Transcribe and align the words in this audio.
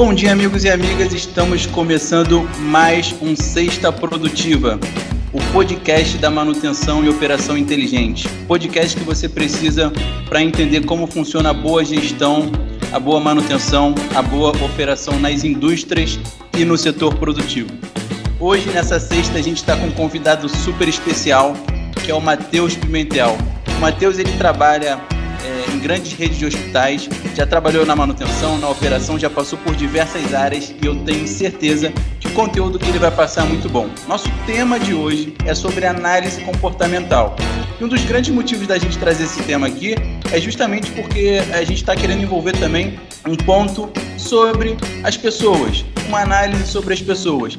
Bom 0.00 0.14
dia, 0.14 0.32
amigos 0.32 0.64
e 0.64 0.70
amigas. 0.70 1.12
Estamos 1.12 1.66
começando 1.66 2.48
mais 2.58 3.14
um 3.20 3.36
Sexta 3.36 3.92
Produtiva, 3.92 4.80
o 5.30 5.38
podcast 5.52 6.16
da 6.16 6.30
manutenção 6.30 7.04
e 7.04 7.08
operação 7.10 7.54
inteligente. 7.54 8.26
Podcast 8.48 8.96
que 8.96 9.04
você 9.04 9.28
precisa 9.28 9.92
para 10.24 10.42
entender 10.42 10.86
como 10.86 11.06
funciona 11.06 11.50
a 11.50 11.52
boa 11.52 11.84
gestão, 11.84 12.50
a 12.90 12.98
boa 12.98 13.20
manutenção, 13.20 13.94
a 14.14 14.22
boa 14.22 14.52
operação 14.64 15.20
nas 15.20 15.44
indústrias 15.44 16.18
e 16.56 16.64
no 16.64 16.78
setor 16.78 17.14
produtivo. 17.16 17.68
Hoje, 18.40 18.70
nessa 18.70 18.98
sexta, 18.98 19.36
a 19.36 19.42
gente 19.42 19.58
está 19.58 19.76
com 19.76 19.88
um 19.88 19.92
convidado 19.92 20.48
super 20.48 20.88
especial, 20.88 21.52
que 22.02 22.10
é 22.10 22.14
o 22.14 22.22
Matheus 22.22 22.74
Pimentel. 22.74 23.36
O 23.76 23.80
Matheus 23.82 24.18
ele 24.18 24.32
trabalha 24.38 24.98
é, 25.44 25.74
em 25.74 25.78
grandes 25.78 26.14
redes 26.14 26.38
de 26.38 26.46
hospitais, 26.46 27.06
já 27.40 27.46
trabalhou 27.46 27.86
na 27.86 27.96
manutenção, 27.96 28.58
na 28.58 28.68
operação, 28.68 29.18
já 29.18 29.30
passou 29.30 29.58
por 29.60 29.74
diversas 29.74 30.34
áreas 30.34 30.74
e 30.82 30.84
eu 30.84 30.94
tenho 31.06 31.26
certeza 31.26 31.90
que 32.20 32.26
o 32.26 32.32
conteúdo 32.32 32.78
que 32.78 32.86
ele 32.86 32.98
vai 32.98 33.10
passar 33.10 33.46
é 33.46 33.48
muito 33.48 33.66
bom. 33.66 33.88
Nosso 34.06 34.28
tema 34.44 34.78
de 34.78 34.92
hoje 34.92 35.34
é 35.46 35.54
sobre 35.54 35.86
análise 35.86 36.44
comportamental. 36.44 37.34
E 37.80 37.82
um 37.82 37.88
dos 37.88 38.04
grandes 38.04 38.28
motivos 38.30 38.66
da 38.66 38.76
gente 38.76 38.98
trazer 38.98 39.24
esse 39.24 39.42
tema 39.44 39.68
aqui 39.68 39.94
é 40.30 40.38
justamente 40.38 40.90
porque 40.90 41.40
a 41.54 41.64
gente 41.64 41.76
está 41.76 41.96
querendo 41.96 42.22
envolver 42.22 42.52
também 42.58 43.00
um 43.26 43.34
ponto 43.34 43.90
sobre 44.18 44.76
as 45.02 45.16
pessoas, 45.16 45.82
uma 46.08 46.20
análise 46.20 46.66
sobre 46.66 46.92
as 46.92 47.00
pessoas. 47.00 47.58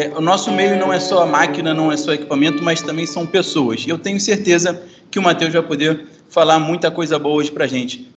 É, 0.00 0.08
o 0.16 0.20
nosso 0.22 0.50
meio 0.50 0.78
não 0.78 0.90
é 0.90 0.98
só 0.98 1.24
a 1.24 1.26
máquina, 1.26 1.74
não 1.74 1.92
é 1.92 1.96
só 1.98 2.14
equipamento, 2.14 2.62
mas 2.62 2.80
também 2.80 3.04
são 3.04 3.26
pessoas. 3.26 3.84
E 3.86 3.90
eu 3.90 3.98
tenho 3.98 4.18
certeza 4.18 4.82
que 5.10 5.18
o 5.18 5.22
Matheus 5.22 5.52
vai 5.52 5.62
poder 5.62 6.06
falar 6.30 6.58
muita 6.58 6.90
coisa 6.90 7.18
boa 7.18 7.34
hoje 7.34 7.52
pra 7.52 7.66
gente. 7.66 8.10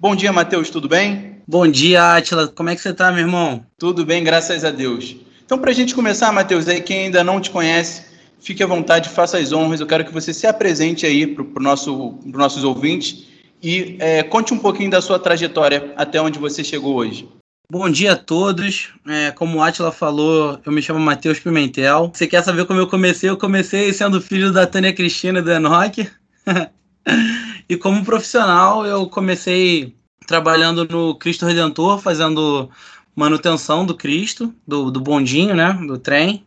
Bom 0.00 0.16
dia, 0.16 0.32
Matheus, 0.32 0.70
tudo 0.70 0.88
bem? 0.88 1.36
Bom 1.46 1.68
dia, 1.68 2.16
Atila. 2.16 2.48
Como 2.48 2.68
é 2.68 2.74
que 2.74 2.82
você 2.82 2.92
tá, 2.92 3.12
meu 3.12 3.20
irmão? 3.20 3.64
Tudo 3.78 4.04
bem, 4.04 4.24
graças 4.24 4.64
a 4.64 4.72
Deus. 4.72 5.14
Então, 5.44 5.56
pra 5.56 5.72
gente 5.72 5.94
começar, 5.94 6.32
Matheus, 6.32 6.66
aí 6.66 6.80
quem 6.80 7.04
ainda 7.04 7.22
não 7.22 7.40
te 7.40 7.50
conhece, 7.50 8.02
fique 8.40 8.64
à 8.64 8.66
vontade, 8.66 9.08
faça 9.08 9.38
as 9.38 9.52
honras. 9.52 9.78
Eu 9.78 9.86
quero 9.86 10.04
que 10.04 10.12
você 10.12 10.34
se 10.34 10.48
apresente 10.48 11.06
aí 11.06 11.28
para 11.28 11.44
pro 11.44 11.62
nosso, 11.62 12.18
os 12.26 12.32
nossos 12.32 12.64
ouvintes 12.64 13.28
e 13.62 13.94
é, 14.00 14.24
conte 14.24 14.52
um 14.52 14.58
pouquinho 14.58 14.90
da 14.90 15.00
sua 15.00 15.18
trajetória 15.18 15.92
até 15.96 16.20
onde 16.20 16.40
você 16.40 16.64
chegou 16.64 16.96
hoje. 16.96 17.28
Bom 17.70 17.88
dia 17.88 18.14
a 18.14 18.16
todos. 18.16 18.88
É, 19.06 19.30
como 19.30 19.58
o 19.58 19.62
Atila 19.62 19.92
falou, 19.92 20.60
eu 20.66 20.72
me 20.72 20.82
chamo 20.82 20.98
Matheus 20.98 21.38
Pimentel. 21.38 22.10
Você 22.12 22.26
quer 22.26 22.42
saber 22.42 22.64
como 22.64 22.80
eu 22.80 22.88
comecei? 22.88 23.30
Eu 23.30 23.36
comecei 23.36 23.92
sendo 23.92 24.20
filho 24.20 24.52
da 24.52 24.66
Tânia 24.66 24.92
Cristina 24.92 25.38
e 25.38 25.42
do 25.42 25.52
Enoch. 25.52 26.10
e 27.68 27.76
como 27.76 28.04
profissional, 28.04 28.84
eu 28.84 29.06
comecei 29.08 29.94
trabalhando 30.26 30.84
no 30.84 31.14
Cristo 31.14 31.46
Redentor, 31.46 32.00
fazendo 32.00 32.68
manutenção 33.14 33.86
do 33.86 33.94
Cristo, 33.94 34.52
do, 34.66 34.90
do 34.90 35.00
bondinho, 35.00 35.54
né? 35.54 35.72
Do 35.86 35.96
trem. 35.96 36.44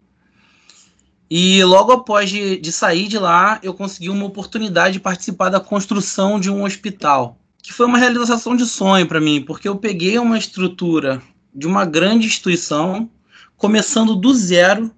E 1.30 1.64
logo 1.64 1.94
após 1.94 2.30
de, 2.30 2.58
de 2.58 2.72
sair 2.74 3.08
de 3.08 3.18
lá, 3.18 3.62
eu 3.64 3.74
consegui 3.74 4.10
uma 4.10 4.26
oportunidade 4.26 4.96
de 4.96 5.00
participar 5.00 5.48
da 5.48 5.62
construção 5.62 6.38
de 6.38 6.50
um 6.50 6.66
hospital 6.66 7.40
que 7.64 7.72
foi 7.72 7.86
uma 7.86 7.98
realização 7.98 8.58
de 8.58 8.66
sonho 8.66 9.08
para 9.08 9.22
mim, 9.22 9.42
porque 9.42 9.70
eu 9.70 9.78
peguei 9.78 10.20
uma 10.20 10.38
estrutura 10.38 11.22
de 11.56 11.66
uma 11.66 11.86
grande 11.86 12.28
instituição, 12.28 13.10
começando 13.56 14.16
do 14.16 14.34
zero, 14.34 14.92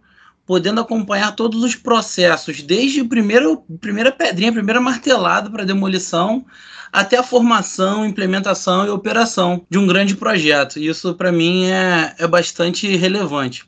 podendo 0.47 0.81
acompanhar 0.81 1.35
todos 1.35 1.63
os 1.63 1.75
processos, 1.75 2.63
desde 2.63 3.01
a 3.01 3.05
primeira, 3.05 3.55
primeira 3.79 4.11
pedrinha, 4.11 4.49
a 4.49 4.53
primeira 4.53 4.81
martelada 4.81 5.47
para 5.47 5.63
demolição, 5.63 6.43
até 6.91 7.17
a 7.17 7.23
formação, 7.23 8.03
implementação 8.03 8.87
e 8.87 8.89
operação 8.89 9.63
de 9.69 9.77
um 9.77 9.85
grande 9.85 10.15
projeto. 10.15 10.79
Isso, 10.79 11.13
para 11.13 11.31
mim, 11.31 11.67
é, 11.67 12.15
é 12.17 12.27
bastante 12.27 12.95
relevante. 12.95 13.63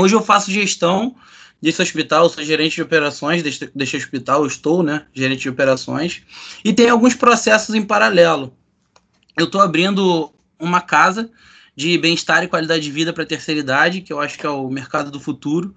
Hoje 0.00 0.14
eu 0.14 0.22
faço 0.22 0.50
gestão 0.50 1.14
desse 1.60 1.80
hospital, 1.80 2.28
sou 2.28 2.44
gerente 2.44 2.76
de 2.76 2.82
operações 2.82 3.42
deste, 3.42 3.70
deste 3.74 3.96
hospital, 3.96 4.46
estou, 4.46 4.82
né, 4.82 5.06
gerente 5.14 5.42
de 5.42 5.48
operações, 5.48 6.22
e 6.64 6.72
tem 6.72 6.88
alguns 6.88 7.14
processos 7.14 7.74
em 7.74 7.82
paralelo. 7.82 8.54
Eu 9.36 9.46
estou 9.46 9.60
abrindo 9.60 10.32
uma 10.58 10.80
casa 10.80 11.30
de 11.74 11.98
bem-estar 11.98 12.42
e 12.42 12.48
qualidade 12.48 12.82
de 12.82 12.90
vida 12.90 13.12
para 13.12 13.22
a 13.22 13.26
terceira 13.26 13.60
idade, 13.60 14.00
que 14.00 14.12
eu 14.12 14.20
acho 14.20 14.38
que 14.38 14.46
é 14.46 14.50
o 14.50 14.68
mercado 14.70 15.10
do 15.10 15.20
futuro. 15.20 15.74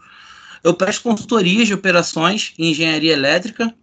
Eu 0.63 0.73
presto 0.73 1.03
consultorias 1.03 1.67
de 1.67 1.73
operações 1.73 2.53
em 2.57 2.71
engenharia 2.71 3.13
elétrica 3.13 3.73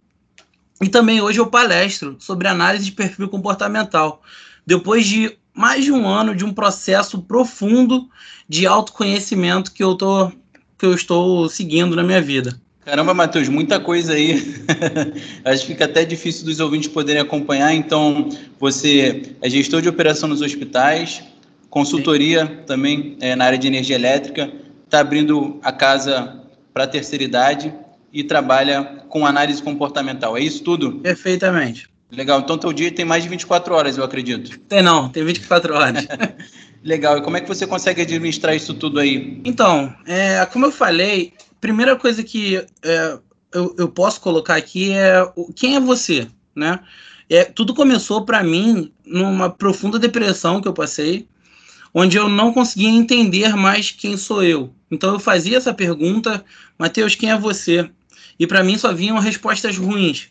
e 0.81 0.89
também 0.89 1.21
hoje 1.21 1.39
eu 1.39 1.47
palestro 1.47 2.17
sobre 2.19 2.47
análise 2.47 2.85
de 2.85 2.91
perfil 2.91 3.29
comportamental. 3.29 4.23
Depois 4.65 5.05
de 5.05 5.37
mais 5.53 5.83
de 5.83 5.91
um 5.91 6.07
ano 6.07 6.35
de 6.35 6.45
um 6.45 6.53
processo 6.53 7.21
profundo 7.21 8.09
de 8.47 8.67
autoconhecimento 8.67 9.71
que 9.71 9.83
eu 9.83 9.93
estou 9.93 10.31
que 10.77 10.85
eu 10.85 10.93
estou 10.93 11.49
seguindo 11.49 11.95
na 11.95 12.03
minha 12.03 12.21
vida. 12.21 12.59
Caramba, 12.87 13.13
Matheus, 13.13 13.49
muita 13.49 13.81
coisa 13.81 14.13
aí. 14.13 14.63
Acho 15.43 15.63
que 15.63 15.73
fica 15.73 15.83
até 15.83 16.05
difícil 16.05 16.45
dos 16.45 16.61
ouvintes 16.61 16.87
poderem 16.87 17.21
acompanhar. 17.21 17.73
Então, 17.73 18.29
você 18.57 19.33
é 19.41 19.49
gestor 19.49 19.81
de 19.81 19.89
operação 19.89 20.29
nos 20.29 20.41
hospitais, 20.41 21.21
consultoria 21.69 22.45
Sim. 22.45 22.57
também 22.65 23.17
é, 23.19 23.35
na 23.35 23.43
área 23.43 23.57
de 23.57 23.67
energia 23.67 23.97
elétrica, 23.97 24.49
está 24.85 25.01
abrindo 25.01 25.59
a 25.63 25.71
casa 25.73 26.41
para 26.73 26.85
a 26.85 26.87
terceira 26.87 27.25
idade 27.25 27.73
e 28.13 28.23
trabalha 28.23 29.03
com 29.09 29.25
análise 29.25 29.61
comportamental. 29.61 30.37
É 30.37 30.41
isso 30.41 30.63
tudo? 30.63 30.99
Perfeitamente. 30.99 31.89
Legal. 32.09 32.39
Então, 32.39 32.57
teu 32.57 32.71
dia 32.71 32.89
tem 32.89 33.03
mais 33.03 33.23
de 33.23 33.27
24 33.27 33.73
horas, 33.75 33.97
eu 33.97 34.03
acredito. 34.03 34.57
Tem 34.59 34.81
não, 34.81 35.09
tem 35.09 35.25
24 35.25 35.73
horas. 35.73 36.07
Legal. 36.87 37.17
E 37.17 37.21
como 37.21 37.35
é 37.35 37.41
que 37.41 37.47
você 37.49 37.67
consegue 37.67 38.01
administrar 38.01 38.55
isso 38.55 38.73
tudo 38.73 38.97
aí? 38.97 39.41
Então, 39.43 39.93
é, 40.05 40.45
como 40.45 40.65
eu 40.65 40.71
falei, 40.71 41.33
primeira 41.59 41.97
coisa 41.97 42.23
que 42.23 42.65
é, 42.81 43.17
eu, 43.51 43.75
eu, 43.77 43.89
posso 43.89 44.21
colocar 44.21 44.55
aqui 44.55 44.93
é 44.93 45.21
quem 45.53 45.75
é 45.75 45.81
você, 45.81 46.29
né? 46.55 46.79
É, 47.29 47.43
tudo 47.43 47.75
começou 47.75 48.23
para 48.23 48.41
mim 48.41 48.89
numa 49.05 49.49
profunda 49.49 49.99
depressão 49.99 50.61
que 50.61 50.67
eu 50.69 50.73
passei, 50.73 51.27
onde 51.93 52.15
eu 52.15 52.29
não 52.29 52.53
conseguia 52.53 52.87
entender 52.87 53.53
mais 53.53 53.91
quem 53.91 54.15
sou 54.15 54.41
eu. 54.41 54.73
Então 54.89 55.11
eu 55.11 55.19
fazia 55.19 55.57
essa 55.57 55.73
pergunta, 55.73 56.41
Mateus, 56.79 57.15
quem 57.15 57.31
é 57.31 57.37
você? 57.37 57.89
E 58.39 58.47
para 58.47 58.63
mim 58.63 58.77
só 58.77 58.93
vinham 58.93 59.19
respostas 59.19 59.77
ruins. 59.77 60.29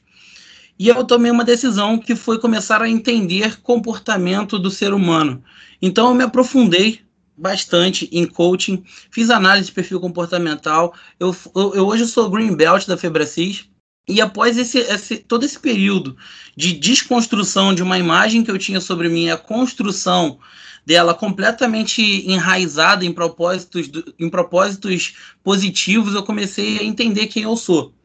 E 0.78 0.88
eu 0.88 1.04
tomei 1.04 1.30
uma 1.30 1.44
decisão 1.44 1.98
que 1.98 2.14
foi 2.14 2.38
começar 2.38 2.82
a 2.82 2.88
entender 2.88 3.60
comportamento 3.62 4.58
do 4.58 4.70
ser 4.70 4.92
humano. 4.92 5.42
Então 5.80 6.08
eu 6.08 6.14
me 6.14 6.24
aprofundei 6.24 7.00
bastante 7.36 8.08
em 8.12 8.26
coaching, 8.26 8.82
fiz 9.10 9.30
análise 9.30 9.66
de 9.66 9.72
perfil 9.72 10.00
comportamental. 10.00 10.94
Eu, 11.18 11.34
eu, 11.54 11.74
eu 11.74 11.86
hoje 11.86 12.06
sou 12.06 12.30
green 12.30 12.54
belt 12.54 12.86
da 12.86 12.96
Febracis. 12.96 13.68
E 14.08 14.20
após 14.20 14.56
esse, 14.56 14.78
esse, 14.78 15.16
todo 15.16 15.44
esse 15.44 15.58
período 15.58 16.16
de 16.56 16.72
desconstrução 16.72 17.74
de 17.74 17.82
uma 17.82 17.98
imagem 17.98 18.44
que 18.44 18.50
eu 18.50 18.58
tinha 18.58 18.80
sobre 18.80 19.08
mim, 19.08 19.30
a 19.30 19.36
construção 19.36 20.38
dela 20.84 21.12
completamente 21.12 22.00
enraizada 22.30 23.04
em 23.04 23.12
propósitos, 23.12 23.90
em 24.16 24.30
propósitos 24.30 25.16
positivos, 25.42 26.14
eu 26.14 26.22
comecei 26.22 26.78
a 26.78 26.84
entender 26.84 27.26
quem 27.26 27.42
eu 27.42 27.56
sou. 27.56 27.95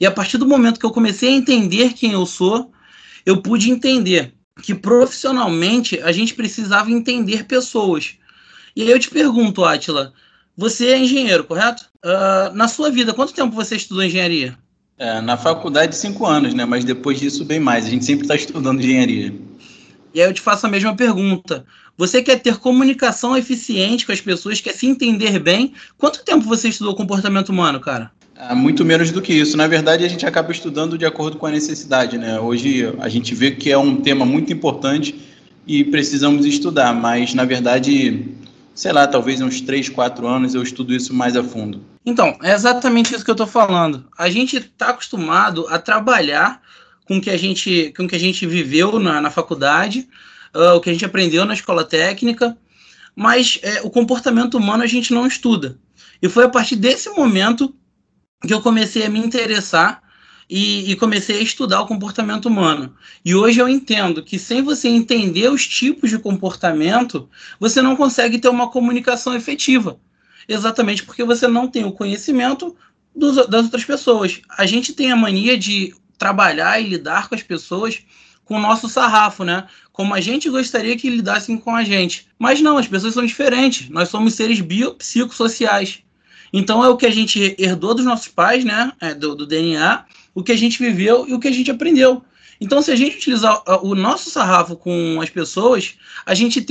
E 0.00 0.06
a 0.06 0.10
partir 0.10 0.38
do 0.38 0.46
momento 0.46 0.78
que 0.78 0.86
eu 0.86 0.90
comecei 0.90 1.28
a 1.28 1.36
entender 1.36 1.92
quem 1.92 2.12
eu 2.12 2.26
sou, 2.26 2.72
eu 3.24 3.40
pude 3.40 3.70
entender 3.70 4.34
que 4.62 4.74
profissionalmente 4.74 6.00
a 6.00 6.12
gente 6.12 6.34
precisava 6.34 6.90
entender 6.90 7.44
pessoas. 7.44 8.16
E 8.76 8.82
aí 8.82 8.90
eu 8.90 8.98
te 8.98 9.10
pergunto, 9.10 9.64
Atila, 9.64 10.12
você 10.56 10.88
é 10.88 10.98
engenheiro, 10.98 11.44
correto? 11.44 11.86
Uh, 12.04 12.54
na 12.54 12.68
sua 12.68 12.90
vida, 12.90 13.12
quanto 13.12 13.34
tempo 13.34 13.54
você 13.54 13.76
estudou 13.76 14.04
engenharia? 14.04 14.56
É, 14.96 15.20
na 15.20 15.36
faculdade, 15.36 15.96
cinco 15.96 16.24
anos, 16.24 16.54
né? 16.54 16.64
Mas 16.64 16.84
depois 16.84 17.18
disso, 17.18 17.44
bem 17.44 17.58
mais. 17.58 17.86
A 17.86 17.90
gente 17.90 18.04
sempre 18.04 18.24
está 18.24 18.36
estudando 18.36 18.80
engenharia. 18.80 19.34
E 20.14 20.22
aí 20.22 20.28
eu 20.28 20.32
te 20.32 20.40
faço 20.40 20.66
a 20.66 20.70
mesma 20.70 20.94
pergunta. 20.94 21.66
Você 21.96 22.22
quer 22.22 22.40
ter 22.40 22.56
comunicação 22.58 23.36
eficiente 23.36 24.06
com 24.06 24.12
as 24.12 24.20
pessoas, 24.20 24.60
quer 24.60 24.74
se 24.74 24.86
entender 24.86 25.40
bem? 25.40 25.74
Quanto 25.96 26.24
tempo 26.24 26.46
você 26.46 26.68
estudou 26.68 26.94
comportamento 26.94 27.48
humano, 27.48 27.80
cara? 27.80 28.12
Ah, 28.36 28.54
muito 28.54 28.84
menos 28.84 29.10
do 29.10 29.22
que 29.22 29.32
isso. 29.32 29.56
Na 29.56 29.66
verdade, 29.66 30.04
a 30.04 30.08
gente 30.08 30.26
acaba 30.26 30.50
estudando 30.50 30.98
de 30.98 31.06
acordo 31.06 31.36
com 31.36 31.46
a 31.46 31.50
necessidade. 31.50 32.18
Né? 32.18 32.38
Hoje 32.40 32.92
a 32.98 33.08
gente 33.08 33.34
vê 33.34 33.52
que 33.52 33.70
é 33.70 33.78
um 33.78 33.96
tema 33.96 34.26
muito 34.26 34.52
importante 34.52 35.14
e 35.66 35.84
precisamos 35.84 36.44
estudar, 36.44 36.92
mas 36.92 37.32
na 37.32 37.44
verdade, 37.44 38.26
sei 38.74 38.92
lá, 38.92 39.06
talvez 39.06 39.40
uns 39.40 39.60
3, 39.60 39.88
4 39.88 40.26
anos 40.26 40.54
eu 40.54 40.62
estudo 40.62 40.94
isso 40.94 41.14
mais 41.14 41.36
a 41.36 41.44
fundo. 41.44 41.80
Então, 42.04 42.36
é 42.42 42.52
exatamente 42.52 43.14
isso 43.14 43.24
que 43.24 43.30
eu 43.30 43.34
estou 43.34 43.46
falando. 43.46 44.04
A 44.18 44.28
gente 44.28 44.56
está 44.56 44.88
acostumado 44.88 45.66
a 45.68 45.78
trabalhar 45.78 46.60
com 47.06 47.16
o 47.18 47.20
que 47.20 47.30
a 47.30 47.36
gente, 47.36 47.94
com 47.96 48.06
que 48.06 48.16
a 48.16 48.20
gente 48.20 48.46
viveu 48.46 48.98
na, 48.98 49.20
na 49.20 49.30
faculdade, 49.30 50.08
uh, 50.54 50.74
o 50.74 50.80
que 50.80 50.90
a 50.90 50.92
gente 50.92 51.04
aprendeu 51.04 51.44
na 51.44 51.54
escola 51.54 51.84
técnica, 51.84 52.56
mas 53.16 53.58
é, 53.62 53.80
o 53.82 53.90
comportamento 53.90 54.58
humano 54.58 54.82
a 54.82 54.86
gente 54.86 55.14
não 55.14 55.26
estuda. 55.26 55.78
E 56.20 56.28
foi 56.28 56.44
a 56.44 56.48
partir 56.48 56.76
desse 56.76 57.08
momento 57.10 57.74
que 58.46 58.54
eu 58.54 58.60
comecei 58.60 59.04
a 59.04 59.10
me 59.10 59.18
interessar 59.18 60.02
e, 60.48 60.90
e, 60.90 60.96
comecei 60.96 61.38
a 61.38 61.42
estudar 61.42 61.80
o 61.80 61.86
comportamento 61.86 62.46
humano. 62.46 62.94
E 63.24 63.34
hoje 63.34 63.60
eu 63.60 63.68
entendo 63.68 64.22
que 64.22 64.38
sem 64.38 64.62
você 64.62 64.88
entender 64.88 65.48
os 65.48 65.66
tipos 65.66 66.10
de 66.10 66.18
comportamento, 66.18 67.28
você 67.58 67.80
não 67.80 67.96
consegue 67.96 68.38
ter 68.38 68.48
uma 68.48 68.70
comunicação 68.70 69.34
efetiva. 69.34 69.98
Exatamente 70.46 71.02
porque 71.02 71.24
você 71.24 71.48
não 71.48 71.66
tem 71.66 71.84
o 71.84 71.92
conhecimento 71.92 72.76
dos, 73.16 73.46
das 73.46 73.64
outras 73.64 73.84
pessoas. 73.84 74.40
A 74.50 74.66
gente 74.66 74.92
tem 74.92 75.10
a 75.10 75.16
mania 75.16 75.56
de 75.56 75.94
trabalhar 76.18 76.78
e 76.80 76.88
lidar 76.88 77.28
com 77.28 77.34
as 77.34 77.42
pessoas 77.42 78.02
com 78.44 78.56
o 78.56 78.60
nosso 78.60 78.88
sarrafo, 78.88 79.42
né? 79.42 79.66
Como 79.90 80.12
a 80.14 80.20
gente 80.20 80.50
gostaria 80.50 80.96
que 80.96 81.08
lidassem 81.08 81.56
com 81.56 81.74
a 81.74 81.82
gente. 81.82 82.28
Mas 82.38 82.60
não, 82.60 82.76
as 82.76 82.86
pessoas 82.86 83.14
são 83.14 83.24
diferentes. 83.24 83.88
Nós 83.88 84.10
somos 84.10 84.34
seres 84.34 84.60
biopsicossociais. 84.60 86.03
Então 86.56 86.84
é 86.84 86.88
o 86.88 86.96
que 86.96 87.04
a 87.04 87.10
gente 87.10 87.56
herdou 87.58 87.94
dos 87.94 88.04
nossos 88.04 88.28
pais, 88.28 88.64
né? 88.64 88.92
É, 89.00 89.12
do, 89.12 89.34
do 89.34 89.44
DNA, 89.44 90.04
o 90.32 90.40
que 90.40 90.52
a 90.52 90.56
gente 90.56 90.78
viveu 90.78 91.26
e 91.28 91.34
o 91.34 91.40
que 91.40 91.48
a 91.48 91.52
gente 91.52 91.68
aprendeu. 91.68 92.22
Então, 92.60 92.80
se 92.80 92.92
a 92.92 92.96
gente 92.96 93.16
utilizar 93.16 93.60
o 93.84 93.96
nosso 93.96 94.30
sarrafo 94.30 94.76
com 94.76 95.20
as 95.20 95.28
pessoas, 95.28 95.96
a 96.24 96.32
gente 96.32 96.64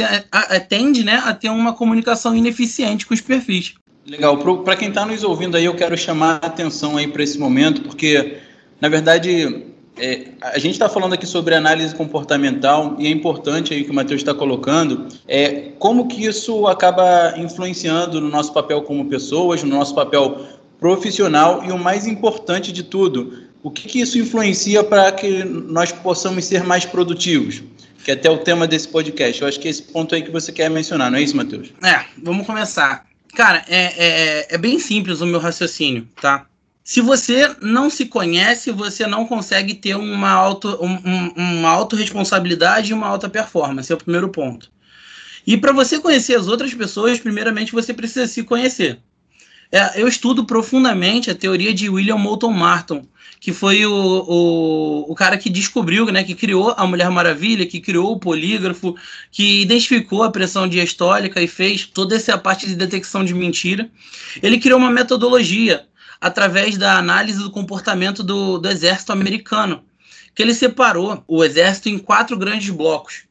tende 0.69 1.03
né, 1.03 1.21
a 1.25 1.33
ter 1.33 1.49
uma 1.49 1.73
comunicação 1.73 2.33
ineficiente 2.33 3.05
com 3.05 3.13
os 3.13 3.19
perfis. 3.19 3.73
Legal. 4.07 4.37
Para 4.63 4.77
quem 4.77 4.87
está 4.87 5.05
nos 5.05 5.21
ouvindo 5.21 5.57
aí, 5.57 5.65
eu 5.65 5.75
quero 5.75 5.97
chamar 5.97 6.39
a 6.41 6.47
atenção 6.47 6.95
aí 6.95 7.07
para 7.07 7.21
esse 7.21 7.37
momento, 7.37 7.81
porque, 7.81 8.37
na 8.79 8.87
verdade, 8.87 9.65
é, 9.97 10.29
a 10.41 10.57
gente 10.57 10.73
está 10.73 10.89
falando 10.89 11.13
aqui 11.13 11.25
sobre 11.25 11.53
análise 11.53 11.93
comportamental 11.93 12.95
e 12.97 13.05
é 13.05 13.09
importante 13.09 13.73
aí 13.73 13.83
que 13.83 13.91
o 13.91 13.93
Matheus 13.93 14.21
está 14.21 14.33
colocando 14.33 15.07
é 15.27 15.71
como 15.77 16.07
que 16.07 16.25
isso 16.25 16.65
acaba 16.65 17.35
influenciando 17.37 18.19
no 18.19 18.27
nosso 18.27 18.51
papel 18.53 18.81
como 18.81 19.05
pessoas, 19.05 19.61
no 19.61 19.69
nosso 19.69 19.93
papel 19.93 20.47
profissional 20.79 21.63
e 21.63 21.71
o 21.71 21.77
mais 21.77 22.07
importante 22.07 22.71
de 22.71 22.83
tudo, 22.83 23.43
o 23.61 23.71
que, 23.71 23.87
que 23.87 24.01
isso 24.01 24.17
influencia 24.17 24.83
para 24.83 25.11
que 25.11 25.43
nós 25.43 25.91
possamos 25.91 26.43
ser 26.43 26.63
mais 26.63 26.85
produtivos? 26.85 27.63
Que 28.03 28.11
é 28.11 28.13
até 28.15 28.29
o 28.29 28.39
tema 28.39 28.67
desse 28.67 28.89
podcast. 28.89 29.41
Eu 29.41 29.47
acho 29.47 29.59
que 29.59 29.67
é 29.69 29.71
esse 29.71 29.83
ponto 29.83 30.13
aí 30.13 30.21
que 30.21 30.29
você 30.29 30.51
quer 30.51 30.69
mencionar, 30.69 31.09
não 31.09 31.17
é 31.17 31.21
isso, 31.21 31.37
Matheus? 31.37 31.69
É, 31.81 32.03
vamos 32.21 32.45
começar. 32.45 33.05
Cara, 33.33 33.63
é, 33.69 33.93
é, 33.97 34.55
é 34.55 34.57
bem 34.57 34.77
simples 34.77 35.21
o 35.21 35.25
meu 35.25 35.39
raciocínio, 35.39 36.05
tá? 36.21 36.45
Se 36.83 36.99
você 36.99 37.55
não 37.61 37.89
se 37.89 38.05
conhece, 38.05 38.69
você 38.71 39.07
não 39.07 39.25
consegue 39.25 39.73
ter 39.73 39.95
uma, 39.95 40.31
auto, 40.31 40.77
um, 40.83 41.27
uma 41.35 41.69
autorresponsabilidade 41.69 42.91
e 42.91 42.93
uma 42.93 43.07
alta 43.07 43.29
performance. 43.29 43.91
É 43.91 43.95
o 43.95 43.97
primeiro 43.97 44.27
ponto. 44.27 44.69
E 45.47 45.55
para 45.55 45.71
você 45.71 45.99
conhecer 45.99 46.35
as 46.35 46.47
outras 46.47 46.73
pessoas, 46.73 47.19
primeiramente 47.19 47.71
você 47.71 47.93
precisa 47.93 48.27
se 48.27 48.43
conhecer. 48.43 48.99
É, 49.71 50.01
eu 50.01 50.07
estudo 50.07 50.45
profundamente 50.45 51.31
a 51.31 51.35
teoria 51.35 51.73
de 51.73 51.89
William 51.89 52.17
Moulton 52.17 52.51
Martin, 52.51 53.07
que 53.39 53.51
foi 53.51 53.85
o, 53.85 53.91
o, 53.91 55.11
o 55.11 55.15
cara 55.15 55.37
que 55.37 55.49
descobriu, 55.49 56.05
né, 56.11 56.23
que 56.23 56.35
criou 56.35 56.73
a 56.77 56.85
Mulher 56.85 57.09
Maravilha, 57.09 57.65
que 57.65 57.81
criou 57.81 58.11
o 58.11 58.19
polígrafo, 58.19 58.95
que 59.31 59.61
identificou 59.61 60.21
a 60.23 60.31
pressão 60.31 60.67
diastólica 60.67 61.41
e 61.41 61.47
fez 61.47 61.85
toda 61.85 62.15
essa 62.15 62.37
parte 62.37 62.67
de 62.67 62.75
detecção 62.75 63.25
de 63.25 63.33
mentira. 63.33 63.89
Ele 64.41 64.59
criou 64.59 64.77
uma 64.77 64.91
metodologia 64.91 65.85
através 66.23 66.77
da 66.77 66.97
análise 66.97 67.37
do 67.37 67.51
comportamento 67.51 68.23
do, 68.23 68.57
do 68.57 68.69
exército 68.69 69.11
americano, 69.11 69.83
que 70.33 70.41
ele 70.41 70.53
separou 70.53 71.23
o 71.27 71.43
exército 71.43 71.89
em 71.89 71.99
quatro 71.99 72.37
grandes 72.37 72.69
blocos 72.69 73.25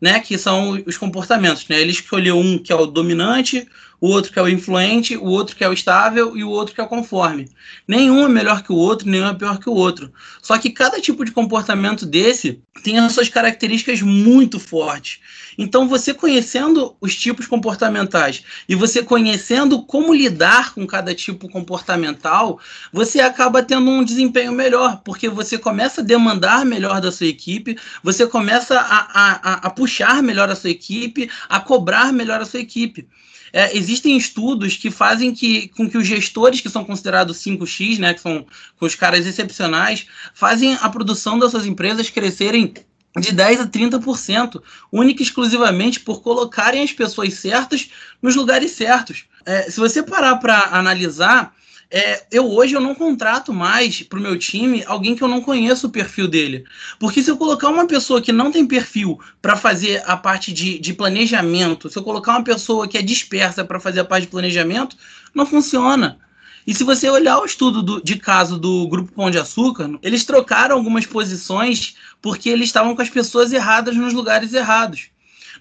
né, 0.00 0.20
que 0.20 0.38
são 0.38 0.82
os 0.86 0.96
comportamentos. 0.96 1.66
Né? 1.68 1.80
Ele 1.80 1.90
escolheu 1.90 2.38
um 2.38 2.58
que 2.58 2.72
é 2.72 2.76
o 2.76 2.86
dominante, 2.86 3.68
o 4.00 4.08
outro 4.08 4.32
que 4.32 4.38
é 4.38 4.42
o 4.42 4.48
influente, 4.48 5.16
o 5.16 5.24
outro 5.24 5.56
que 5.56 5.64
é 5.64 5.68
o 5.68 5.72
estável 5.72 6.36
e 6.36 6.44
o 6.44 6.50
outro 6.50 6.74
que 6.74 6.80
é 6.80 6.84
o 6.84 6.88
conforme. 6.88 7.48
Nenhum 7.86 8.24
é 8.24 8.28
melhor 8.28 8.62
que 8.62 8.72
o 8.72 8.76
outro, 8.76 9.08
nenhum 9.08 9.28
é 9.28 9.34
pior 9.34 9.58
que 9.58 9.68
o 9.68 9.74
outro. 9.74 10.12
Só 10.40 10.56
que 10.58 10.70
cada 10.70 11.00
tipo 11.00 11.24
de 11.24 11.32
comportamento 11.32 12.06
desse 12.06 12.62
tem 12.82 12.98
as 12.98 13.12
suas 13.12 13.28
características 13.28 14.00
muito 14.00 14.60
fortes. 14.60 15.20
Então, 15.56 15.88
você 15.88 16.14
conhecendo 16.14 16.96
os 17.00 17.16
tipos 17.16 17.46
comportamentais 17.48 18.44
e 18.68 18.76
você 18.76 19.02
conhecendo 19.02 19.82
como 19.82 20.14
lidar 20.14 20.72
com 20.72 20.86
cada 20.86 21.12
tipo 21.12 21.48
comportamental, 21.48 22.60
você 22.92 23.20
acaba 23.20 23.60
tendo 23.60 23.90
um 23.90 24.04
desempenho 24.04 24.52
melhor, 24.52 25.00
porque 25.04 25.28
você 25.28 25.58
começa 25.58 26.00
a 26.00 26.04
demandar 26.04 26.64
melhor 26.64 27.00
da 27.00 27.10
sua 27.10 27.26
equipe, 27.26 27.76
você 28.04 28.24
começa 28.24 28.78
a, 28.78 28.98
a, 29.12 29.52
a 29.66 29.70
puxar 29.70 30.22
melhor 30.22 30.48
a 30.48 30.54
sua 30.54 30.70
equipe, 30.70 31.28
a 31.48 31.58
cobrar 31.58 32.12
melhor 32.12 32.40
a 32.40 32.46
sua 32.46 32.60
equipe. 32.60 33.08
É, 33.52 33.76
existem 33.76 34.16
estudos 34.16 34.76
que 34.76 34.90
fazem 34.90 35.34
que, 35.34 35.68
com 35.68 35.88
que 35.88 35.98
os 35.98 36.06
gestores 36.06 36.60
que 36.60 36.68
são 36.68 36.84
considerados 36.84 37.38
5x, 37.38 37.98
né, 37.98 38.14
que 38.14 38.20
são 38.20 38.46
os 38.80 38.94
caras 38.94 39.26
excepcionais, 39.26 40.06
fazem 40.34 40.76
a 40.80 40.88
produção 40.88 41.38
das 41.38 41.50
suas 41.50 41.66
empresas 41.66 42.10
crescerem 42.10 42.74
de 43.18 43.32
10 43.32 43.60
a 43.60 43.66
30%, 43.66 44.62
única 44.92 45.22
e 45.22 45.24
exclusivamente 45.24 46.00
por 46.00 46.22
colocarem 46.22 46.82
as 46.82 46.92
pessoas 46.92 47.34
certas 47.34 47.90
nos 48.22 48.36
lugares 48.36 48.72
certos. 48.72 49.24
É, 49.44 49.70
se 49.70 49.80
você 49.80 50.02
parar 50.02 50.36
para 50.36 50.68
analisar, 50.72 51.54
é, 51.90 52.26
eu 52.30 52.50
hoje 52.50 52.74
eu 52.74 52.80
não 52.80 52.94
contrato 52.94 53.52
mais 53.52 54.02
para 54.02 54.18
o 54.18 54.22
meu 54.22 54.38
time 54.38 54.84
alguém 54.86 55.16
que 55.16 55.22
eu 55.22 55.28
não 55.28 55.40
conheço 55.40 55.86
o 55.86 55.90
perfil 55.90 56.28
dele. 56.28 56.64
Porque 56.98 57.22
se 57.22 57.30
eu 57.30 57.36
colocar 57.36 57.68
uma 57.68 57.86
pessoa 57.86 58.20
que 58.20 58.32
não 58.32 58.52
tem 58.52 58.66
perfil 58.66 59.18
para 59.40 59.56
fazer 59.56 60.02
a 60.06 60.16
parte 60.16 60.52
de, 60.52 60.78
de 60.78 60.92
planejamento, 60.92 61.88
se 61.88 61.98
eu 61.98 62.02
colocar 62.02 62.32
uma 62.32 62.44
pessoa 62.44 62.86
que 62.86 62.98
é 62.98 63.02
dispersa 63.02 63.64
para 63.64 63.80
fazer 63.80 64.00
a 64.00 64.04
parte 64.04 64.24
de 64.24 64.30
planejamento, 64.30 64.96
não 65.34 65.46
funciona. 65.46 66.18
E 66.66 66.74
se 66.74 66.84
você 66.84 67.08
olhar 67.08 67.38
o 67.38 67.46
estudo 67.46 67.82
do, 67.82 68.02
de 68.02 68.16
caso 68.16 68.58
do 68.58 68.86
Grupo 68.88 69.10
Pão 69.12 69.30
de 69.30 69.38
Açúcar, 69.38 69.90
eles 70.02 70.26
trocaram 70.26 70.76
algumas 70.76 71.06
posições 71.06 71.96
porque 72.20 72.50
eles 72.50 72.68
estavam 72.68 72.94
com 72.94 73.00
as 73.00 73.08
pessoas 73.08 73.50
erradas 73.50 73.96
nos 73.96 74.12
lugares 74.12 74.52
errados. 74.52 75.08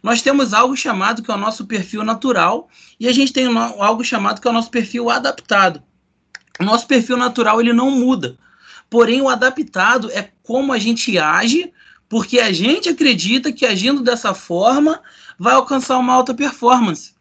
Nós 0.04 0.22
temos 0.22 0.54
algo 0.54 0.76
chamado 0.76 1.24
que 1.24 1.32
é 1.32 1.34
o 1.34 1.38
nosso 1.38 1.66
perfil 1.66 2.04
natural 2.04 2.68
e 3.00 3.08
a 3.08 3.14
gente 3.14 3.32
tem 3.32 3.48
algo 3.56 4.04
chamado 4.04 4.42
que 4.42 4.48
é 4.48 4.52
o 4.52 4.54
nosso 4.54 4.70
perfil 4.70 5.10
adaptado. 5.10 5.82
Nosso 6.60 6.88
perfil 6.88 7.18
natural 7.18 7.60
ele 7.62 7.74
não 7.74 7.92
muda. 7.92 8.38
Porém, 8.90 9.22
o 9.22 9.30
adaptado 9.30 10.10
é 10.12 10.30
como 10.44 10.72
a 10.72 10.78
gente 10.78 11.18
age, 11.18 11.72
porque 12.08 12.40
a 12.40 12.52
gente 12.52 12.90
acredita 12.90 13.52
que 13.52 13.66
agindo 13.66 14.02
dessa 14.02 14.34
forma 14.34 15.02
vai 15.38 15.54
alcançar 15.54 15.98
uma 15.98 16.14
alta 16.14 16.34
performance. 16.34 17.17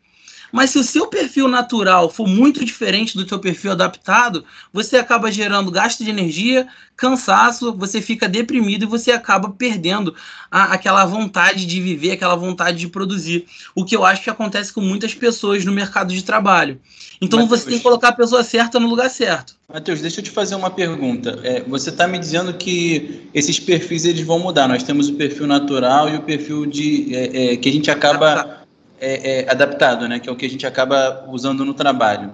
Mas 0.56 0.70
se 0.70 0.78
o 0.78 0.82
seu 0.82 1.06
perfil 1.06 1.48
natural 1.48 2.08
for 2.08 2.26
muito 2.26 2.64
diferente 2.64 3.14
do 3.14 3.28
seu 3.28 3.38
perfil 3.38 3.72
adaptado, 3.72 4.42
você 4.72 4.96
acaba 4.96 5.30
gerando 5.30 5.70
gasto 5.70 6.02
de 6.02 6.08
energia, 6.08 6.66
cansaço, 6.96 7.74
você 7.74 8.00
fica 8.00 8.26
deprimido 8.26 8.84
e 8.84 8.86
você 8.86 9.12
acaba 9.12 9.50
perdendo 9.50 10.14
a, 10.50 10.72
aquela 10.72 11.04
vontade 11.04 11.66
de 11.66 11.78
viver, 11.78 12.12
aquela 12.12 12.34
vontade 12.34 12.78
de 12.78 12.88
produzir. 12.88 13.44
O 13.74 13.84
que 13.84 13.94
eu 13.94 14.02
acho 14.02 14.22
que 14.22 14.30
acontece 14.30 14.72
com 14.72 14.80
muitas 14.80 15.12
pessoas 15.12 15.62
no 15.62 15.72
mercado 15.72 16.10
de 16.10 16.24
trabalho. 16.24 16.80
Então 17.20 17.40
Mateus, 17.40 17.60
você 17.60 17.68
tem 17.68 17.76
que 17.76 17.84
colocar 17.84 18.08
a 18.08 18.12
pessoa 18.12 18.42
certa 18.42 18.80
no 18.80 18.88
lugar 18.88 19.10
certo. 19.10 19.56
Matheus, 19.70 20.00
deixa 20.00 20.20
eu 20.20 20.24
te 20.24 20.30
fazer 20.30 20.54
uma 20.54 20.70
pergunta. 20.70 21.38
É, 21.42 21.60
você 21.64 21.90
está 21.90 22.08
me 22.08 22.18
dizendo 22.18 22.54
que 22.54 23.28
esses 23.34 23.60
perfis 23.60 24.06
eles 24.06 24.24
vão 24.24 24.38
mudar. 24.38 24.66
Nós 24.66 24.82
temos 24.82 25.10
o 25.10 25.16
perfil 25.16 25.46
natural 25.46 26.08
e 26.08 26.16
o 26.16 26.22
perfil 26.22 26.64
de 26.64 27.14
é, 27.14 27.52
é, 27.52 27.56
que 27.58 27.68
a 27.68 27.72
gente 27.72 27.90
acaba 27.90 28.64
é, 29.00 29.40
é, 29.40 29.50
adaptado, 29.50 30.08
né? 30.08 30.18
Que 30.18 30.28
é 30.28 30.32
o 30.32 30.36
que 30.36 30.46
a 30.46 30.50
gente 30.50 30.66
acaba 30.66 31.26
usando 31.28 31.64
no 31.64 31.74
trabalho. 31.74 32.32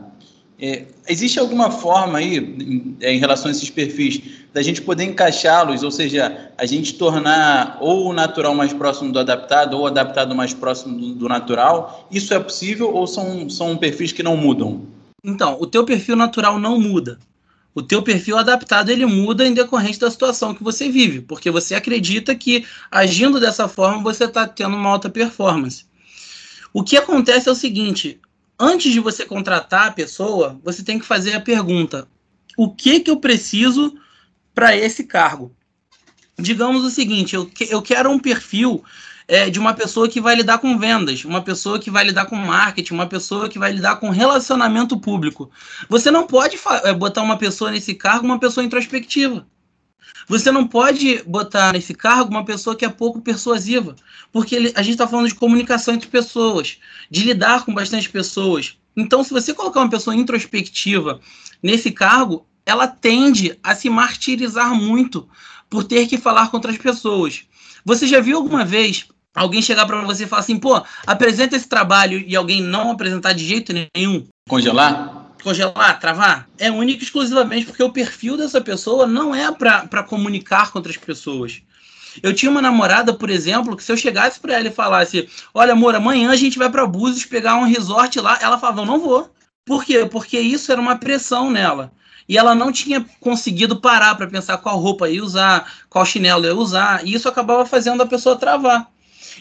É, 0.60 0.84
existe 1.08 1.40
alguma 1.40 1.70
forma 1.70 2.18
aí, 2.18 2.38
em, 2.38 2.96
em, 3.00 3.18
relação 3.18 3.48
a 3.48 3.50
esses 3.50 3.68
perfis, 3.68 4.20
da 4.52 4.62
gente 4.62 4.80
poder 4.80 5.04
encaixá-los, 5.04 5.82
ou 5.82 5.90
seja, 5.90 6.52
a 6.56 6.64
gente 6.64 6.94
tornar 6.94 7.78
ou 7.80 8.10
o 8.10 8.12
natural 8.12 8.54
mais 8.54 8.72
próximo 8.72 9.10
do 9.10 9.18
adaptado, 9.18 9.74
ou 9.74 9.82
o 9.82 9.86
adaptado 9.86 10.34
mais 10.36 10.54
próximo 10.54 10.96
do, 10.96 11.14
do 11.14 11.28
natural? 11.28 12.06
Isso 12.12 12.32
é 12.32 12.38
possível 12.38 12.94
ou 12.94 13.06
são, 13.08 13.50
são 13.50 13.76
perfis 13.76 14.12
que 14.12 14.22
não 14.22 14.36
mudam? 14.36 14.86
Então, 15.24 15.56
o 15.60 15.66
teu 15.66 15.84
perfil 15.84 16.14
natural 16.14 16.60
não 16.60 16.78
muda. 16.78 17.18
O 17.74 17.82
teu 17.82 18.02
perfil 18.02 18.36
adaptado 18.36 18.90
ele 18.90 19.06
muda 19.06 19.46
em 19.46 19.54
decorrência 19.54 20.02
da 20.02 20.10
situação 20.10 20.54
que 20.54 20.62
você 20.62 20.90
vive, 20.90 21.22
porque 21.22 21.50
você 21.50 21.74
acredita 21.74 22.34
que 22.34 22.66
agindo 22.90 23.40
dessa 23.40 23.66
forma 23.66 24.02
você 24.02 24.24
está 24.24 24.46
tendo 24.46 24.76
uma 24.76 24.90
alta 24.90 25.08
performance. 25.08 25.86
O 26.72 26.82
que 26.82 26.96
acontece 26.96 27.48
é 27.48 27.52
o 27.52 27.56
seguinte: 27.56 28.20
antes 28.58 28.92
de 28.92 29.00
você 29.00 29.26
contratar 29.26 29.88
a 29.88 29.92
pessoa, 29.92 30.58
você 30.62 30.82
tem 30.82 30.98
que 30.98 31.06
fazer 31.06 31.34
a 31.34 31.40
pergunta: 31.40 32.08
o 32.56 32.72
que 32.72 33.00
que 33.00 33.10
eu 33.10 33.18
preciso 33.18 33.94
para 34.54 34.76
esse 34.76 35.04
cargo? 35.04 35.54
Digamos 36.38 36.84
o 36.84 36.90
seguinte: 36.90 37.34
eu, 37.34 37.46
que, 37.46 37.64
eu 37.70 37.82
quero 37.82 38.10
um 38.10 38.18
perfil 38.18 38.82
é, 39.28 39.50
de 39.50 39.58
uma 39.58 39.74
pessoa 39.74 40.08
que 40.08 40.20
vai 40.20 40.34
lidar 40.34 40.58
com 40.58 40.78
vendas, 40.78 41.24
uma 41.24 41.42
pessoa 41.42 41.78
que 41.78 41.90
vai 41.90 42.04
lidar 42.04 42.26
com 42.26 42.36
marketing, 42.36 42.94
uma 42.94 43.06
pessoa 43.06 43.48
que 43.48 43.58
vai 43.58 43.72
lidar 43.72 43.96
com 43.96 44.10
relacionamento 44.10 44.98
público. 44.98 45.50
Você 45.88 46.10
não 46.10 46.26
pode 46.26 46.58
é, 46.84 46.92
botar 46.92 47.22
uma 47.22 47.36
pessoa 47.36 47.70
nesse 47.70 47.94
cargo, 47.94 48.24
uma 48.24 48.38
pessoa 48.38 48.64
introspectiva. 48.64 49.46
Você 50.28 50.50
não 50.50 50.66
pode 50.66 51.22
botar 51.24 51.72
nesse 51.72 51.94
cargo 51.94 52.30
uma 52.30 52.44
pessoa 52.44 52.76
que 52.76 52.84
é 52.84 52.88
pouco 52.88 53.20
persuasiva, 53.20 53.96
porque 54.30 54.54
ele, 54.54 54.72
a 54.74 54.82
gente 54.82 54.92
está 54.92 55.06
falando 55.06 55.28
de 55.28 55.34
comunicação 55.34 55.94
entre 55.94 56.08
pessoas, 56.08 56.78
de 57.10 57.24
lidar 57.24 57.64
com 57.64 57.74
bastante 57.74 58.08
pessoas. 58.08 58.76
Então, 58.96 59.24
se 59.24 59.30
você 59.30 59.52
colocar 59.54 59.80
uma 59.80 59.90
pessoa 59.90 60.14
introspectiva 60.14 61.20
nesse 61.62 61.90
cargo, 61.90 62.46
ela 62.64 62.86
tende 62.86 63.58
a 63.62 63.74
se 63.74 63.88
martirizar 63.90 64.74
muito 64.74 65.28
por 65.68 65.84
ter 65.84 66.06
que 66.06 66.18
falar 66.18 66.50
com 66.50 66.56
outras 66.56 66.76
pessoas. 66.76 67.44
Você 67.84 68.06
já 68.06 68.20
viu 68.20 68.36
alguma 68.36 68.64
vez 68.64 69.06
alguém 69.34 69.62
chegar 69.62 69.86
para 69.86 70.02
você 70.02 70.24
e 70.24 70.26
falar 70.26 70.40
assim, 70.40 70.58
pô, 70.58 70.82
apresenta 71.06 71.56
esse 71.56 71.68
trabalho 71.68 72.22
e 72.26 72.36
alguém 72.36 72.60
não 72.60 72.90
apresentar 72.90 73.32
de 73.32 73.44
jeito 73.44 73.72
nenhum? 73.94 74.26
Congelar? 74.48 75.21
Congelar, 75.42 75.98
travar, 75.98 76.48
é 76.58 76.70
único 76.70 77.02
exclusivamente 77.02 77.66
porque 77.66 77.82
o 77.82 77.92
perfil 77.92 78.36
dessa 78.36 78.60
pessoa 78.60 79.06
não 79.06 79.34
é 79.34 79.50
para 79.52 80.02
comunicar 80.02 80.70
com 80.70 80.78
outras 80.78 80.96
pessoas. 80.96 81.62
Eu 82.22 82.34
tinha 82.34 82.50
uma 82.50 82.60
namorada, 82.60 83.14
por 83.14 83.30
exemplo, 83.30 83.76
que 83.76 83.82
se 83.82 83.90
eu 83.90 83.96
chegasse 83.96 84.38
para 84.38 84.54
ela 84.54 84.68
e 84.68 84.72
falasse: 84.72 85.28
Olha, 85.54 85.72
amor, 85.72 85.94
amanhã 85.94 86.30
a 86.30 86.36
gente 86.36 86.58
vai 86.58 86.70
para 86.70 86.86
Búzios 86.86 87.24
pegar 87.24 87.56
um 87.56 87.64
resort 87.64 88.20
lá, 88.20 88.38
ela 88.42 88.58
falava: 88.58 88.84
Não 88.84 89.00
vou. 89.00 89.30
Por 89.64 89.84
quê? 89.84 90.04
Porque 90.04 90.38
isso 90.38 90.70
era 90.70 90.80
uma 90.80 90.96
pressão 90.96 91.50
nela. 91.50 91.92
E 92.28 92.36
ela 92.36 92.54
não 92.54 92.70
tinha 92.70 93.04
conseguido 93.20 93.80
parar 93.80 94.14
para 94.14 94.26
pensar 94.26 94.58
qual 94.58 94.78
roupa 94.78 95.08
ia 95.08 95.22
usar, 95.22 95.70
qual 95.88 96.04
chinelo 96.04 96.44
ia 96.44 96.54
usar, 96.54 97.06
e 97.06 97.14
isso 97.14 97.28
acabava 97.28 97.64
fazendo 97.66 98.02
a 98.02 98.06
pessoa 98.06 98.36
travar. 98.36 98.91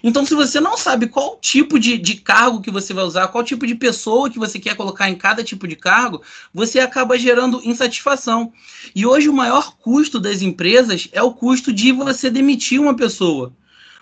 Então, 0.04 0.26
se 0.26 0.34
você 0.34 0.60
não 0.60 0.78
sabe 0.78 1.08
qual 1.08 1.38
tipo 1.38 1.80
de, 1.80 1.98
de 1.98 2.16
cargo 2.16 2.62
que 2.62 2.72
você 2.72 2.94
vai 2.94 3.04
usar, 3.04 3.28
qual 3.28 3.44
tipo 3.44 3.68
de 3.68 3.76
pessoa 3.76 4.30
que 4.30 4.40
você 4.40 4.60
quer 4.60 4.76
colocar 4.76 5.10
em 5.10 5.16
cada 5.16 5.44
tipo 5.44 5.68
de 5.68 5.76
cargo, 5.76 6.22
você 6.54 6.80
acaba 6.80 7.20
gerando 7.20 7.62
insatisfação. 7.64 8.52
E 8.96 9.06
hoje 9.06 9.30
o 9.30 9.34
maior 9.34 9.76
custo 9.78 10.20
das 10.20 10.42
empresas 10.42 11.08
é 11.12 11.22
o 11.22 11.34
custo 11.34 11.72
de 11.72 11.92
você 11.92 12.30
demitir 12.30 12.80
uma 12.80 12.96
pessoa 12.96 13.54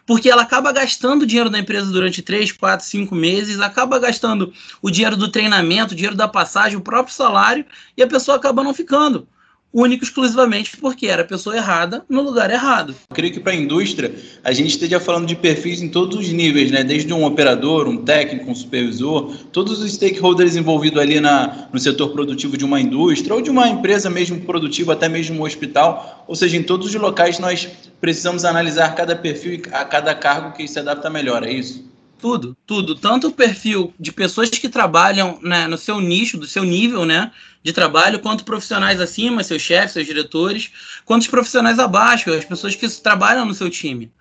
porque 0.06 0.28
ela 0.28 0.42
acaba 0.42 0.72
gastando 0.72 1.22
o 1.22 1.26
dinheiro 1.28 1.52
da 1.52 1.60
empresa 1.60 1.92
durante 1.92 2.24
3, 2.24 2.54
4, 2.54 2.84
5 2.84 3.14
meses, 3.14 3.60
acaba 3.60 4.00
gastando 4.00 4.52
o 4.82 4.90
dinheiro 4.90 5.16
do 5.16 5.28
treinamento, 5.28 5.94
o 5.94 5.96
dinheiro 5.96 6.16
da 6.16 6.28
passagem, 6.28 6.76
o 6.76 6.82
próprio 6.82 7.14
salário, 7.14 7.64
e 7.96 8.02
a 8.02 8.08
pessoa 8.08 8.36
acaba 8.36 8.64
não 8.64 8.74
ficando 8.74 9.28
único 9.74 10.04
exclusivamente 10.04 10.78
porque 10.78 11.08
era 11.08 11.22
a 11.22 11.26
pessoa 11.26 11.56
errada 11.56 12.04
no 12.10 12.22
lugar 12.22 12.50
errado. 12.50 12.96
Eu 13.10 13.16
creio 13.16 13.34
que 13.34 13.40
para 13.40 13.54
a 13.54 13.56
indústria 13.56 14.14
a 14.44 14.52
gente 14.52 14.70
esteja 14.70 15.00
falando 15.00 15.28
de 15.28 15.36
perfis 15.36 15.82
em 15.82 15.90
todos 15.90 16.18
os 16.18 16.30
níveis, 16.30 16.72
né? 16.72 16.84
Desde 16.84 17.14
um 17.14 17.24
operador, 17.24 17.88
um 17.88 17.98
técnico, 17.98 18.50
um 18.50 18.56
supervisor, 18.56 19.34
todos 19.52 19.82
os 19.82 19.94
stakeholders 19.94 20.56
envolvidos 20.56 21.00
ali 21.00 21.20
na, 21.20 21.68
no 21.72 21.80
setor 21.80 22.10
produtivo 22.10 22.58
de 22.58 22.66
uma 22.66 22.80
indústria 22.80 23.36
ou 23.36 23.42
de 23.42 23.50
uma 23.50 23.68
empresa 23.68 24.10
mesmo 24.10 24.40
produtiva, 24.42 24.94
até 24.94 25.08
mesmo 25.08 25.40
um 25.40 25.44
hospital. 25.44 26.26
Ou 26.28 26.36
seja, 26.36 26.58
em 26.58 26.64
todos 26.64 26.88
os 26.88 26.96
locais 26.96 27.40
nós 27.40 27.68
precisamos 28.02 28.46
analisar 28.46 28.96
cada 28.96 29.16
perfil 29.16 29.54
e 29.54 29.62
a 29.72 29.86
cada 29.86 30.16
cargo 30.16 30.56
que 30.56 30.68
se 30.68 30.80
adapta 30.80 31.10
melhor, 31.10 31.44
é 31.44 31.52
isso? 31.52 31.89
Tudo, 32.20 32.56
tudo. 32.66 32.96
Tanto 32.96 33.28
o 33.28 33.32
perfil 33.32 33.94
de 34.00 34.12
pessoas 34.12 34.50
que 34.50 34.68
trabalham 34.68 35.40
né, 35.42 35.68
no 35.68 35.78
seu 35.78 36.02
nicho, 36.02 36.38
do 36.38 36.46
seu 36.46 36.64
nível 36.64 37.06
né, 37.06 37.32
de 37.64 37.72
trabalho, 37.72 38.20
quanto 38.20 38.44
profissionais 38.44 39.00
acima, 39.00 39.44
seus 39.44 39.62
chefes, 39.62 39.94
seus 39.94 40.06
diretores, 40.06 40.70
quanto 41.06 41.22
os 41.22 41.28
profissionais 41.28 41.80
abaixo, 41.80 42.34
as 42.34 42.46
pessoas 42.46 42.76
que 42.76 42.88
trabalham 43.02 43.46
no 43.46 43.54
seu 43.54 43.70
time. 43.70 44.12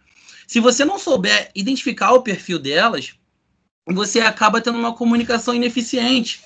Se 0.46 0.60
você 0.60 0.84
não 0.84 0.98
souber 0.98 1.50
identificar 1.54 2.12
o 2.12 2.22
perfil 2.22 2.58
delas, 2.58 3.14
você 3.86 4.20
acaba 4.20 4.60
tendo 4.60 4.78
uma 4.78 4.94
comunicação 4.94 5.54
ineficiente. 5.54 6.40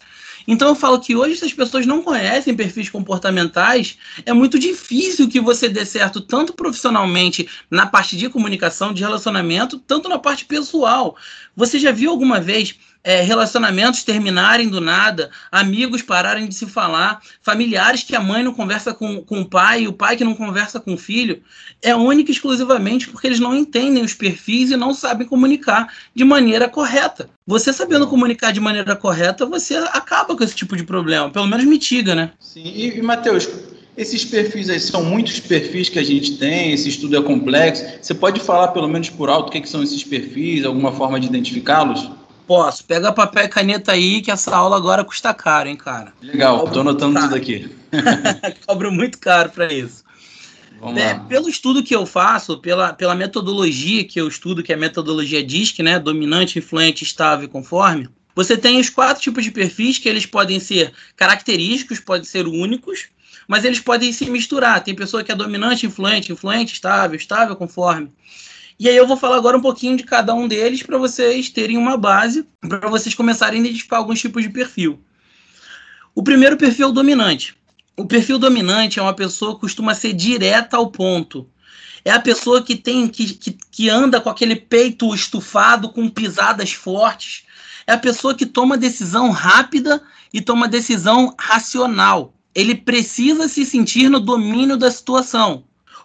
Então 0.47 0.69
eu 0.69 0.75
falo 0.75 1.01
que 1.01 1.15
hoje, 1.15 1.37
se 1.37 1.45
as 1.45 1.53
pessoas 1.53 1.87
não 1.87 2.03
conhecem 2.03 2.55
perfis 2.55 2.89
comportamentais, 2.91 3.97
é 4.25 4.33
muito 4.33 4.59
difícil 4.59 5.29
que 5.29 5.41
você 5.41 5.69
dê 5.69 5.85
certo 5.85 6.21
tanto 6.21 6.53
profissionalmente 6.53 7.49
na 7.71 7.87
parte 7.87 8.17
de 8.17 8.29
comunicação, 8.29 8.93
de 8.93 9.03
relacionamento, 9.03 9.79
tanto 9.79 10.09
na 10.09 10.19
parte 10.19 10.45
pessoal. 10.45 11.17
Você 11.57 11.79
já 11.79 11.93
viu 11.93 12.11
alguma 12.11 12.41
vez 12.41 12.75
é, 13.05 13.23
relacionamentos 13.23 14.05
terminarem 14.05 14.69
do 14.69 14.81
nada, 14.81 15.31
amigos 15.51 16.03
pararem 16.03 16.49
de 16.49 16.55
se 16.55 16.67
falar, 16.67 17.21
familiares 17.43 18.03
que 18.03 18.15
a 18.15 18.21
mãe 18.21 18.43
não 18.43 18.55
conversa 18.55 18.95
com, 18.95 19.23
com 19.23 19.41
o 19.41 19.49
pai, 19.49 19.87
o 19.87 19.93
pai 19.93 20.17
que 20.17 20.25
não 20.25 20.35
conversa 20.35 20.79
com 20.79 20.95
o 20.95 20.99
filho, 20.99 21.43
é 21.83 21.95
única 21.95 22.31
e 22.31 22.35
exclusivamente 22.35 23.09
porque 23.09 23.27
eles 23.27 23.41
não 23.41 23.55
entendem 23.55 24.05
os 24.05 24.15
perfis 24.15 24.71
e 24.71 24.77
não 24.77 24.95
sabem 24.95 25.27
comunicar 25.27 25.93
de 26.15 26.25
maneira 26.25 26.69
correta. 26.69 27.29
Você 27.47 27.73
sabendo 27.73 28.07
comunicar 28.07 28.53
de 28.53 28.61
maneira 28.61 28.95
correta, 28.95 29.45
você 29.45 29.75
acaba 29.93 30.37
com 30.37 30.45
esse 30.45 30.55
tipo 30.55 30.77
de 30.77 30.85
problema, 30.85 31.31
pelo 31.31 31.47
menos 31.47 31.65
mitiga, 31.65 32.15
né? 32.15 32.31
Sim, 32.39 32.63
e, 32.65 32.99
e 32.99 33.03
Matheus, 33.03 33.49
esses 33.97 34.25
perfis 34.25 34.71
aí 34.71 34.81
são 34.81 35.05
muitos 35.05 35.39
perfis 35.41 35.89
que 35.89 35.99
a 35.99 36.05
gente 36.05 36.39
tem, 36.39 36.73
esse 36.73 36.89
estudo 36.89 37.17
é 37.17 37.23
complexo. 37.23 37.85
Você 38.01 38.15
pode 38.15 38.41
falar, 38.41 38.69
pelo 38.69 38.89
menos 38.89 39.11
por 39.11 39.29
alto, 39.29 39.49
o 39.49 39.53
que, 39.53 39.61
que 39.61 39.69
são 39.69 39.83
esses 39.83 40.03
perfis, 40.03 40.65
alguma 40.65 40.93
forma 40.93 41.21
de 41.21 41.27
identificá-los? 41.27 42.09
Posso. 42.47 42.85
Pega 42.85 43.13
papel 43.13 43.45
e 43.45 43.49
caneta 43.49 43.93
aí, 43.93 44.21
que 44.21 44.31
essa 44.31 44.55
aula 44.55 44.77
agora 44.77 45.05
custa 45.05 45.33
caro, 45.33 45.69
hein, 45.69 45.77
cara. 45.77 46.13
Legal, 46.21 46.59
Cobro 46.59 46.75
tô 46.75 46.81
anotando 46.81 47.21
tudo 47.21 47.35
aqui. 47.35 47.71
Cobro 48.67 48.91
muito 48.91 49.19
caro 49.19 49.51
para 49.51 49.73
isso. 49.73 50.03
É, 50.97 51.15
pelo 51.29 51.49
estudo 51.49 51.83
que 51.83 51.95
eu 51.95 52.05
faço, 52.05 52.59
pela, 52.59 52.93
pela 52.93 53.15
metodologia 53.15 54.05
que 54.05 54.21
eu 54.21 54.27
estudo, 54.27 54.65
que 54.65 54.73
é 54.73 54.75
a 54.75 54.79
metodologia 54.79 55.43
DISC, 55.43 55.79
né? 55.81 55.99
Dominante, 55.99 56.59
influente, 56.59 57.05
estável 57.05 57.45
e 57.45 57.49
conforme. 57.49 58.09
Você 58.35 58.57
tem 58.57 58.81
os 58.81 58.91
quatro 58.91 59.23
tipos 59.23 59.45
de 59.45 59.53
perfis 59.53 59.99
que 59.99 60.09
eles 60.09 60.27
podem 60.27 60.59
ser 60.59 60.93
característicos, 61.17 62.01
podem 62.01 62.25
ser 62.25 62.49
únicos, 62.49 63.07
mas 63.47 63.65
eles 63.65 63.79
podem 63.79 64.13
se 64.13 64.29
misturar. 64.29 64.83
Tem 64.83 64.95
pessoa 64.95 65.23
que 65.23 65.31
é 65.31 65.37
dominante, 65.37 65.87
influente, 65.87 66.33
influente, 66.33 66.75
estável, 66.75 67.17
estável, 67.17 67.55
conforme. 67.55 68.11
E 68.79 68.89
aí 68.89 68.97
eu 68.97 69.07
vou 69.07 69.17
falar 69.17 69.37
agora 69.37 69.57
um 69.57 69.61
pouquinho 69.61 69.97
de 69.97 70.03
cada 70.03 70.35
um 70.35 70.49
deles 70.49 70.83
para 70.83 70.99
vocês 70.99 71.49
terem 71.49 71.77
uma 71.77 71.97
base, 71.97 72.47
para 72.61 72.89
vocês 72.89 73.15
começarem 73.15 73.61
a 73.61 73.65
identificar 73.65 73.99
alguns 73.99 74.21
tipos 74.21 74.43
de 74.43 74.49
perfil. 74.49 75.01
O 76.15 76.23
primeiro 76.23 76.57
perfil 76.57 76.87
é 76.87 76.91
o 76.91 76.93
dominante. 76.93 77.55
O 77.97 78.07
perfil 78.07 78.39
dominante 78.39 78.99
é 78.99 79.03
uma 79.03 79.15
pessoa 79.15 79.55
que 79.55 79.61
costuma 79.61 79.95
ser 79.95 80.13
direta 80.13 80.77
ao 80.77 80.91
ponto. 80.91 81.49
É 82.05 82.11
a 82.11 82.21
pessoa 82.21 82.63
que 82.63 82.75
tem 82.75 83.07
que, 83.07 83.35
que, 83.35 83.57
que 83.71 83.89
anda 83.89 84.21
com 84.21 84.29
aquele 84.29 84.57
peito 84.57 85.15
estufado, 85.15 85.89
com 85.89 86.09
pisadas 86.09 86.73
fortes. 86.73 87.45
É 87.87 87.93
a 87.93 87.99
pessoa 87.99 88.35
que 88.35 88.47
toma 88.47 88.77
decisão 88.77 89.31
rápida 89.31 90.03
e 90.33 90.41
toma 90.41 90.67
decisão 90.67 91.35
racional. 91.39 92.35
Ele 92.55 92.75
precisa 92.75 93.49
se 93.49 93.65
sentir 93.65 94.09
no 94.09 94.21
domínio 94.21 94.77
da 94.77 94.91
situação. 94.91 95.65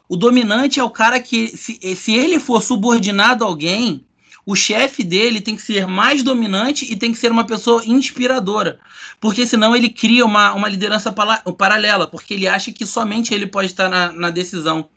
O 0.09 0.15
dominante 0.15 0.79
é 0.79 0.83
o 0.83 0.89
cara 0.89 1.19
que, 1.19 1.49
se, 1.49 1.79
se 1.95 2.15
ele 2.15 2.39
for 2.39 2.63
subordinado 2.63 3.43
a 3.43 3.47
alguém, 3.47 4.05
o 4.45 4.55
chefe 4.55 5.03
dele 5.03 5.41
tem 5.41 5.57
que 5.57 5.61
ser 5.61 5.85
mais 5.85 6.23
dominante 6.23 6.89
e 6.89 6.95
tem 6.95 7.11
que 7.11 7.17
ser 7.19 7.29
uma 7.31 7.45
pessoa 7.45 7.83
inspiradora. 7.85 8.79
Porque 9.19 9.45
senão 9.45 9.75
ele 9.75 9.89
cria 9.89 10.25
uma, 10.25 10.53
uma 10.53 10.69
liderança 10.69 11.11
paralela, 11.11 12.07
porque 12.07 12.33
ele 12.33 12.47
acha 12.47 12.71
que 12.71 12.85
somente 12.85 13.33
ele 13.33 13.45
pode 13.45 13.67
estar 13.67 13.89
na, 13.89 14.13
na 14.13 14.29
decisão. 14.29 14.89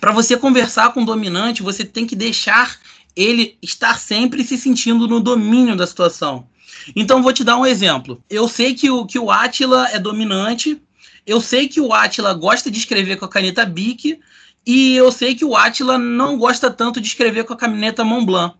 Para 0.00 0.12
você 0.12 0.36
conversar 0.36 0.92
com 0.92 1.02
o 1.02 1.06
dominante, 1.06 1.64
você 1.64 1.84
tem 1.84 2.06
que 2.06 2.14
deixar 2.14 2.78
ele 3.16 3.58
estar 3.60 3.98
sempre 3.98 4.44
se 4.44 4.56
sentindo 4.56 5.08
no 5.08 5.18
domínio 5.18 5.74
da 5.74 5.86
situação. 5.86 6.46
Então, 6.94 7.22
vou 7.22 7.32
te 7.32 7.42
dar 7.42 7.56
um 7.56 7.66
exemplo. 7.66 8.22
Eu 8.30 8.48
sei 8.48 8.72
que 8.74 8.88
o, 8.88 9.04
que 9.04 9.18
o 9.18 9.30
Atila 9.30 9.88
é 9.90 9.98
dominante, 9.98 10.80
eu 11.26 11.40
sei 11.40 11.68
que 11.68 11.80
o 11.80 11.92
Atila 11.92 12.32
gosta 12.34 12.70
de 12.70 12.78
escrever 12.78 13.16
com 13.16 13.24
a 13.24 13.28
caneta 13.28 13.64
Bic, 13.64 14.20
e 14.66 14.96
eu 14.96 15.10
sei 15.10 15.34
que 15.34 15.44
o 15.44 15.56
Atila 15.56 15.98
não 15.98 16.38
gosta 16.38 16.70
tanto 16.70 17.00
de 17.00 17.08
escrever 17.08 17.44
com 17.44 17.52
a 17.52 17.56
caneta 17.56 18.04
Montblanc. 18.04 18.54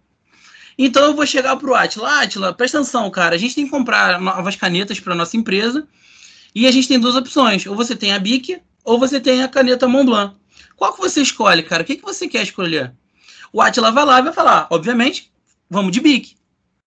Então 0.76 1.04
eu 1.04 1.14
vou 1.14 1.26
chegar 1.26 1.56
pro 1.56 1.74
Atila, 1.74 2.22
Atila, 2.22 2.52
presta 2.52 2.78
atenção, 2.78 3.10
cara, 3.10 3.34
a 3.34 3.38
gente 3.38 3.54
tem 3.54 3.64
que 3.64 3.70
comprar 3.70 4.20
novas 4.20 4.56
canetas 4.56 4.98
para 4.98 5.14
nossa 5.14 5.36
empresa 5.36 5.86
e 6.54 6.66
a 6.66 6.70
gente 6.70 6.88
tem 6.88 6.98
duas 6.98 7.14
opções, 7.14 7.66
ou 7.66 7.76
você 7.76 7.94
tem 7.94 8.12
a 8.12 8.18
Bic 8.18 8.60
ou 8.84 8.98
você 8.98 9.20
tem 9.20 9.42
a 9.42 9.48
caneta 9.48 9.86
Montblanc. 9.86 10.34
Qual 10.76 10.92
que 10.92 11.00
você 11.00 11.22
escolhe, 11.22 11.62
cara? 11.62 11.82
O 11.82 11.86
que, 11.86 11.96
que 11.96 12.02
você 12.02 12.26
quer 12.26 12.42
escolher? 12.42 12.92
O 13.52 13.60
Atila 13.60 13.92
vai 13.92 14.04
lá 14.04 14.18
e 14.18 14.22
vai 14.22 14.32
falar, 14.32 14.66
obviamente, 14.70 15.30
vamos 15.70 15.92
de 15.92 16.00
Bic. 16.00 16.34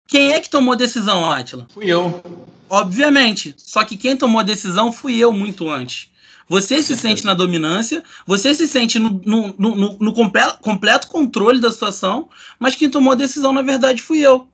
Quem 0.07 0.34
é 0.34 0.39
que 0.39 0.50
tomou 0.50 0.74
a 0.74 0.77
decisão, 0.77 1.31
Atila? 1.31 1.67
Fui 1.74 1.86
eu. 1.86 2.22
Obviamente. 2.69 3.55
Só 3.57 3.84
que 3.84 3.98
quem 3.98 4.17
tomou 4.17 4.39
a 4.39 4.43
decisão 4.43 4.91
fui 4.91 5.17
eu 5.17 5.31
muito 5.31 5.69
antes. 5.69 6.10
Você 6.48 6.84
se 6.84 6.96
sente 6.96 7.25
na 7.25 7.34
dominância, 7.34 8.04
você 8.25 8.54
se 8.54 8.68
sente 8.68 9.00
no, 9.00 9.22
no, 9.25 9.56
no, 9.58 9.98
no 10.00 10.14
completo, 10.14 10.60
completo 10.60 11.08
controle 11.08 11.60
da 11.60 11.72
situação, 11.72 12.30
mas 12.60 12.75
quem 12.75 12.90
tomou 12.90 13.14
a 13.14 13.16
decisão, 13.16 13.52
na 13.52 13.64
verdade, 13.64 14.02
fui 14.02 14.20
eu. 14.20 14.48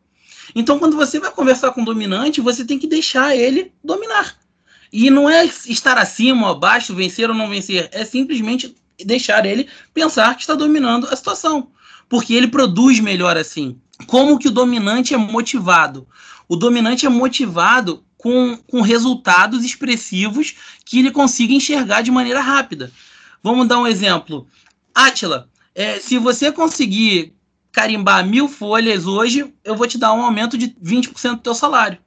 Então, 0.55 0.79
quando 0.79 0.95
você 0.95 1.19
vai 1.19 1.31
conversar 1.31 1.71
com 1.71 1.81
o 1.81 1.85
dominante, 1.85 2.41
você 2.41 2.63
tem 2.63 2.79
que 2.79 2.87
deixar 2.87 3.35
ele 3.35 3.73
dominar. 3.83 4.35
E 4.91 5.09
não 5.09 5.29
é 5.29 5.45
estar 5.45 5.97
acima 5.97 6.47
ou 6.47 6.53
abaixo, 6.53 6.95
vencer 6.95 7.29
ou 7.29 7.35
não 7.35 7.49
vencer, 7.49 7.89
é 7.91 8.03
simplesmente 8.03 8.75
deixar 9.05 9.45
ele 9.45 9.67
pensar 9.93 10.35
que 10.35 10.41
está 10.41 10.55
dominando 10.55 11.07
a 11.09 11.15
situação. 11.15 11.69
Porque 12.09 12.33
ele 12.33 12.47
produz 12.47 12.99
melhor 12.99 13.37
assim. 13.37 13.79
Como 14.07 14.37
que 14.37 14.47
o 14.47 14.51
dominante 14.51 15.13
é 15.13 15.17
motivado? 15.17 16.07
O 16.47 16.55
dominante 16.55 17.05
é 17.05 17.09
motivado 17.09 18.03
com, 18.21 18.55
com 18.67 18.81
resultados 18.81 19.65
expressivos 19.65 20.53
que 20.85 20.99
ele 20.99 21.09
consiga 21.09 21.53
enxergar 21.53 22.03
de 22.03 22.11
maneira 22.11 22.39
rápida. 22.39 22.91
Vamos 23.41 23.67
dar 23.67 23.79
um 23.79 23.87
exemplo. 23.87 24.47
Átila, 24.93 25.49
é, 25.73 25.99
se 25.99 26.19
você 26.19 26.51
conseguir 26.51 27.33
carimbar 27.71 28.23
mil 28.23 28.47
folhas 28.47 29.07
hoje, 29.07 29.51
eu 29.63 29.75
vou 29.75 29.87
te 29.87 29.97
dar 29.97 30.13
um 30.13 30.21
aumento 30.21 30.55
de 30.55 30.67
20% 30.67 31.31
do 31.31 31.37
teu 31.41 31.55
salário. 31.55 31.97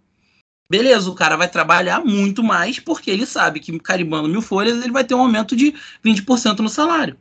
Beleza, 0.70 1.10
o 1.10 1.16
cara 1.16 1.36
vai 1.36 1.48
trabalhar 1.48 2.04
muito 2.04 2.44
mais 2.44 2.78
porque 2.78 3.10
ele 3.10 3.26
sabe 3.26 3.58
que 3.58 3.76
carimbando 3.80 4.28
mil 4.28 4.40
folhas 4.40 4.84
ele 4.84 4.92
vai 4.92 5.02
ter 5.02 5.16
um 5.16 5.20
aumento 5.20 5.56
de 5.56 5.74
20% 6.04 6.60
no 6.60 6.68
salário. 6.68 7.16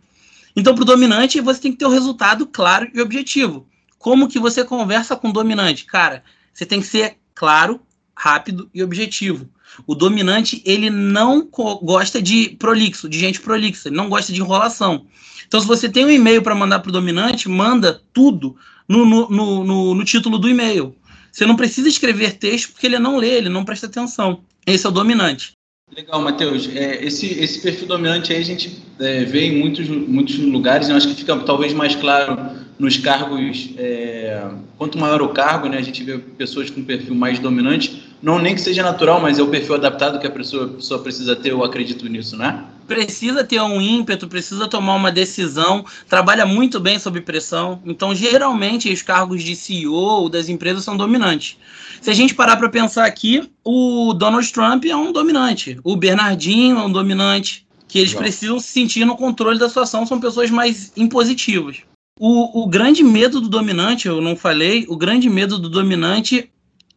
Então, 0.55 0.75
para 0.75 0.83
o 0.83 0.85
dominante, 0.85 1.41
você 1.41 1.61
tem 1.61 1.71
que 1.71 1.79
ter 1.79 1.85
o 1.85 1.89
um 1.89 1.93
resultado 1.93 2.45
claro 2.45 2.87
e 2.93 3.01
objetivo. 3.01 3.67
Como 3.97 4.27
que 4.27 4.37
você 4.37 4.63
conversa 4.63 5.15
com 5.15 5.29
o 5.29 5.33
dominante? 5.33 5.83
Cara, 5.85 6.23
você 6.53 6.63
tem 6.63 6.79
que 6.79 6.85
ser 6.85 7.17
claro, 7.33 7.81
rápido 8.15 8.69
e 8.73 8.83
objetivo. 8.83 9.49
O 9.87 9.95
dominante, 9.95 10.61
ele 10.65 10.89
não 10.89 11.47
gosta 11.81 12.21
de 12.21 12.49
prolixo, 12.59 13.09
de 13.09 13.17
gente 13.17 13.41
prolixa, 13.41 13.89
ele 13.89 13.95
não 13.95 14.09
gosta 14.09 14.31
de 14.31 14.39
enrolação. 14.39 15.05
Então, 15.47 15.59
se 15.59 15.67
você 15.67 15.89
tem 15.89 16.05
um 16.05 16.11
e-mail 16.11 16.41
para 16.41 16.55
mandar 16.55 16.79
para 16.79 16.89
o 16.89 16.93
dominante, 16.93 17.49
manda 17.49 18.01
tudo 18.13 18.55
no, 18.87 19.05
no, 19.05 19.63
no, 19.63 19.95
no 19.95 20.03
título 20.03 20.37
do 20.37 20.49
e-mail. 20.49 20.95
Você 21.31 21.45
não 21.45 21.55
precisa 21.55 21.87
escrever 21.87 22.37
texto 22.37 22.71
porque 22.71 22.85
ele 22.85 22.99
não 22.99 23.17
lê, 23.17 23.37
ele 23.37 23.49
não 23.49 23.65
presta 23.65 23.87
atenção. 23.87 24.43
Esse 24.65 24.85
é 24.85 24.89
o 24.89 24.91
dominante. 24.91 25.53
Legal, 25.95 26.21
Matheus. 26.21 26.69
É, 26.75 27.03
esse, 27.03 27.27
esse 27.27 27.61
perfil 27.61 27.87
dominante 27.87 28.31
aí 28.31 28.39
a 28.39 28.45
gente 28.45 28.83
é, 28.99 29.25
vê 29.25 29.47
em 29.47 29.59
muitos, 29.59 29.87
muitos 29.87 30.37
lugares, 30.37 30.89
eu 30.89 30.95
acho 30.95 31.07
que 31.07 31.15
fica 31.15 31.37
talvez 31.39 31.73
mais 31.73 31.95
claro 31.95 32.62
nos 32.79 32.97
cargos. 32.97 33.69
É, 33.77 34.45
quanto 34.77 34.97
maior 34.97 35.21
o 35.21 35.29
cargo, 35.29 35.67
né, 35.67 35.77
a 35.77 35.81
gente 35.81 36.03
vê 36.03 36.17
pessoas 36.17 36.69
com 36.69 36.83
perfil 36.83 37.15
mais 37.15 37.39
dominante, 37.39 38.03
não 38.21 38.39
nem 38.39 38.55
que 38.55 38.61
seja 38.61 38.83
natural, 38.83 39.19
mas 39.19 39.39
é 39.39 39.43
o 39.43 39.47
perfil 39.47 39.75
adaptado 39.75 40.19
que 40.19 40.27
a 40.27 40.31
pessoa, 40.31 40.65
a 40.65 40.69
pessoa 40.69 41.01
precisa 41.01 41.35
ter, 41.35 41.51
eu 41.51 41.63
acredito 41.63 42.07
nisso, 42.07 42.37
né? 42.37 42.63
precisa 42.87 43.43
ter 43.43 43.61
um 43.61 43.81
ímpeto, 43.81 44.27
precisa 44.27 44.67
tomar 44.67 44.95
uma 44.95 45.11
decisão, 45.11 45.85
trabalha 46.07 46.45
muito 46.45 46.79
bem 46.79 46.99
sob 46.99 47.19
pressão. 47.21 47.81
Então, 47.85 48.13
geralmente, 48.13 48.91
os 48.91 49.01
cargos 49.01 49.43
de 49.43 49.55
CEO 49.55 50.29
das 50.29 50.49
empresas 50.49 50.83
são 50.83 50.97
dominantes. 50.97 51.57
Se 52.01 52.09
a 52.09 52.13
gente 52.13 52.35
parar 52.35 52.57
para 52.57 52.69
pensar 52.69 53.05
aqui, 53.05 53.49
o 53.63 54.13
Donald 54.13 54.51
Trump 54.51 54.85
é 54.85 54.95
um 54.95 55.11
dominante, 55.11 55.79
o 55.83 55.95
Bernardinho 55.95 56.77
é 56.77 56.83
um 56.83 56.91
dominante, 56.91 57.65
que 57.87 57.99
eles 57.99 58.13
precisam 58.13 58.59
se 58.59 58.67
sentir 58.67 59.05
no 59.05 59.15
controle 59.15 59.59
da 59.59 59.67
situação, 59.67 60.05
são 60.05 60.19
pessoas 60.19 60.49
mais 60.49 60.91
impositivas. 60.97 61.77
O, 62.19 62.63
o 62.63 62.67
grande 62.67 63.03
medo 63.03 63.41
do 63.41 63.49
dominante, 63.49 64.07
eu 64.07 64.21
não 64.21 64.35
falei, 64.35 64.85
o 64.87 64.95
grande 64.95 65.29
medo 65.29 65.57
do 65.57 65.69
dominante 65.69 66.51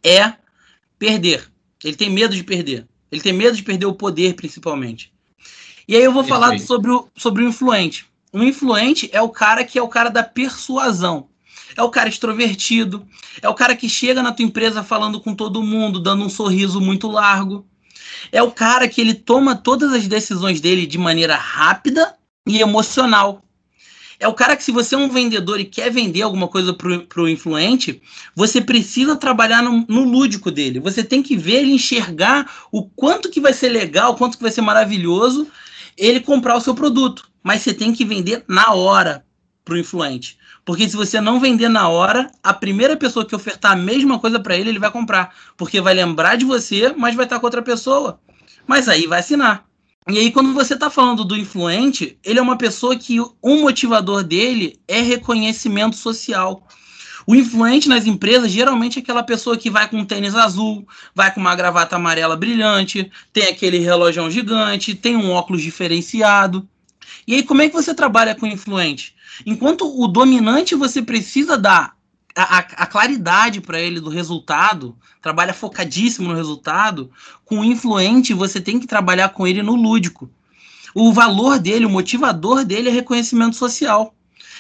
é 0.05 0.35
perder. 0.99 1.51
Ele 1.83 1.97
tem 1.97 2.11
medo 2.11 2.35
de 2.35 2.45
perder. 2.45 2.87
Ele 3.11 3.21
tem 3.21 3.33
medo 3.33 3.57
de 3.57 3.63
perder 3.63 3.87
o 3.87 3.95
poder, 3.95 4.35
principalmente. 4.35 5.13
E 5.89 5.97
aí 5.97 6.03
eu 6.03 6.13
vou 6.13 6.25
falar 6.25 6.59
sobre 6.59 6.91
o, 6.91 7.09
sobre 7.17 7.45
o 7.45 7.49
influente. 7.49 8.07
O 8.33 8.43
influente 8.43 9.09
é 9.13 9.23
o 9.23 9.29
cara 9.29 9.65
que 9.65 9.79
é 9.79 9.83
o 9.83 9.89
cara 9.89 10.11
da 10.11 10.23
persuasão. 10.23 11.29
É 11.77 11.83
o 11.83 11.91
cara 11.91 12.09
extrovertido, 12.09 13.07
é 13.43 13.49
o 13.49 13.55
cara 13.55 13.77
que 13.77 13.89
chega 13.89 14.23
na 14.23 14.33
tua 14.33 14.45
empresa 14.45 14.83
falando 14.83 15.21
com 15.21 15.35
todo 15.35 15.63
mundo, 15.63 16.01
dando 16.01 16.25
um 16.25 16.29
sorriso 16.29 16.81
muito 16.81 17.09
largo. 17.09 17.67
É 18.33 18.43
o 18.43 18.51
cara 18.51 18.89
que 18.89 19.01
ele 19.01 19.15
toma 19.15 19.55
todas 19.55 19.93
as 19.93 20.07
decisões 20.09 20.61
dele 20.61 20.87
de 20.87 20.99
maneira 20.99 21.37
rápida 21.37 22.17
e 22.47 22.61
emocional. 22.61 23.43
É 24.19 24.27
o 24.27 24.35
cara 24.35 24.57
que, 24.57 24.65
se 24.65 24.73
você 24.73 24.95
é 24.95 24.99
um 24.99 25.09
vendedor 25.09 25.61
e 25.61 25.65
quer 25.65 25.91
vender 25.91 26.23
alguma 26.23 26.49
coisa 26.49 26.73
para 26.73 27.23
o 27.23 27.29
influente, 27.29 28.01
você 28.35 28.61
precisa 28.61 29.17
trabalhar 29.17 29.63
no, 29.63 29.85
no, 29.89 30.05
lúdico 30.05 30.51
dele. 30.51 30.81
Você 30.81 31.05
tem 31.05 31.23
que 31.23 31.37
ver 31.37 31.57
ele 31.57 31.73
enxergar 31.73 32.51
o 32.73 32.83
quanto 32.83 33.31
que 33.31 33.41
vai 33.41 33.53
ser 33.53 33.69
legal, 33.69 34.13
o 34.13 34.17
quanto 34.17 34.37
que 34.37 34.43
vai 34.43 34.53
ser 34.53 34.63
maravilhoso 34.63 35.47
ele 35.97 36.21
comprar 36.21 36.57
o 36.57 36.61
seu 36.61 36.75
produto. 36.75 37.29
Mas 37.43 37.63
você 37.63 37.73
tem 37.73 37.93
que 37.93 38.05
vender 38.05 38.45
na 38.49 38.73
hora 38.73 39.25
para 39.65 39.75
o 39.75 39.79
influente. 39.79 40.39
Porque 40.65 40.89
se 40.89 40.97
você 40.97 41.21
não 41.21 41.41
vender 41.41 41.69
na 41.69 41.89
hora, 41.89 42.31
a 42.43 42.55
primeira 42.55 42.97
pessoa 42.97 43.27
que 43.27 43.35
ofertar 43.35 43.73
a 43.73 43.77
mesma 43.77 44.19
coisa 44.19 44.41
para 44.41 44.57
ele, 44.57 44.71
ele 44.71 44.79
vai 44.79 44.91
comprar. 44.91 45.35
Porque 45.57 45.81
vai 45.81 45.95
lembrar 45.95 46.37
de 46.37 46.45
você, 46.45 46.93
mas 46.97 47.15
vai 47.15 47.25
estar 47.25 47.39
com 47.39 47.47
outra 47.47 47.63
pessoa. 47.63 48.21
Mas 48.67 48.89
aí 48.89 49.07
vai 49.07 49.21
assinar. 49.21 49.66
E 50.09 50.19
aí, 50.19 50.31
quando 50.31 50.55
você 50.55 50.75
está 50.75 50.89
falando 50.89 51.25
do 51.25 51.37
influente, 51.37 52.17
ele 52.23 52.39
é 52.39 52.43
uma 52.43 52.57
pessoa 52.57 52.95
que 52.95 53.21
um 53.43 53.63
motivador 53.63 54.23
dele 54.23 54.79
é 54.87 55.01
reconhecimento 55.01 55.97
social. 55.97 56.65
O 57.27 57.35
influente 57.35 57.89
nas 57.89 58.07
empresas 58.07 58.53
geralmente 58.53 59.01
é 59.01 59.03
aquela 59.03 59.25
pessoa 59.25 59.57
que 59.57 59.69
vai 59.69 59.89
com 59.89 59.99
um 59.99 60.05
tênis 60.05 60.37
azul, 60.37 60.87
vai 61.13 61.35
com 61.35 61.41
uma 61.41 61.57
gravata 61.57 61.97
amarela 61.97 62.37
brilhante, 62.37 63.11
tem 63.33 63.49
aquele 63.49 63.79
relógio 63.79 64.31
gigante, 64.31 64.95
tem 64.95 65.17
um 65.17 65.33
óculos 65.33 65.61
diferenciado. 65.61 66.69
E 67.27 67.35
aí, 67.35 67.43
como 67.43 67.63
é 67.63 67.69
que 67.69 67.75
você 67.75 67.93
trabalha 67.93 68.37
com 68.37 68.47
influente? 68.47 69.13
Enquanto 69.45 70.01
o 70.01 70.07
dominante 70.07 70.77
você 70.77 71.03
precisa 71.03 71.59
dar 71.59 71.96
a, 72.37 72.59
a, 72.59 72.87
claridade 72.87 73.63
para 73.63 73.81
ele 73.81 73.99
do 73.99 74.11
resultado, 74.11 74.95
trabalha 75.23 75.55
focadíssimo 75.55 76.29
no 76.29 76.35
resultado, 76.35 77.11
com 77.47 77.61
o 77.61 77.65
influente 77.65 78.35
você 78.35 78.61
tem 78.61 78.79
que 78.79 78.87
trabalhar 78.87 79.31
com 79.31 79.47
ele 79.47 79.63
no 79.63 79.75
lúdico. 79.75 80.31
O 80.95 81.13
valor 81.13 81.59
dele, 81.59 81.87
o 81.87 81.91
motivador 81.91 82.65
dele 82.65 82.91
é 82.91 82.93
reconhecimento 82.93 83.57
social. 83.57 84.15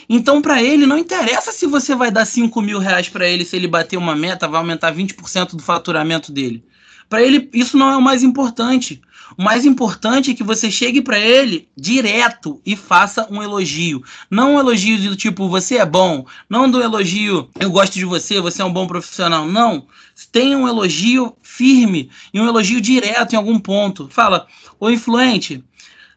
Então, 0.08 0.40
para 0.40 0.62
ele, 0.62 0.86
não 0.86 0.96
interessa 0.96 1.52
se 1.52 1.66
você 1.66 1.94
vai 1.94 2.10
dar 2.10 2.24
5 2.24 2.62
mil 2.62 2.78
reais 2.78 3.08
para 3.08 3.28
ele, 3.28 3.44
se 3.44 3.56
ele 3.56 3.68
bater 3.68 3.96
uma 3.96 4.16
meta, 4.16 4.48
vai 4.48 4.58
aumentar 4.58 4.94
20% 4.94 5.56
do 5.56 5.62
faturamento 5.62 6.32
dele. 6.32 6.64
Para 7.08 7.22
ele, 7.22 7.50
isso 7.52 7.76
não 7.76 7.90
é 7.90 7.96
o 7.96 8.02
mais 8.02 8.22
importante. 8.22 9.02
O 9.38 9.42
mais 9.42 9.66
importante 9.66 10.30
é 10.30 10.34
que 10.34 10.42
você 10.42 10.70
chegue 10.70 11.02
para 11.02 11.18
ele 11.18 11.68
direto 11.76 12.60
e 12.64 12.74
faça 12.74 13.26
um 13.30 13.42
elogio. 13.42 14.02
Não 14.30 14.54
um 14.54 14.58
elogio 14.58 14.98
do 15.10 15.16
tipo, 15.16 15.48
você 15.48 15.76
é 15.76 15.84
bom. 15.84 16.26
Não 16.48 16.70
do 16.70 16.80
elogio, 16.80 17.50
eu 17.60 17.70
gosto 17.70 17.94
de 17.94 18.06
você, 18.06 18.40
você 18.40 18.62
é 18.62 18.64
um 18.64 18.72
bom 18.72 18.86
profissional. 18.86 19.46
Não. 19.46 19.86
Tenha 20.32 20.56
um 20.56 20.66
elogio 20.66 21.36
firme 21.42 22.10
e 22.32 22.40
um 22.40 22.48
elogio 22.48 22.80
direto 22.80 23.34
em 23.34 23.36
algum 23.36 23.58
ponto. 23.58 24.08
Fala, 24.08 24.46
ô 24.80 24.88
influente, 24.88 25.62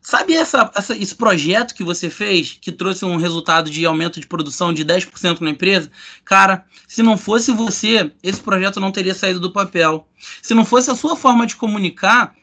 Sabe 0.02 0.34
essa, 0.34 0.72
essa, 0.76 0.98
esse 0.98 1.14
projeto 1.14 1.76
que 1.76 1.84
você 1.84 2.10
fez, 2.10 2.58
que 2.60 2.72
trouxe 2.72 3.04
um 3.04 3.18
resultado 3.18 3.70
de 3.70 3.86
aumento 3.86 4.20
de 4.20 4.26
produção 4.26 4.74
de 4.74 4.84
10% 4.84 5.42
na 5.42 5.50
empresa? 5.50 5.92
Cara, 6.24 6.66
se 6.88 7.04
não 7.04 7.18
fosse 7.18 7.52
você, 7.52 8.12
esse 8.24 8.40
projeto 8.40 8.80
não 8.80 8.92
teria 8.92 9.14
saído 9.14 9.40
do 9.40 9.52
papel. 9.52 10.08
Se 10.42 10.54
não 10.54 10.64
fosse 10.64 10.90
a 10.90 10.96
sua 10.96 11.16
forma 11.16 11.46
de 11.46 11.58
comunicar, 11.58 12.34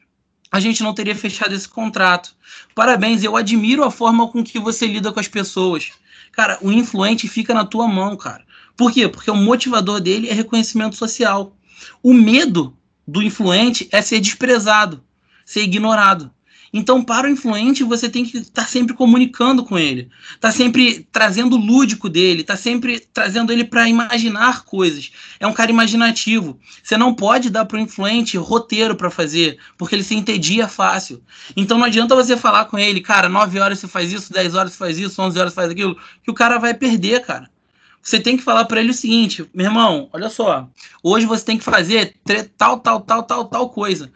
a 0.56 0.60
gente 0.60 0.82
não 0.82 0.94
teria 0.94 1.14
fechado 1.14 1.54
esse 1.54 1.68
contrato. 1.68 2.34
Parabéns, 2.74 3.22
eu 3.22 3.36
admiro 3.36 3.84
a 3.84 3.90
forma 3.90 4.26
com 4.28 4.42
que 4.42 4.58
você 4.58 4.86
lida 4.86 5.12
com 5.12 5.20
as 5.20 5.28
pessoas. 5.28 5.92
Cara, 6.32 6.58
o 6.62 6.72
influente 6.72 7.28
fica 7.28 7.52
na 7.52 7.64
tua 7.64 7.86
mão, 7.86 8.16
cara. 8.16 8.42
Por 8.74 8.90
quê? 8.90 9.06
Porque 9.06 9.30
o 9.30 9.36
motivador 9.36 10.00
dele 10.00 10.30
é 10.30 10.32
reconhecimento 10.32 10.96
social. 10.96 11.54
O 12.02 12.14
medo 12.14 12.74
do 13.06 13.22
influente 13.22 13.86
é 13.92 14.00
ser 14.00 14.18
desprezado, 14.18 15.04
ser 15.44 15.62
ignorado. 15.62 16.30
Então, 16.72 17.02
para 17.02 17.26
o 17.26 17.30
influente, 17.30 17.84
você 17.84 18.08
tem 18.08 18.24
que 18.24 18.38
estar 18.38 18.62
tá 18.62 18.68
sempre 18.68 18.94
comunicando 18.94 19.64
com 19.64 19.78
ele, 19.78 20.08
tá 20.40 20.50
sempre 20.50 21.06
trazendo 21.12 21.56
o 21.56 21.58
lúdico 21.58 22.08
dele, 22.08 22.44
tá 22.44 22.56
sempre 22.56 23.00
trazendo 23.00 23.52
ele 23.52 23.64
para 23.64 23.88
imaginar 23.88 24.64
coisas. 24.64 25.10
É 25.38 25.46
um 25.46 25.52
cara 25.52 25.70
imaginativo. 25.70 26.58
Você 26.82 26.96
não 26.96 27.14
pode 27.14 27.50
dar 27.50 27.64
para 27.64 27.76
o 27.76 27.80
influente 27.80 28.36
roteiro 28.36 28.96
para 28.96 29.10
fazer, 29.10 29.58
porque 29.78 29.94
ele 29.94 30.04
se 30.04 30.14
entedia 30.14 30.68
fácil. 30.68 31.22
Então, 31.56 31.78
não 31.78 31.84
adianta 31.84 32.14
você 32.14 32.36
falar 32.36 32.66
com 32.66 32.78
ele, 32.78 33.00
cara, 33.00 33.28
9 33.28 33.58
horas 33.58 33.78
você 33.78 33.88
faz 33.88 34.12
isso, 34.12 34.32
10 34.32 34.54
horas 34.54 34.72
você 34.72 34.78
faz 34.78 34.98
isso, 34.98 35.22
11 35.22 35.38
horas 35.38 35.52
você 35.52 35.56
faz 35.56 35.70
aquilo, 35.70 35.96
que 36.22 36.30
o 36.30 36.34
cara 36.34 36.58
vai 36.58 36.74
perder, 36.74 37.22
cara. 37.22 37.48
Você 38.06 38.20
tem 38.20 38.36
que 38.36 38.44
falar 38.44 38.66
para 38.66 38.78
ele 38.78 38.90
o 38.90 38.94
seguinte, 38.94 39.44
meu 39.52 39.66
irmão, 39.66 40.08
olha 40.12 40.30
só, 40.30 40.68
hoje 41.02 41.26
você 41.26 41.44
tem 41.44 41.58
que 41.58 41.64
fazer 41.64 42.14
tal, 42.56 42.78
tal, 42.78 43.00
tal, 43.00 43.24
tal, 43.24 43.44
tal 43.46 43.70
coisa. 43.70 44.12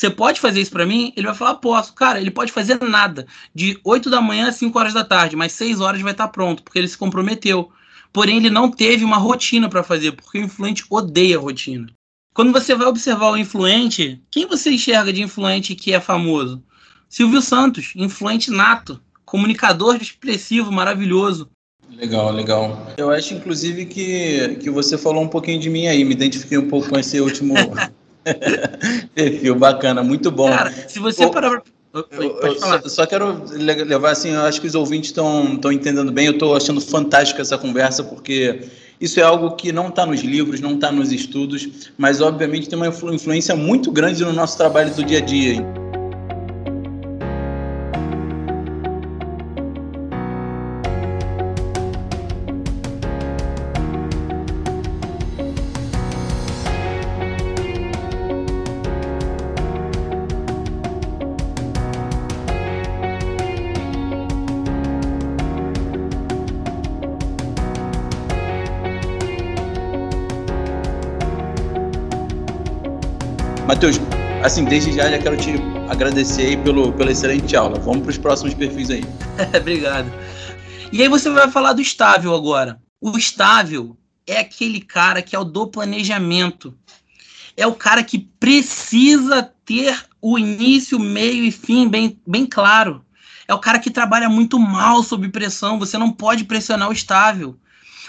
Você 0.00 0.08
pode 0.08 0.40
fazer 0.40 0.62
isso 0.62 0.70
para 0.70 0.86
mim? 0.86 1.12
Ele 1.14 1.26
vai 1.26 1.36
falar, 1.36 1.56
posso. 1.56 1.92
Cara, 1.92 2.18
ele 2.18 2.30
pode 2.30 2.50
fazer 2.50 2.80
nada. 2.80 3.26
De 3.54 3.78
8 3.84 4.08
da 4.08 4.18
manhã 4.18 4.48
a 4.48 4.52
5 4.52 4.78
horas 4.78 4.94
da 4.94 5.04
tarde, 5.04 5.36
mas 5.36 5.52
6 5.52 5.78
horas 5.78 6.00
vai 6.00 6.12
estar 6.12 6.28
pronto, 6.28 6.62
porque 6.62 6.78
ele 6.78 6.88
se 6.88 6.96
comprometeu. 6.96 7.70
Porém, 8.10 8.38
ele 8.38 8.48
não 8.48 8.70
teve 8.70 9.04
uma 9.04 9.18
rotina 9.18 9.68
para 9.68 9.82
fazer, 9.82 10.12
porque 10.12 10.38
o 10.38 10.44
influente 10.44 10.86
odeia 10.88 11.38
rotina. 11.38 11.86
Quando 12.32 12.50
você 12.50 12.74
vai 12.74 12.86
observar 12.86 13.30
o 13.30 13.36
influente, 13.36 14.18
quem 14.30 14.46
você 14.46 14.70
enxerga 14.70 15.12
de 15.12 15.20
influente 15.20 15.74
que 15.74 15.92
é 15.92 16.00
famoso? 16.00 16.62
Silvio 17.06 17.42
Santos, 17.42 17.92
influente 17.94 18.50
nato, 18.50 18.98
comunicador 19.26 19.96
expressivo, 19.96 20.72
maravilhoso. 20.72 21.50
Legal, 21.90 22.32
legal. 22.32 22.86
Eu 22.96 23.10
acho, 23.10 23.34
inclusive, 23.34 23.84
que, 23.84 24.56
que 24.60 24.70
você 24.70 24.96
falou 24.96 25.22
um 25.22 25.28
pouquinho 25.28 25.60
de 25.60 25.68
mim 25.68 25.88
aí, 25.88 26.02
me 26.06 26.14
identifiquei 26.14 26.56
um 26.56 26.68
pouco 26.68 26.88
com 26.88 26.98
esse 26.98 27.20
último 27.20 27.52
Perfil 29.14 29.54
bacana, 29.54 30.02
muito 30.02 30.30
bom. 30.30 30.48
Cara, 30.48 30.72
se 30.72 30.98
você 30.98 31.26
Pô, 31.26 31.32
parar 31.32 31.62
eu, 31.92 32.40
eu 32.40 32.54
só, 32.54 32.88
só, 32.88 33.06
quero 33.06 33.42
levar 33.50 34.12
assim, 34.12 34.30
eu 34.30 34.42
acho 34.42 34.60
que 34.60 34.66
os 34.68 34.76
ouvintes 34.76 35.10
estão 35.10 35.58
entendendo 35.72 36.12
bem, 36.12 36.26
eu 36.26 36.32
estou 36.32 36.54
achando 36.54 36.80
fantástica 36.80 37.42
essa 37.42 37.58
conversa, 37.58 38.04
porque 38.04 38.60
isso 39.00 39.18
é 39.18 39.24
algo 39.24 39.56
que 39.56 39.72
não 39.72 39.88
está 39.88 40.06
nos 40.06 40.20
livros, 40.20 40.60
não 40.60 40.74
está 40.74 40.92
nos 40.92 41.10
estudos, 41.10 41.90
mas 41.98 42.20
obviamente 42.20 42.68
tem 42.68 42.78
uma 42.78 42.86
influência 42.86 43.56
muito 43.56 43.90
grande 43.90 44.24
no 44.24 44.32
nosso 44.32 44.56
trabalho 44.56 44.94
do 44.94 45.02
dia 45.02 45.18
a 45.18 45.20
dia. 45.20 45.56
Assim, 74.42 74.64
desde 74.64 74.92
já 74.92 75.10
já 75.10 75.18
quero 75.18 75.36
te 75.36 75.54
agradecer 75.88 76.42
aí 76.42 76.56
pelo, 76.56 76.92
pela 76.92 77.12
excelente 77.12 77.54
aula. 77.54 77.78
Vamos 77.78 78.02
para 78.02 78.10
os 78.10 78.18
próximos 78.18 78.54
perfis 78.54 78.90
aí. 78.90 79.04
Obrigado. 79.56 80.10
E 80.92 81.02
aí 81.02 81.08
você 81.08 81.30
vai 81.30 81.50
falar 81.50 81.72
do 81.72 81.82
estável 81.82 82.34
agora. 82.34 82.80
O 83.00 83.16
estável 83.16 83.96
é 84.26 84.38
aquele 84.38 84.80
cara 84.80 85.22
que 85.22 85.34
é 85.36 85.38
o 85.38 85.44
do 85.44 85.66
planejamento. 85.66 86.74
É 87.56 87.66
o 87.66 87.74
cara 87.74 88.02
que 88.02 88.18
precisa 88.18 89.42
ter 89.64 90.04
o 90.20 90.38
início, 90.38 90.98
meio 90.98 91.44
e 91.44 91.52
fim 91.52 91.88
bem, 91.88 92.18
bem 92.26 92.46
claro. 92.46 93.04
É 93.46 93.54
o 93.54 93.58
cara 93.58 93.78
que 93.78 93.90
trabalha 93.90 94.28
muito 94.28 94.58
mal 94.58 95.02
sob 95.02 95.28
pressão. 95.28 95.78
Você 95.78 95.98
não 95.98 96.10
pode 96.10 96.44
pressionar 96.44 96.88
o 96.88 96.92
estável. 96.92 97.58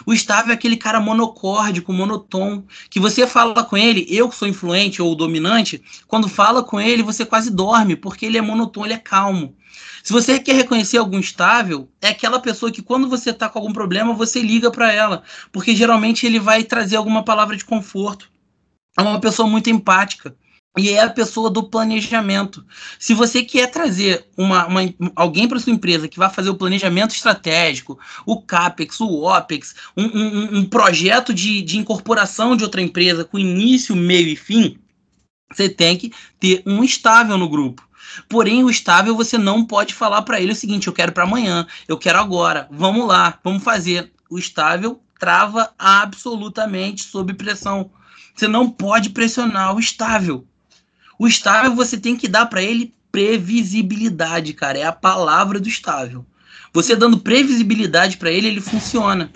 O 0.06 0.14
estável 0.14 0.52
é 0.52 0.56
aquele 0.56 0.78
cara 0.78 1.00
monocórdico, 1.00 1.94
monotom, 1.94 2.64
que 2.90 3.00
você 3.00 3.28
fala 3.28 3.64
com 3.64 3.78
ele, 3.78 4.06
eu 4.10 4.30
que 4.30 4.36
sou 4.36 4.48
influente 4.48 5.02
ou 5.02 5.16
dominante, 5.16 5.82
quando 6.08 6.28
fala 6.28 6.64
com 6.64 6.80
ele, 6.80 7.04
você 7.04 7.26
quase 7.26 7.52
dorme, 7.52 7.96
porque 7.96 8.26
ele 8.26 8.38
é 8.38 8.42
monotônico, 8.42 8.88
ele 8.88 8.94
é 8.94 8.98
calmo. 8.98 9.56
Se 10.04 10.12
você 10.12 10.40
quer 10.40 10.56
reconhecer 10.56 10.98
algum 10.98 11.20
estável, 11.20 11.88
é 12.02 12.10
aquela 12.10 12.40
pessoa 12.40 12.72
que 12.72 12.82
quando 12.82 13.08
você 13.08 13.30
está 13.30 13.48
com 13.48 13.60
algum 13.60 13.72
problema, 13.72 14.14
você 14.14 14.42
liga 14.42 14.72
para 14.72 14.92
ela, 14.92 15.24
porque 15.52 15.76
geralmente 15.76 16.26
ele 16.26 16.40
vai 16.40 16.64
trazer 16.64 16.96
alguma 16.96 17.24
palavra 17.24 17.56
de 17.56 17.64
conforto. 17.64 18.30
É 18.98 19.02
uma 19.02 19.20
pessoa 19.20 19.48
muito 19.48 19.70
empática 19.70 20.36
e 20.78 20.90
é 20.90 21.02
a 21.02 21.10
pessoa 21.10 21.50
do 21.50 21.64
planejamento. 21.64 22.66
Se 22.98 23.14
você 23.14 23.44
quer 23.44 23.68
trazer 23.70 24.26
uma, 24.38 24.66
uma 24.68 24.82
alguém 25.16 25.48
para 25.48 25.60
sua 25.60 25.74
empresa 25.74 26.08
que 26.08 26.18
vai 26.18 26.30
fazer 26.30 26.50
o 26.50 26.56
planejamento 26.56 27.14
estratégico, 27.14 28.00
o 28.26 28.42
CAPEX, 28.42 29.00
o 29.02 29.24
OPEX, 29.24 29.76
um, 29.98 30.06
um, 30.06 30.58
um 30.60 30.66
projeto 30.66 31.34
de, 31.34 31.62
de 31.62 31.78
incorporação 31.78 32.56
de 32.56 32.64
outra 32.64 32.82
empresa 32.82 33.26
com 33.26 33.38
início, 33.38 33.96
meio 33.96 34.30
e 34.30 34.36
fim, 34.36 34.78
você 35.52 35.68
tem 35.68 35.98
que 35.98 36.14
ter 36.40 36.64
um 36.66 36.84
estável 36.84 37.38
no 37.38 37.50
grupo. 37.50 37.86
Porém, 38.30 38.64
o 38.64 38.70
estável 38.70 39.16
você 39.16 39.38
não 39.38 39.66
pode 39.66 39.94
falar 39.94 40.22
para 40.22 40.40
ele 40.40 40.54
o 40.54 40.56
seguinte: 40.56 40.88
eu 40.88 40.94
quero 40.94 41.12
para 41.12 41.24
amanhã, 41.24 41.68
eu 41.88 41.98
quero 41.98 42.20
agora, 42.20 42.68
vamos 42.72 43.08
lá, 43.08 43.40
vamos 43.44 43.64
fazer. 43.64 44.12
O 44.30 44.40
estável 44.40 45.02
trava 45.20 45.74
absolutamente 45.78 47.04
sob 47.04 47.34
pressão. 47.34 47.92
Você 48.34 48.48
não 48.48 48.70
pode 48.70 49.10
pressionar 49.10 49.76
o 49.76 49.80
estável. 49.80 50.48
O 51.22 51.28
estável 51.28 51.76
você 51.76 52.00
tem 52.00 52.16
que 52.16 52.28
dar 52.28 52.48
para 52.48 52.64
ele 52.64 52.96
previsibilidade, 53.12 54.54
cara. 54.54 54.80
É 54.80 54.86
a 54.86 54.92
palavra 54.92 55.60
do 55.60 55.70
estável. 55.70 56.26
Você 56.74 56.96
dando 56.96 57.20
previsibilidade 57.20 58.18
para 58.18 58.32
ele, 58.32 58.48
ele 58.48 58.60
funciona. 58.60 59.32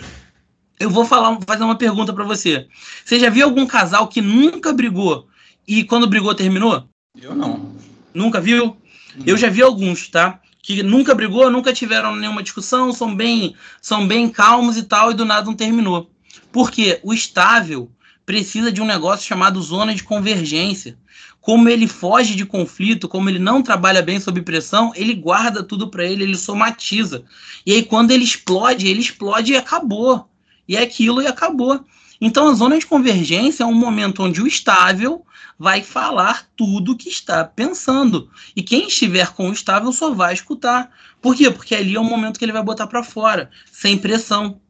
Eu 0.80 0.90
vou 0.90 1.04
falar, 1.04 1.38
fazer 1.46 1.62
uma 1.62 1.78
pergunta 1.78 2.12
para 2.12 2.24
você. 2.24 2.66
Você 3.04 3.20
já 3.20 3.30
viu 3.30 3.44
algum 3.44 3.64
casal 3.64 4.08
que 4.08 4.20
nunca 4.20 4.72
brigou 4.72 5.28
e 5.64 5.84
quando 5.84 6.08
brigou 6.08 6.34
terminou? 6.34 6.88
Eu 7.22 7.36
não. 7.36 7.76
Nunca 8.12 8.40
viu? 8.40 8.76
Eu 9.24 9.36
já 9.36 9.48
vi 9.48 9.62
alguns, 9.62 10.08
tá? 10.08 10.40
Que 10.60 10.82
nunca 10.82 11.14
brigou, 11.14 11.48
nunca 11.52 11.72
tiveram 11.72 12.16
nenhuma 12.16 12.42
discussão, 12.42 12.92
são 12.92 13.14
bem, 13.14 13.54
são 13.80 14.08
bem 14.08 14.28
calmos 14.28 14.76
e 14.76 14.82
tal, 14.82 15.12
e 15.12 15.14
do 15.14 15.24
nada 15.24 15.46
não 15.46 15.54
terminou. 15.54 16.10
Porque 16.50 16.98
o 17.04 17.14
estável 17.14 17.92
precisa 18.24 18.72
de 18.72 18.82
um 18.82 18.86
negócio 18.86 19.24
chamado 19.24 19.62
zona 19.62 19.94
de 19.94 20.02
convergência 20.02 20.98
como 21.46 21.68
ele 21.68 21.86
foge 21.86 22.34
de 22.34 22.44
conflito, 22.44 23.06
como 23.06 23.30
ele 23.30 23.38
não 23.38 23.62
trabalha 23.62 24.02
bem 24.02 24.18
sob 24.18 24.42
pressão, 24.42 24.90
ele 24.96 25.14
guarda 25.14 25.62
tudo 25.62 25.88
para 25.88 26.04
ele, 26.04 26.24
ele 26.24 26.36
somatiza. 26.36 27.24
E 27.64 27.72
aí 27.72 27.84
quando 27.84 28.10
ele 28.10 28.24
explode, 28.24 28.88
ele 28.88 28.98
explode 28.98 29.52
e 29.52 29.56
acabou. 29.56 30.28
E 30.66 30.76
é 30.76 30.82
aquilo 30.82 31.22
e 31.22 31.26
acabou. 31.28 31.84
Então 32.20 32.48
a 32.48 32.52
zona 32.52 32.76
de 32.76 32.84
convergência 32.84 33.62
é 33.62 33.66
um 33.66 33.72
momento 33.72 34.24
onde 34.24 34.42
o 34.42 34.46
estável 34.48 35.24
vai 35.56 35.84
falar 35.84 36.48
tudo 36.56 36.90
o 36.90 36.96
que 36.96 37.08
está 37.08 37.44
pensando. 37.44 38.28
E 38.56 38.60
quem 38.60 38.88
estiver 38.88 39.32
com 39.32 39.48
o 39.48 39.52
estável 39.52 39.92
só 39.92 40.12
vai 40.12 40.34
escutar. 40.34 40.90
Por 41.22 41.36
quê? 41.36 41.48
Porque 41.48 41.76
ali 41.76 41.94
é 41.94 42.00
o 42.00 42.02
momento 42.02 42.40
que 42.40 42.44
ele 42.44 42.50
vai 42.50 42.64
botar 42.64 42.88
para 42.88 43.04
fora, 43.04 43.52
sem 43.70 43.96
pressão. 43.96 44.60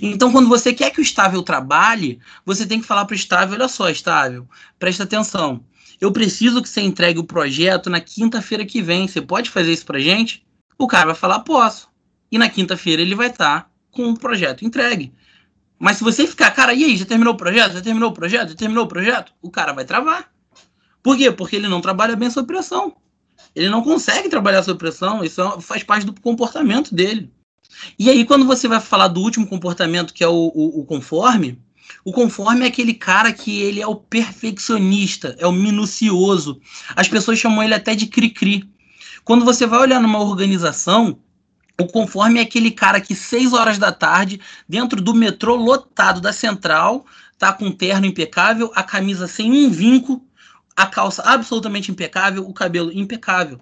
Então, 0.00 0.30
quando 0.30 0.48
você 0.48 0.72
quer 0.72 0.90
que 0.90 1.00
o 1.00 1.02
estável 1.02 1.42
trabalhe, 1.42 2.20
você 2.44 2.66
tem 2.66 2.80
que 2.80 2.86
falar 2.86 3.04
para 3.04 3.14
o 3.14 3.16
estável: 3.16 3.56
olha 3.56 3.68
só, 3.68 3.88
estável, 3.88 4.48
presta 4.78 5.02
atenção 5.02 5.64
eu 6.00 6.12
preciso 6.12 6.62
que 6.62 6.68
você 6.68 6.80
entregue 6.80 7.18
o 7.18 7.24
projeto 7.24 7.90
na 7.90 8.00
quinta-feira 8.00 8.64
que 8.64 8.80
vem. 8.80 9.08
Você 9.08 9.20
pode 9.20 9.50
fazer 9.50 9.72
isso 9.72 9.84
pra 9.84 9.98
gente? 9.98 10.46
O 10.78 10.86
cara 10.86 11.06
vai 11.06 11.14
falar, 11.14 11.40
posso. 11.40 11.88
E 12.30 12.38
na 12.38 12.48
quinta-feira 12.48 13.02
ele 13.02 13.14
vai 13.14 13.28
estar 13.28 13.62
tá 13.62 13.70
com 13.90 14.10
o 14.10 14.18
projeto 14.18 14.64
entregue. 14.64 15.12
Mas 15.78 15.98
se 15.98 16.04
você 16.04 16.26
ficar, 16.26 16.50
cara, 16.50 16.74
e 16.74 16.84
aí, 16.84 16.96
já 16.96 17.04
terminou 17.04 17.34
o 17.34 17.36
projeto? 17.36 17.72
Já 17.72 17.80
terminou 17.80 18.10
o 18.10 18.14
projeto? 18.14 18.50
Já 18.50 18.54
terminou 18.54 18.84
o 18.84 18.88
projeto? 18.88 19.32
O 19.40 19.50
cara 19.50 19.72
vai 19.72 19.84
travar. 19.84 20.30
Por 21.02 21.16
quê? 21.16 21.30
Porque 21.30 21.56
ele 21.56 21.68
não 21.68 21.80
trabalha 21.80 22.16
bem 22.16 22.30
sob 22.30 22.46
pressão. 22.46 22.96
Ele 23.54 23.68
não 23.68 23.82
consegue 23.82 24.28
trabalhar 24.28 24.62
sob 24.62 24.78
pressão. 24.78 25.24
Isso 25.24 25.60
faz 25.60 25.82
parte 25.82 26.04
do 26.04 26.20
comportamento 26.20 26.94
dele. 26.94 27.32
E 27.98 28.10
aí, 28.10 28.24
quando 28.24 28.44
você 28.44 28.66
vai 28.66 28.80
falar 28.80 29.08
do 29.08 29.20
último 29.20 29.46
comportamento, 29.46 30.12
que 30.12 30.24
é 30.24 30.28
o, 30.28 30.52
o, 30.54 30.80
o 30.80 30.84
conforme, 30.84 31.60
o 32.04 32.12
conforme 32.12 32.64
é 32.64 32.68
aquele 32.68 32.94
cara 32.94 33.32
que 33.32 33.60
ele 33.60 33.80
é 33.80 33.86
o 33.86 33.96
perfeccionista, 33.96 35.36
é 35.38 35.46
o 35.46 35.52
minucioso. 35.52 36.60
As 36.94 37.08
pessoas 37.08 37.38
chamam 37.38 37.62
ele 37.62 37.74
até 37.74 37.94
de 37.94 38.06
cri-cri. 38.06 38.68
Quando 39.24 39.44
você 39.44 39.66
vai 39.66 39.80
olhar 39.80 40.00
numa 40.00 40.20
organização, 40.20 41.18
o 41.80 41.86
conforme 41.86 42.40
é 42.40 42.42
aquele 42.42 42.70
cara 42.70 43.00
que 43.00 43.14
seis 43.14 43.52
horas 43.52 43.78
da 43.78 43.92
tarde, 43.92 44.40
dentro 44.68 45.00
do 45.00 45.14
metrô 45.14 45.54
lotado 45.54 46.20
da 46.20 46.32
central, 46.32 47.06
tá 47.38 47.52
com 47.52 47.66
um 47.66 47.72
terno 47.72 48.06
impecável, 48.06 48.72
a 48.74 48.82
camisa 48.82 49.28
sem 49.28 49.52
um 49.52 49.70
vinco, 49.70 50.24
a 50.74 50.86
calça 50.86 51.22
absolutamente 51.22 51.90
impecável, 51.90 52.48
o 52.48 52.52
cabelo 52.52 52.90
impecável. 52.92 53.60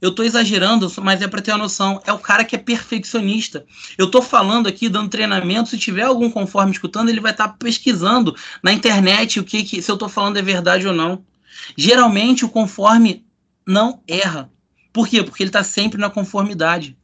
Eu 0.00 0.10
estou 0.10 0.24
exagerando, 0.24 0.90
mas 1.02 1.20
é 1.20 1.26
para 1.26 1.42
ter 1.42 1.50
uma 1.50 1.58
noção. 1.58 2.00
É 2.06 2.12
o 2.12 2.18
cara 2.18 2.44
que 2.44 2.54
é 2.54 2.58
perfeccionista. 2.58 3.66
Eu 3.96 4.06
estou 4.06 4.22
falando 4.22 4.68
aqui, 4.68 4.88
dando 4.88 5.08
treinamento. 5.08 5.70
Se 5.70 5.78
tiver 5.78 6.02
algum 6.02 6.30
conforme 6.30 6.70
escutando, 6.70 7.08
ele 7.08 7.20
vai 7.20 7.32
estar 7.32 7.48
tá 7.48 7.54
pesquisando 7.58 8.36
na 8.62 8.72
internet 8.72 9.40
o 9.40 9.44
que, 9.44 9.64
que 9.64 9.82
se 9.82 9.90
eu 9.90 9.94
estou 9.94 10.08
falando 10.08 10.36
é 10.36 10.42
verdade 10.42 10.86
ou 10.86 10.94
não. 10.94 11.24
Geralmente 11.76 12.44
o 12.44 12.48
conforme 12.48 13.24
não 13.66 14.00
erra. 14.06 14.50
Por 14.92 15.08
quê? 15.08 15.22
Porque 15.22 15.42
ele 15.42 15.48
está 15.48 15.64
sempre 15.64 16.00
na 16.00 16.08
conformidade. 16.08 16.96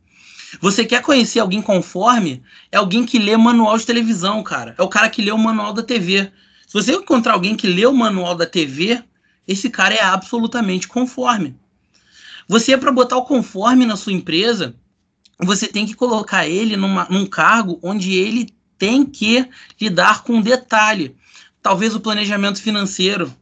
Você 0.60 0.84
quer 0.84 1.02
conhecer 1.02 1.40
alguém 1.40 1.60
conforme? 1.60 2.42
É 2.70 2.76
alguém 2.76 3.04
que 3.04 3.18
lê 3.18 3.36
manual 3.36 3.76
de 3.76 3.86
televisão, 3.86 4.42
cara. 4.42 4.74
É 4.78 4.82
o 4.82 4.88
cara 4.88 5.10
que 5.10 5.20
lê 5.20 5.32
o 5.32 5.38
manual 5.38 5.72
da 5.72 5.82
TV. 5.82 6.30
Se 6.66 6.72
você 6.72 6.92
encontrar 6.92 7.34
alguém 7.34 7.56
que 7.56 7.66
lê 7.66 7.86
o 7.86 7.92
manual 7.92 8.34
da 8.34 8.46
TV, 8.46 9.02
esse 9.46 9.68
cara 9.68 9.94
é 9.94 10.02
absolutamente 10.02 10.88
conforme. 10.88 11.56
Você, 12.48 12.76
para 12.76 12.92
botar 12.92 13.16
o 13.16 13.24
conforme 13.24 13.86
na 13.86 13.96
sua 13.96 14.12
empresa, 14.12 14.74
você 15.38 15.66
tem 15.66 15.86
que 15.86 15.94
colocar 15.94 16.46
ele 16.46 16.76
numa, 16.76 17.06
num 17.10 17.26
cargo 17.26 17.78
onde 17.82 18.14
ele 18.14 18.48
tem 18.78 19.04
que 19.04 19.48
lidar 19.80 20.22
com 20.22 20.40
detalhe. 20.40 21.16
Talvez 21.62 21.94
o 21.94 22.00
planejamento 22.00 22.60
financeiro, 22.60 23.34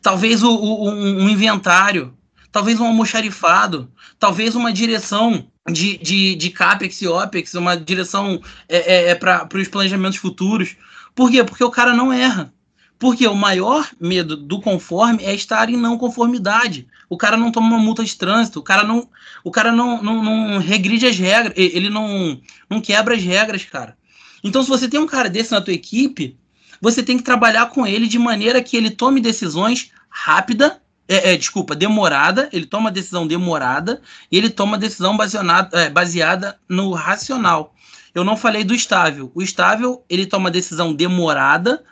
talvez 0.00 0.42
o, 0.42 0.50
o 0.50 0.90
um 0.90 1.28
inventário, 1.28 2.14
talvez 2.52 2.80
um 2.80 2.86
almoxarifado, 2.86 3.90
talvez 4.18 4.54
uma 4.54 4.72
direção 4.72 5.46
de, 5.70 5.98
de, 5.98 6.34
de 6.34 6.50
CAPEX 6.50 7.02
e 7.02 7.08
OPEX, 7.08 7.54
uma 7.54 7.76
direção 7.76 8.40
é, 8.68 8.76
é, 8.78 9.10
é 9.10 9.14
para 9.14 9.48
os 9.54 9.68
planejamentos 9.68 10.18
futuros. 10.18 10.76
Por 11.14 11.30
quê? 11.30 11.42
Porque 11.42 11.64
o 11.64 11.70
cara 11.70 11.92
não 11.92 12.12
erra. 12.12 12.52
Porque 12.98 13.26
o 13.28 13.34
maior 13.34 13.88
medo 14.00 14.36
do 14.36 14.60
conforme 14.60 15.22
é 15.24 15.34
estar 15.34 15.70
em 15.70 15.76
não 15.76 15.96
conformidade. 15.96 16.88
O 17.08 17.16
cara 17.16 17.36
não 17.36 17.52
toma 17.52 17.68
uma 17.68 17.78
multa 17.78 18.04
de 18.04 18.16
trânsito, 18.16 18.58
o 18.58 18.62
cara 18.62 18.82
não, 18.82 19.08
o 19.44 19.50
cara 19.50 19.70
não, 19.70 20.02
não, 20.02 20.22
não 20.22 20.58
regride 20.58 21.06
as 21.06 21.16
regras, 21.16 21.54
ele 21.56 21.88
não, 21.88 22.40
não 22.68 22.80
quebra 22.80 23.14
as 23.14 23.22
regras, 23.22 23.64
cara. 23.64 23.96
Então, 24.42 24.62
se 24.62 24.68
você 24.68 24.88
tem 24.88 25.00
um 25.00 25.06
cara 25.06 25.28
desse 25.28 25.52
na 25.52 25.60
tua 25.60 25.74
equipe, 25.74 26.36
você 26.80 27.02
tem 27.02 27.16
que 27.16 27.24
trabalhar 27.24 27.66
com 27.66 27.86
ele 27.86 28.06
de 28.06 28.18
maneira 28.18 28.62
que 28.62 28.76
ele 28.76 28.90
tome 28.90 29.20
decisões 29.20 29.90
rápida, 30.08 30.80
é, 31.08 31.32
é, 31.32 31.36
desculpa, 31.36 31.74
demorada, 31.74 32.48
ele 32.52 32.66
toma 32.66 32.90
decisão 32.90 33.26
demorada 33.26 34.00
e 34.30 34.36
ele 34.36 34.50
toma 34.50 34.76
decisão 34.76 35.16
baseada, 35.16 35.68
é, 35.72 35.88
baseada 35.88 36.58
no 36.68 36.92
racional. 36.92 37.74
Eu 38.14 38.24
não 38.24 38.36
falei 38.36 38.64
do 38.64 38.74
estável. 38.74 39.30
O 39.34 39.42
estável, 39.42 40.04
ele 40.08 40.26
toma 40.26 40.50
decisão 40.50 40.92
demorada, 40.92 41.82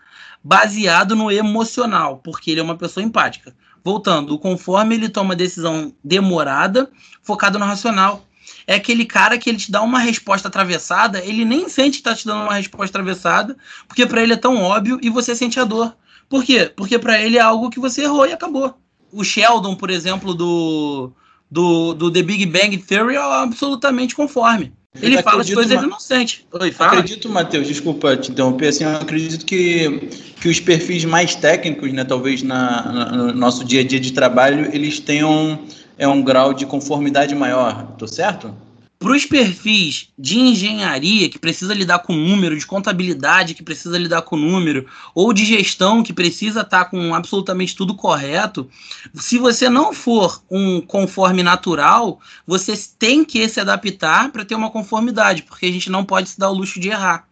baseado 0.46 1.16
no 1.16 1.28
emocional, 1.28 2.18
porque 2.22 2.52
ele 2.52 2.60
é 2.60 2.62
uma 2.62 2.76
pessoa 2.76 3.02
empática. 3.02 3.52
Voltando, 3.82 4.38
conforme 4.38 4.94
ele 4.94 5.08
toma 5.08 5.34
decisão 5.34 5.92
demorada, 6.04 6.88
focado 7.20 7.58
no 7.58 7.64
racional. 7.64 8.24
É 8.64 8.76
aquele 8.76 9.04
cara 9.04 9.38
que 9.38 9.50
ele 9.50 9.58
te 9.58 9.72
dá 9.72 9.82
uma 9.82 9.98
resposta 9.98 10.46
atravessada, 10.46 11.18
ele 11.24 11.44
nem 11.44 11.68
sente 11.68 11.94
que 11.94 11.96
está 11.96 12.14
te 12.14 12.24
dando 12.24 12.44
uma 12.44 12.54
resposta 12.54 12.96
atravessada, 12.96 13.56
porque 13.88 14.06
para 14.06 14.22
ele 14.22 14.34
é 14.34 14.36
tão 14.36 14.62
óbvio 14.62 15.00
e 15.02 15.10
você 15.10 15.34
sente 15.34 15.58
a 15.58 15.64
dor. 15.64 15.96
Por 16.28 16.44
quê? 16.44 16.72
Porque 16.76 16.96
para 16.96 17.20
ele 17.20 17.38
é 17.38 17.40
algo 17.40 17.68
que 17.68 17.80
você 17.80 18.04
errou 18.04 18.24
e 18.24 18.32
acabou. 18.32 18.78
O 19.10 19.24
Sheldon, 19.24 19.74
por 19.74 19.90
exemplo, 19.90 20.32
do, 20.32 21.10
do, 21.50 21.92
do 21.92 22.08
The 22.08 22.22
Big 22.22 22.46
Bang 22.46 22.78
Theory 22.78 23.16
é 23.16 23.42
absolutamente 23.42 24.14
conforme. 24.14 24.72
Ele 25.02 25.22
fala 25.22 25.42
as 25.42 25.52
coisas 25.52 25.76
ma... 25.76 25.84
inocentes. 25.84 26.44
Oi, 26.52 26.70
fala. 26.72 26.92
Acredito, 26.92 27.28
Matheus, 27.28 27.66
desculpa 27.66 28.16
te 28.16 28.30
interromper, 28.30 28.68
assim, 28.68 28.84
eu 28.84 28.96
acredito 28.96 29.44
que, 29.44 30.08
que 30.40 30.48
os 30.48 30.60
perfis 30.60 31.04
mais 31.04 31.34
técnicos, 31.34 31.92
né, 31.92 32.04
talvez 32.04 32.42
na, 32.42 32.92
na, 32.92 33.12
no 33.12 33.32
nosso 33.32 33.64
dia 33.64 33.80
a 33.80 33.84
dia 33.84 34.00
de 34.00 34.12
trabalho, 34.12 34.70
eles 34.74 35.00
tenham 35.00 35.58
é, 35.98 36.06
um 36.06 36.22
grau 36.22 36.52
de 36.52 36.66
conformidade 36.66 37.34
maior. 37.34 37.94
Tô 37.98 38.06
certo? 38.06 38.54
Para 38.98 39.12
os 39.12 39.26
perfis 39.26 40.08
de 40.18 40.38
engenharia 40.38 41.28
que 41.28 41.38
precisa 41.38 41.74
lidar 41.74 41.98
com 41.98 42.14
número, 42.14 42.58
de 42.58 42.66
contabilidade 42.66 43.54
que 43.54 43.62
precisa 43.62 43.98
lidar 43.98 44.22
com 44.22 44.36
número, 44.36 44.86
ou 45.14 45.32
de 45.32 45.44
gestão 45.44 46.02
que 46.02 46.14
precisa 46.14 46.62
estar 46.62 46.84
tá 46.84 46.90
com 46.90 47.14
absolutamente 47.14 47.76
tudo 47.76 47.94
correto, 47.94 48.68
se 49.14 49.38
você 49.38 49.68
não 49.68 49.92
for 49.92 50.42
um 50.50 50.80
conforme 50.80 51.42
natural, 51.42 52.20
você 52.46 52.74
tem 52.98 53.24
que 53.24 53.46
se 53.48 53.60
adaptar 53.60 54.32
para 54.32 54.44
ter 54.44 54.54
uma 54.54 54.70
conformidade, 54.70 55.42
porque 55.42 55.66
a 55.66 55.72
gente 55.72 55.90
não 55.90 56.04
pode 56.04 56.30
se 56.30 56.38
dar 56.38 56.50
o 56.50 56.54
luxo 56.54 56.80
de 56.80 56.88
errar. 56.88 57.28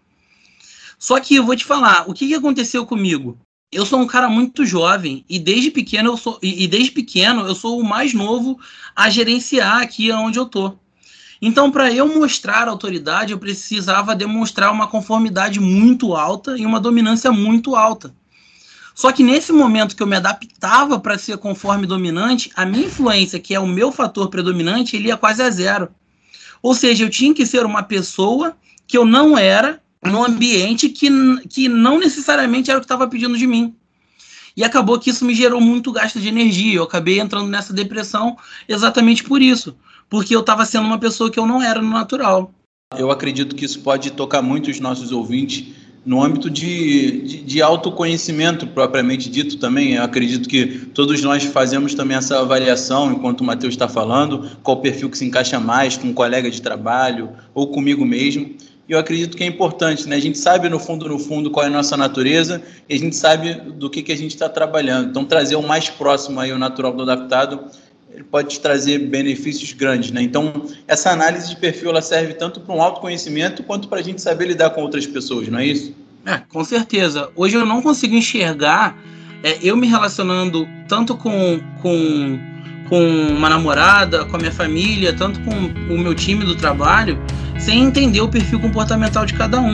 Só 0.98 1.18
que 1.18 1.37
eu 1.37 1.44
vou 1.44 1.57
te 1.57 1.64
falar, 1.64 2.09
o 2.09 2.12
que, 2.12 2.29
que 2.29 2.35
aconteceu 2.35 2.85
comigo? 2.85 3.38
Eu 3.72 3.85
sou 3.85 3.98
um 3.98 4.07
cara 4.07 4.29
muito 4.29 4.64
jovem 4.64 5.24
e 5.29 5.38
desde 5.38 5.70
pequeno 5.70 6.11
eu 6.11 6.16
sou 6.16 6.38
e, 6.40 6.68
desde 6.68 6.92
pequeno 6.92 7.46
eu 7.46 7.55
sou 7.57 7.81
o 7.81 7.85
mais 7.85 8.14
novo 8.14 8.57
a 8.94 9.11
gerenciar 9.11 9.83
aqui 9.83 10.12
onde 10.12 10.38
eu 10.38 10.46
tô. 10.46 10.79
Então, 11.46 11.70
para 11.70 11.92
eu 11.92 12.09
mostrar 12.09 12.68
autoridade, 12.68 13.33
eu 13.33 13.38
precisava 13.38 14.16
demonstrar 14.16 14.72
uma 14.72 14.87
conformidade 14.87 15.61
muito 15.61 16.14
alta 16.14 16.57
e 16.57 16.64
uma 16.64 16.80
dominância 16.80 17.30
muito 17.30 17.76
alta. 17.76 18.14
Só 18.94 19.12
que 19.12 19.22
nesse 19.22 19.52
momento 19.52 19.94
que 19.94 20.02
eu 20.02 20.07
me 20.07 20.16
adaptava 20.16 20.98
para 20.98 21.18
ser 21.18 21.37
conforme 21.37 21.87
dominante, 21.87 22.50
a 22.57 22.64
minha 22.64 22.87
influência, 22.87 23.38
que 23.38 23.54
é 23.54 23.61
o 23.61 23.66
meu 23.66 23.92
fator 23.92 24.30
predominante, 24.30 24.96
ele 24.96 25.09
ia 25.09 25.18
quase 25.18 25.42
a 25.42 25.50
zero. 25.50 25.90
Ou 26.62 26.74
seja, 26.74 27.04
eu 27.04 27.11
tinha 27.11 27.35
que 27.35 27.44
ser 27.44 27.66
uma 27.66 27.83
pessoa 27.83 28.57
que 28.87 28.96
eu 28.96 29.04
não 29.04 29.37
era 29.37 29.83
no 30.02 30.24
ambiente 30.24 30.88
que, 30.88 31.11
que 31.46 31.68
não 31.68 31.98
necessariamente 31.98 32.70
era 32.70 32.78
o 32.78 32.80
que 32.80 32.87
estava 32.87 33.07
pedindo 33.07 33.37
de 33.37 33.46
mim. 33.46 33.76
E 34.57 34.64
acabou 34.64 34.98
que 34.98 35.11
isso 35.11 35.26
me 35.26 35.35
gerou 35.35 35.61
muito 35.61 35.92
gasto 35.92 36.18
de 36.18 36.28
energia. 36.28 36.76
Eu 36.76 36.85
acabei 36.85 37.20
entrando 37.20 37.50
nessa 37.50 37.74
depressão 37.74 38.35
exatamente 38.66 39.22
por 39.22 39.42
isso 39.42 39.76
porque 40.08 40.34
eu 40.34 40.40
estava 40.40 40.64
sendo 40.64 40.86
uma 40.86 40.98
pessoa 40.98 41.30
que 41.30 41.38
eu 41.38 41.46
não 41.46 41.62
era 41.62 41.80
no 41.80 41.90
natural. 41.90 42.50
Eu 42.96 43.10
acredito 43.10 43.56
que 43.56 43.64
isso 43.64 43.80
pode 43.80 44.12
tocar 44.12 44.42
muito 44.42 44.70
os 44.70 44.78
nossos 44.78 45.10
ouvintes 45.10 45.74
no 46.04 46.22
âmbito 46.22 46.50
de, 46.50 47.22
de, 47.22 47.40
de, 47.42 47.62
autoconhecimento 47.62 48.66
propriamente 48.66 49.30
dito 49.30 49.56
também. 49.58 49.94
Eu 49.94 50.02
acredito 50.02 50.48
que 50.48 50.66
todos 50.92 51.22
nós 51.22 51.44
fazemos 51.44 51.94
também 51.94 52.16
essa 52.16 52.40
avaliação, 52.40 53.10
enquanto 53.10 53.40
o 53.40 53.44
Matheus 53.44 53.72
está 53.72 53.88
falando, 53.88 54.50
qual 54.62 54.80
perfil 54.80 55.08
que 55.08 55.16
se 55.16 55.24
encaixa 55.24 55.58
mais 55.58 55.96
com 55.96 56.08
um 56.08 56.12
colega 56.12 56.50
de 56.50 56.60
trabalho 56.60 57.30
ou 57.54 57.68
comigo 57.68 58.04
mesmo. 58.04 58.54
E 58.86 58.92
eu 58.92 58.98
acredito 58.98 59.34
que 59.34 59.42
é 59.42 59.46
importante, 59.46 60.06
né? 60.06 60.16
A 60.16 60.20
gente 60.20 60.36
sabe 60.36 60.68
no 60.68 60.78
fundo, 60.78 61.08
no 61.08 61.18
fundo, 61.18 61.50
qual 61.50 61.64
é 61.64 61.68
a 61.68 61.72
nossa 61.72 61.96
natureza 61.96 62.62
e 62.86 62.94
a 62.94 62.98
gente 62.98 63.16
sabe 63.16 63.54
do 63.54 63.88
que, 63.88 64.02
que 64.02 64.12
a 64.12 64.16
gente 64.16 64.34
está 64.34 64.46
trabalhando. 64.46 65.08
Então, 65.08 65.24
trazer 65.24 65.56
o 65.56 65.62
mais 65.62 65.88
próximo 65.88 66.38
aí 66.38 66.52
o 66.52 66.58
natural 66.58 66.92
do 66.92 67.02
adaptado 67.02 67.64
ele 68.14 68.22
pode 68.24 68.50
te 68.50 68.61
trazer 68.61 68.98
benefícios 68.98 69.72
grandes, 69.72 70.12
né? 70.12 70.22
Então, 70.22 70.66
essa 70.87 71.11
análise 71.11 71.48
de 71.48 71.57
perfil 71.57 71.90
ela 71.90 72.00
serve 72.00 72.35
tanto 72.35 72.61
para 72.61 72.74
um 72.74 72.81
autoconhecimento 72.81 73.62
quanto 73.64 73.88
para 73.88 73.98
a 73.98 74.03
gente 74.03 74.22
saber 74.22 74.46
lidar 74.46 74.70
com 74.70 74.83
outras 74.83 75.05
pessoas, 75.07 75.48
não 75.48 75.59
é 75.59 75.66
isso? 75.66 75.94
É, 76.24 76.38
com 76.48 76.64
certeza. 76.64 77.29
Hoje 77.35 77.57
eu 77.57 77.66
não 77.66 77.83
consigo 77.83 78.14
enxergar 78.14 78.96
é, 79.44 79.59
eu 79.62 79.77
me 79.77 79.87
relacionando 79.87 80.66
tanto 80.88 81.14
com, 81.14 81.61
com, 81.83 82.38
com 82.88 83.29
uma 83.37 83.50
namorada, 83.50 84.24
com 84.24 84.37
a 84.37 84.38
minha 84.38 84.50
família, 84.50 85.12
tanto 85.12 85.38
com 85.40 85.50
o 85.92 85.98
meu 85.98 86.14
time 86.14 86.46
do 86.46 86.55
trabalho, 86.55 87.18
sem 87.59 87.83
entender 87.83 88.22
o 88.22 88.29
perfil 88.29 88.59
comportamental 88.59 89.27
de 89.27 89.35
cada 89.35 89.61
um. 89.61 89.72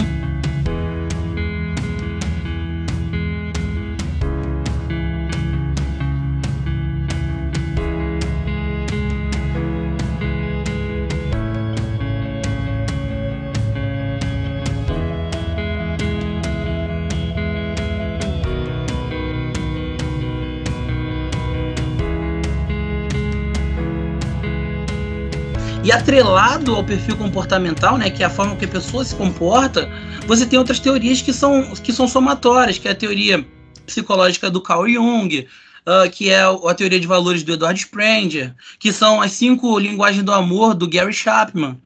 E 25.91 25.93
atrelado 25.93 26.77
ao 26.77 26.85
perfil 26.85 27.17
comportamental, 27.17 27.99
né, 27.99 28.11
que 28.11 28.23
é 28.23 28.27
a 28.27 28.31
forma 28.31 28.55
que 28.55 28.65
a 28.65 28.69
pessoa 28.69 29.05
se 29.05 29.13
comporta, 29.13 29.91
você 30.25 30.47
tem 30.47 30.57
outras 30.57 30.79
teorias 30.79 31.21
que 31.21 31.33
são, 31.33 31.75
que 31.75 31.93
são 31.93 32.07
somatórias, 32.07 32.79
que 32.79 32.87
é 32.87 32.93
a 32.93 32.95
teoria 32.95 33.45
psicológica 33.85 34.49
do 34.49 34.61
Carl 34.61 34.89
Jung, 34.89 35.49
uh, 35.85 36.09
que 36.09 36.31
é 36.31 36.43
a 36.43 36.75
teoria 36.75 37.01
de 37.01 37.09
valores 37.09 37.43
do 37.43 37.55
Edward 37.55 37.81
Spranger, 37.81 38.55
que 38.79 38.93
são 38.93 39.21
as 39.21 39.33
cinco 39.33 39.77
linguagens 39.81 40.23
do 40.23 40.33
amor 40.33 40.75
do 40.75 40.89
Gary 40.89 41.13
Chapman. 41.13 41.77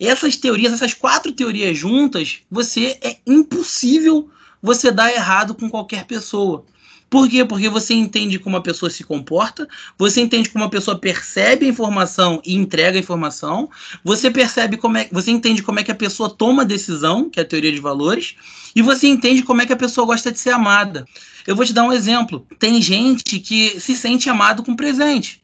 Essas 0.00 0.34
teorias, 0.34 0.72
essas 0.72 0.92
quatro 0.92 1.30
teorias 1.30 1.78
juntas, 1.78 2.40
você 2.50 2.98
é 3.00 3.18
impossível 3.24 4.28
você 4.60 4.90
dar 4.90 5.12
errado 5.12 5.54
com 5.54 5.70
qualquer 5.70 6.04
pessoa. 6.04 6.64
Por 7.08 7.28
quê? 7.28 7.44
Porque 7.44 7.68
você 7.68 7.94
entende 7.94 8.38
como 8.38 8.56
a 8.56 8.60
pessoa 8.60 8.90
se 8.90 9.04
comporta, 9.04 9.68
você 9.96 10.20
entende 10.20 10.50
como 10.50 10.64
a 10.64 10.68
pessoa 10.68 10.98
percebe 10.98 11.66
a 11.66 11.68
informação 11.68 12.42
e 12.44 12.54
entrega 12.54 12.98
a 12.98 13.00
informação, 13.00 13.70
você 14.02 14.28
percebe 14.30 14.76
como 14.76 14.98
é, 14.98 15.08
você 15.12 15.30
entende 15.30 15.62
como 15.62 15.78
é 15.78 15.84
que 15.84 15.92
a 15.92 15.94
pessoa 15.94 16.28
toma 16.28 16.64
decisão, 16.64 17.30
que 17.30 17.38
é 17.38 17.42
a 17.42 17.46
teoria 17.46 17.70
de 17.70 17.80
valores, 17.80 18.34
e 18.74 18.82
você 18.82 19.06
entende 19.06 19.42
como 19.42 19.62
é 19.62 19.66
que 19.66 19.72
a 19.72 19.76
pessoa 19.76 20.06
gosta 20.06 20.32
de 20.32 20.40
ser 20.40 20.50
amada. 20.50 21.06
Eu 21.46 21.54
vou 21.54 21.64
te 21.64 21.72
dar 21.72 21.84
um 21.84 21.92
exemplo. 21.92 22.44
Tem 22.58 22.82
gente 22.82 23.38
que 23.38 23.80
se 23.80 23.94
sente 23.94 24.28
amado 24.28 24.64
com 24.64 24.74
presente. 24.74 25.42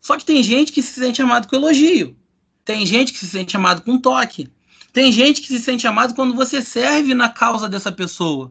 Só 0.00 0.16
que 0.16 0.24
tem 0.24 0.42
gente 0.42 0.72
que 0.72 0.82
se 0.82 0.98
sente 0.98 1.20
amado 1.20 1.46
com 1.46 1.56
elogio. 1.56 2.16
Tem 2.64 2.86
gente 2.86 3.12
que 3.12 3.18
se 3.18 3.28
sente 3.28 3.54
amado 3.54 3.82
com 3.82 3.98
toque. 3.98 4.48
Tem 4.92 5.12
gente 5.12 5.42
que 5.42 5.48
se 5.48 5.60
sente 5.60 5.86
amado 5.86 6.14
quando 6.14 6.34
você 6.34 6.62
serve 6.62 7.14
na 7.14 7.28
causa 7.28 7.68
dessa 7.68 7.92
pessoa. 7.92 8.50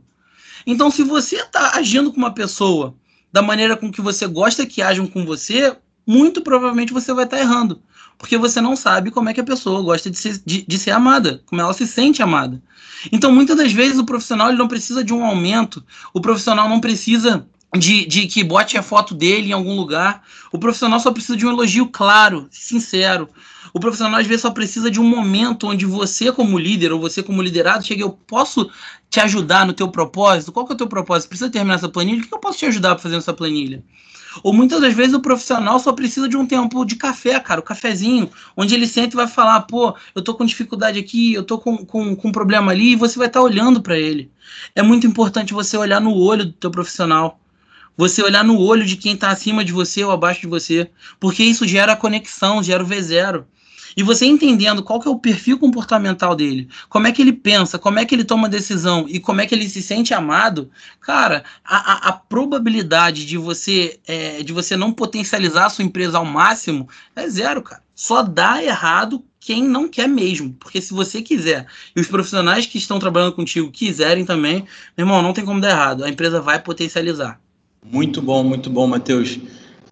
Então, 0.71 0.91
se 0.91 1.03
você 1.03 1.37
está 1.37 1.71
agindo 1.77 2.11
com 2.11 2.17
uma 2.17 2.31
pessoa 2.31 2.95
da 3.33 3.41
maneira 3.41 3.75
com 3.75 3.91
que 3.91 4.01
você 4.01 4.27
gosta 4.27 4.67
que 4.67 4.83
ajam 4.83 5.07
com 5.07 5.25
você, 5.25 5.75
muito 6.05 6.43
provavelmente 6.43 6.93
você 6.93 7.11
vai 7.11 7.25
estar 7.25 7.37
tá 7.37 7.41
errando. 7.41 7.81
Porque 8.19 8.37
você 8.37 8.61
não 8.61 8.75
sabe 8.75 9.09
como 9.09 9.29
é 9.29 9.33
que 9.33 9.41
a 9.41 9.43
pessoa 9.43 9.81
gosta 9.81 10.11
de 10.11 10.19
ser, 10.19 10.39
de, 10.45 10.61
de 10.61 10.77
ser 10.77 10.91
amada, 10.91 11.41
como 11.47 11.59
ela 11.59 11.73
se 11.73 11.87
sente 11.87 12.21
amada. 12.21 12.61
Então, 13.11 13.31
muitas 13.31 13.57
das 13.57 13.71
vezes, 13.71 13.97
o 13.97 14.05
profissional 14.05 14.49
ele 14.49 14.59
não 14.59 14.67
precisa 14.67 15.03
de 15.03 15.11
um 15.11 15.25
aumento, 15.25 15.83
o 16.13 16.21
profissional 16.21 16.69
não 16.69 16.79
precisa 16.79 17.47
de, 17.75 18.05
de 18.05 18.27
que 18.27 18.43
bote 18.43 18.77
a 18.77 18.83
foto 18.83 19.15
dele 19.15 19.49
em 19.49 19.53
algum 19.53 19.75
lugar. 19.75 20.21
O 20.51 20.59
profissional 20.59 20.99
só 20.99 21.11
precisa 21.11 21.35
de 21.35 21.47
um 21.47 21.49
elogio 21.49 21.87
claro, 21.87 22.47
sincero. 22.51 23.27
O 23.73 23.79
profissional 23.79 24.19
às 24.19 24.27
vezes 24.27 24.41
só 24.41 24.51
precisa 24.51 24.89
de 24.89 24.99
um 24.99 25.07
momento 25.07 25.67
onde 25.67 25.85
você, 25.85 26.31
como 26.31 26.57
líder, 26.57 26.91
ou 26.91 26.99
você 26.99 27.21
como 27.21 27.41
liderado, 27.41 27.85
chega, 27.85 28.01
eu 28.01 28.11
posso 28.11 28.69
te 29.09 29.19
ajudar 29.19 29.65
no 29.65 29.73
teu 29.73 29.87
propósito? 29.89 30.51
Qual 30.51 30.65
que 30.65 30.71
é 30.71 30.75
o 30.75 30.77
teu 30.77 30.87
propósito? 30.87 31.29
Precisa 31.29 31.49
terminar 31.49 31.75
essa 31.75 31.89
planilha? 31.89 32.21
O 32.21 32.27
que 32.27 32.33
eu 32.33 32.39
posso 32.39 32.59
te 32.59 32.65
ajudar 32.65 32.95
para 32.95 33.03
fazer 33.03 33.15
essa 33.15 33.33
planilha? 33.33 33.83
Ou 34.43 34.53
muitas 34.53 34.79
das 34.79 34.93
vezes 34.93 35.13
o 35.13 35.19
profissional 35.19 35.79
só 35.79 35.91
precisa 35.91 36.29
de 36.29 36.37
um 36.37 36.45
tempo 36.45 36.85
de 36.85 36.95
café, 36.95 37.39
cara, 37.39 37.59
o 37.59 37.63
um 37.63 37.65
cafezinho, 37.65 38.29
onde 38.55 38.75
ele 38.75 38.85
senta 38.85 39.15
e 39.15 39.17
vai 39.17 39.27
falar, 39.27 39.61
pô, 39.61 39.95
eu 40.13 40.21
tô 40.21 40.35
com 40.35 40.45
dificuldade 40.45 40.99
aqui, 40.99 41.33
eu 41.33 41.43
tô 41.43 41.57
com, 41.57 41.77
com, 41.77 42.15
com 42.15 42.27
um 42.27 42.31
problema 42.31 42.71
ali, 42.71 42.91
e 42.91 42.95
você 42.95 43.17
vai 43.17 43.27
estar 43.27 43.39
tá 43.39 43.45
olhando 43.45 43.81
para 43.81 43.97
ele. 43.97 44.31
É 44.75 44.81
muito 44.81 45.07
importante 45.07 45.53
você 45.53 45.77
olhar 45.77 45.99
no 45.99 46.13
olho 46.13 46.45
do 46.45 46.53
teu 46.53 46.69
profissional. 46.69 47.39
Você 47.97 48.23
olhar 48.23 48.45
no 48.45 48.57
olho 48.57 48.85
de 48.85 48.95
quem 48.95 49.13
está 49.13 49.29
acima 49.29 49.65
de 49.65 49.73
você 49.73 50.03
ou 50.03 50.11
abaixo 50.11 50.41
de 50.41 50.47
você. 50.47 50.89
Porque 51.19 51.43
isso 51.43 51.67
gera 51.67 51.97
conexão, 51.97 52.63
gera 52.63 52.81
o 52.81 52.87
V0. 52.87 53.43
E 53.95 54.03
você 54.03 54.25
entendendo 54.25 54.83
qual 54.83 54.99
que 54.99 55.07
é 55.07 55.11
o 55.11 55.19
perfil 55.19 55.57
comportamental 55.57 56.35
dele, 56.35 56.69
como 56.87 57.07
é 57.07 57.11
que 57.11 57.21
ele 57.21 57.33
pensa, 57.33 57.79
como 57.79 57.99
é 57.99 58.05
que 58.05 58.13
ele 58.15 58.23
toma 58.23 58.49
decisão 58.49 59.05
e 59.07 59.19
como 59.19 59.41
é 59.41 59.45
que 59.45 59.55
ele 59.55 59.67
se 59.69 59.81
sente 59.81 60.13
amado, 60.13 60.69
cara, 61.01 61.43
a, 61.63 61.93
a, 61.93 62.09
a 62.09 62.13
probabilidade 62.13 63.25
de 63.25 63.37
você 63.37 63.99
é, 64.07 64.43
de 64.43 64.53
você 64.53 64.75
não 64.75 64.91
potencializar 64.91 65.65
a 65.65 65.69
sua 65.69 65.83
empresa 65.83 66.17
ao 66.17 66.25
máximo 66.25 66.87
é 67.15 67.27
zero, 67.29 67.61
cara. 67.61 67.81
Só 67.95 68.23
dá 68.23 68.63
errado 68.63 69.23
quem 69.39 69.63
não 69.63 69.89
quer 69.89 70.07
mesmo. 70.07 70.53
Porque 70.59 70.81
se 70.81 70.93
você 70.93 71.21
quiser 71.21 71.65
e 71.95 71.99
os 71.99 72.07
profissionais 72.07 72.65
que 72.65 72.77
estão 72.77 72.99
trabalhando 72.99 73.33
contigo 73.33 73.71
quiserem 73.71 74.25
também, 74.25 74.65
meu 74.97 75.05
irmão, 75.05 75.21
não 75.21 75.33
tem 75.33 75.43
como 75.43 75.59
dar 75.59 75.71
errado. 75.71 76.03
A 76.03 76.09
empresa 76.09 76.39
vai 76.39 76.61
potencializar. 76.61 77.39
Muito 77.83 78.21
bom, 78.21 78.43
muito 78.43 78.69
bom, 78.69 78.85
Matheus. 78.87 79.39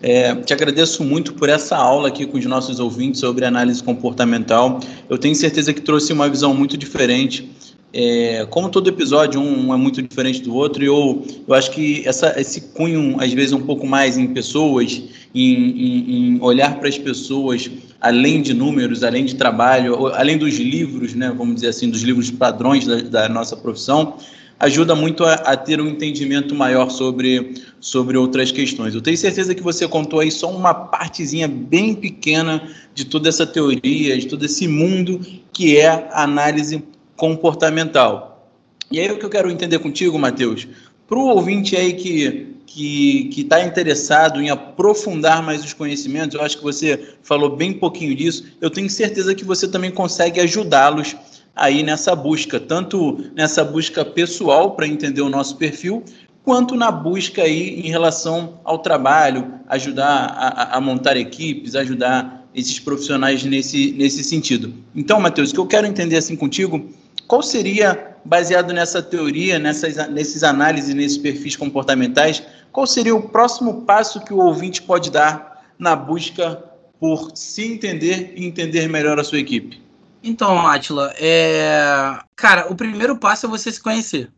É, 0.01 0.35
te 0.35 0.53
agradeço 0.53 1.03
muito 1.03 1.33
por 1.33 1.49
essa 1.49 1.75
aula 1.75 2.07
aqui 2.07 2.25
com 2.25 2.37
os 2.37 2.45
nossos 2.45 2.79
ouvintes 2.79 3.19
sobre 3.19 3.45
análise 3.45 3.83
comportamental. 3.83 4.79
Eu 5.09 5.17
tenho 5.17 5.35
certeza 5.35 5.73
que 5.73 5.81
trouxe 5.81 6.13
uma 6.13 6.29
visão 6.29 6.53
muito 6.53 6.77
diferente. 6.77 7.49
É, 7.93 8.45
como 8.49 8.69
todo 8.69 8.87
episódio, 8.89 9.41
um 9.41 9.73
é 9.73 9.77
muito 9.77 10.01
diferente 10.01 10.41
do 10.41 10.53
outro, 10.53 10.83
e 10.83 10.87
eu, 10.87 11.25
eu 11.47 11.53
acho 11.53 11.71
que 11.71 12.07
essa, 12.07 12.39
esse 12.39 12.61
cunho, 12.61 13.15
às 13.19 13.31
vezes, 13.33 13.53
um 13.53 13.61
pouco 13.61 13.87
mais 13.87 14.17
em 14.17 14.27
pessoas, 14.27 15.01
em, 15.33 15.53
em, 15.53 16.35
em 16.35 16.41
olhar 16.41 16.77
para 16.77 16.89
as 16.89 16.97
pessoas 16.97 17.69
além 17.99 18.41
de 18.41 18.53
números, 18.53 19.03
além 19.03 19.25
de 19.25 19.35
trabalho, 19.35 20.07
além 20.07 20.37
dos 20.37 20.57
livros, 20.57 21.15
né, 21.15 21.33
vamos 21.35 21.55
dizer 21.55 21.69
assim, 21.69 21.89
dos 21.89 22.01
livros 22.01 22.29
padrões 22.29 22.85
da, 22.85 22.97
da 23.01 23.29
nossa 23.29 23.55
profissão, 23.55 24.17
ajuda 24.59 24.95
muito 24.95 25.23
a, 25.23 25.33
a, 25.33 25.55
ter 25.57 25.79
um 25.79 25.87
entendimento 25.87 26.55
maior 26.55 26.89
sobre, 26.89 27.55
sobre 27.79 28.17
outras 28.17 28.51
questões. 28.51 28.95
Eu 28.95 29.01
tenho 29.01 29.17
certeza 29.17 29.53
que 29.53 29.61
você 29.61 29.87
contou 29.87 30.19
aí 30.19 30.31
só 30.31 30.49
uma 30.49 30.73
partezinha 30.73 31.47
bem 31.47 31.93
pequena 31.93 32.69
de 32.93 33.05
toda 33.05 33.29
essa 33.29 33.45
teoria, 33.45 34.17
de 34.17 34.27
todo 34.27 34.43
esse 34.45 34.67
mundo 34.67 35.19
que 35.53 35.77
é 35.77 35.89
a 35.89 36.23
análise 36.23 36.83
comportamental. 37.15 38.51
E 38.89 38.99
aí 38.99 39.11
o 39.11 39.17
que 39.17 39.25
eu 39.25 39.29
quero 39.29 39.51
entender 39.51 39.79
contigo, 39.79 40.17
Matheus, 40.17 40.67
para 41.07 41.17
o 41.17 41.27
ouvinte 41.27 41.75
aí 41.75 41.93
que 41.93 42.57
que 42.67 43.33
está 43.37 43.65
interessado 43.65 44.41
em 44.41 44.49
aprofundar 44.49 45.41
mais 45.41 45.63
os 45.63 45.73
conhecimentos, 45.73 46.35
eu 46.35 46.41
acho 46.43 46.57
que 46.57 46.63
você 46.63 47.15
falou 47.23 47.55
bem 47.55 47.73
pouquinho 47.73 48.13
disso, 48.13 48.43
eu 48.61 48.69
tenho 48.69 48.89
certeza 48.89 49.33
que 49.33 49.45
você 49.45 49.67
também 49.67 49.89
consegue 49.89 50.39
ajudá-los 50.41 51.15
aí 51.57 51.83
nessa 51.83 52.15
busca, 52.15 52.59
tanto 52.59 53.25
nessa 53.35 53.63
busca 53.63 54.05
pessoal 54.05 54.71
para 54.71 54.87
entender 54.87 55.21
o 55.21 55.29
nosso 55.29 55.57
perfil, 55.57 56.03
quanto 56.43 56.75
na 56.75 56.89
busca 56.89 57.41
aí 57.41 57.81
em 57.81 57.89
relação 57.89 58.59
ao 58.63 58.79
trabalho, 58.79 59.53
ajudar 59.67 60.27
a, 60.37 60.77
a 60.77 60.81
montar 60.81 61.17
equipes, 61.17 61.75
ajudar 61.75 62.47
esses 62.55 62.79
profissionais 62.79 63.43
nesse, 63.43 63.91
nesse 63.91 64.23
sentido. 64.23 64.73
Então, 64.95 65.19
Matheus, 65.19 65.51
o 65.51 65.53
que 65.53 65.59
eu 65.59 65.67
quero 65.67 65.85
entender 65.85 66.15
assim 66.15 66.35
contigo, 66.35 66.89
qual 67.27 67.43
seria, 67.43 68.15
baseado 68.23 68.71
nessa 68.71 69.01
teoria, 69.01 69.59
nessas, 69.59 70.09
nesses 70.09 70.43
análises, 70.43 70.95
nesses 70.95 71.17
perfis 71.17 71.55
comportamentais, 71.55 72.41
qual 72.71 72.87
seria 72.87 73.15
o 73.15 73.29
próximo 73.29 73.81
passo 73.81 74.21
que 74.21 74.33
o 74.33 74.37
ouvinte 74.37 74.81
pode 74.81 75.11
dar 75.11 75.65
na 75.77 75.95
busca 75.95 76.63
por 76.99 77.31
se 77.35 77.73
entender 77.73 78.33
e 78.35 78.45
entender 78.45 78.87
melhor 78.87 79.19
a 79.19 79.23
sua 79.23 79.39
equipe? 79.39 79.86
Então, 80.27 80.67
Atila, 80.67 81.13
é... 81.17 82.19
cara, 82.35 82.69
o 82.69 82.75
primeiro 82.75 83.17
passo 83.17 83.45
é 83.45 83.49
você 83.49 83.71
se 83.71 83.79
conhecer. 83.81 84.29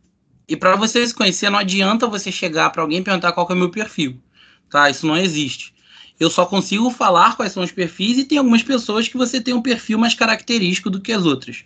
E 0.47 0.55
para 0.55 0.75
você 0.75 1.05
se 1.05 1.15
conhecer, 1.15 1.49
não 1.49 1.57
adianta 1.57 2.05
você 2.05 2.31
chegar 2.31 2.69
para 2.69 2.83
alguém 2.83 2.99
e 2.99 3.03
perguntar 3.03 3.31
qual 3.31 3.47
é 3.49 3.53
o 3.53 3.57
meu 3.57 3.71
perfil, 3.71 4.21
tá? 4.69 4.87
Isso 4.87 5.07
não 5.07 5.17
existe. 5.17 5.73
Eu 6.19 6.29
só 6.29 6.45
consigo 6.45 6.91
falar 6.91 7.35
quais 7.35 7.53
são 7.53 7.63
os 7.63 7.71
perfis 7.71 8.19
e 8.19 8.23
tem 8.23 8.37
algumas 8.37 8.61
pessoas 8.61 9.07
que 9.07 9.17
você 9.17 9.41
tem 9.41 9.53
um 9.53 9.63
perfil 9.63 9.97
mais 9.97 10.13
característico 10.13 10.91
do 10.91 11.01
que 11.01 11.11
as 11.11 11.25
outras. 11.25 11.63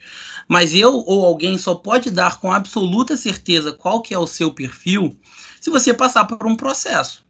Mas 0.48 0.74
eu 0.74 0.94
ou 0.94 1.26
alguém 1.26 1.58
só 1.58 1.76
pode 1.76 2.10
dar 2.10 2.40
com 2.40 2.52
absoluta 2.52 3.18
certeza 3.18 3.74
qual 3.74 4.02
que 4.02 4.14
é 4.14 4.18
o 4.18 4.28
seu 4.28 4.54
perfil 4.54 5.18
se 5.60 5.70
você 5.70 5.94
passar 5.94 6.24
por 6.26 6.48
um 6.48 6.56
processo. 6.56 7.26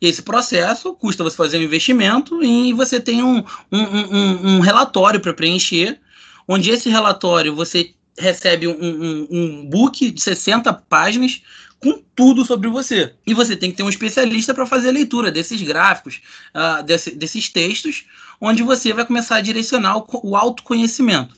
E 0.00 0.06
esse 0.06 0.22
processo 0.22 0.94
custa 0.94 1.24
você 1.24 1.36
fazer 1.36 1.58
um 1.58 1.62
investimento 1.62 2.40
e 2.40 2.72
você 2.72 3.00
tem 3.00 3.22
um, 3.24 3.42
um, 3.72 3.82
um, 3.82 4.56
um 4.56 4.60
relatório 4.60 5.18
para 5.18 5.34
preencher 5.34 6.00
onde 6.46 6.70
esse 6.70 6.88
relatório 6.88 7.54
você 7.54 7.94
recebe 8.18 8.66
um, 8.66 8.72
um, 8.72 9.28
um 9.30 9.66
book 9.66 10.10
de 10.10 10.20
60 10.20 10.72
páginas 10.72 11.42
com 11.78 12.02
tudo 12.14 12.44
sobre 12.44 12.68
você. 12.68 13.14
E 13.26 13.34
você 13.34 13.54
tem 13.56 13.70
que 13.70 13.76
ter 13.76 13.82
um 13.82 13.88
especialista 13.88 14.54
para 14.54 14.66
fazer 14.66 14.88
a 14.88 14.92
leitura 14.92 15.30
desses 15.30 15.60
gráficos, 15.62 16.20
uh, 16.54 16.82
desse, 16.82 17.10
desses 17.14 17.48
textos, 17.48 18.06
onde 18.40 18.62
você 18.62 18.92
vai 18.92 19.04
começar 19.04 19.36
a 19.36 19.40
direcionar 19.40 19.98
o, 19.98 20.06
o 20.22 20.36
autoconhecimento. 20.36 21.36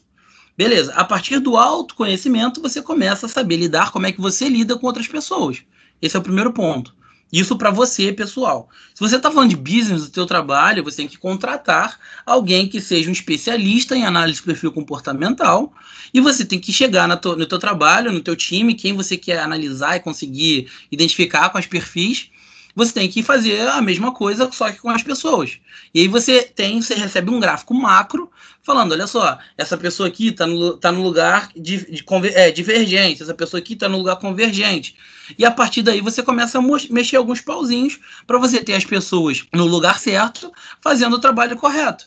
Beleza, 0.57 0.93
a 0.95 1.05
partir 1.05 1.39
do 1.39 1.57
autoconhecimento, 1.57 2.61
você 2.61 2.83
começa 2.83 3.27
a 3.27 3.29
saber 3.29 3.57
lidar 3.57 3.93
como 3.93 4.07
é 4.07 4.13
que 4.13 4.21
você 4.21 4.49
lida 4.49 4.77
com 4.77 4.87
outras 4.87 5.07
pessoas. 5.07 5.63
Esse 6.01 6.17
é 6.17 6.19
o 6.19 6.23
primeiro 6.23 6.53
ponto. 6.53 6.95
Isso 7.33 7.57
para 7.57 7.71
você, 7.71 8.11
pessoal. 8.13 8.71
Se 8.95 9.01
você 9.01 9.17
está 9.17 9.31
falando 9.31 9.51
de 9.51 9.57
business 9.57 10.05
do 10.05 10.11
teu 10.11 10.25
trabalho, 10.25 10.83
você 10.83 10.99
tem 10.99 11.09
que 11.09 11.19
contratar 11.19 11.99
alguém 12.25 12.67
que 12.67 12.81
seja 12.81 13.11
um 13.11 13.13
especialista 13.13 13.95
em 13.95 14.07
análise 14.07 14.39
de 14.39 14.47
perfil 14.47 14.73
comportamental 14.73 15.73
e 16.13 16.21
você 16.21 16.45
tem 16.45 16.59
que 16.59 16.73
chegar 16.73 17.07
no 17.07 17.47
teu 17.47 17.59
trabalho, 17.59 18.11
no 18.11 18.21
teu 18.21 18.35
time, 18.35 18.75
quem 18.75 18.95
você 18.95 19.17
quer 19.17 19.41
analisar 19.41 19.97
e 19.97 20.01
conseguir 20.01 20.71
identificar 20.91 21.51
com 21.51 21.59
os 21.59 21.67
perfis 21.67 22.31
você 22.79 22.93
tem 22.93 23.09
que 23.09 23.25
fazer 23.25 23.67
a 23.67 23.83
mesma 23.83 24.13
coisa, 24.13 24.49
só 24.53 24.71
que 24.71 24.79
com 24.79 24.89
as 24.89 25.03
pessoas. 25.03 25.59
E 25.93 26.03
aí 26.03 26.07
você 26.07 26.43
tem, 26.43 26.81
você 26.81 26.95
recebe 26.95 27.29
um 27.29 27.41
gráfico 27.41 27.75
macro 27.75 28.31
falando, 28.63 28.93
olha 28.93 29.09
só, 29.09 29.37
essa 29.57 29.77
pessoa 29.77 30.09
aqui 30.09 30.29
está 30.29 30.47
no, 30.47 30.77
tá 30.77 30.93
no 30.93 31.03
lugar 31.03 31.51
de, 31.57 31.91
de 31.91 32.05
é, 32.35 32.53
divergente, 32.53 33.21
essa 33.21 33.35
pessoa 33.35 33.59
aqui 33.59 33.73
está 33.73 33.89
no 33.89 33.99
lugar 33.99 34.15
convergente. 34.17 34.95
E 35.37 35.45
a 35.45 35.51
partir 35.51 35.83
daí 35.83 36.01
você 36.01 36.23
começa 36.23 36.61
a 36.61 36.63
mexer 36.89 37.17
alguns 37.17 37.41
pauzinhos 37.41 37.99
para 38.29 38.39
você 38.39 38.63
ter 38.63 38.75
as 38.75 38.85
pessoas 38.85 39.45
no 39.53 39.65
lugar 39.65 39.99
certo, 39.99 40.53
fazendo 40.81 41.17
o 41.17 41.21
trabalho 41.21 41.57
correto. 41.57 42.07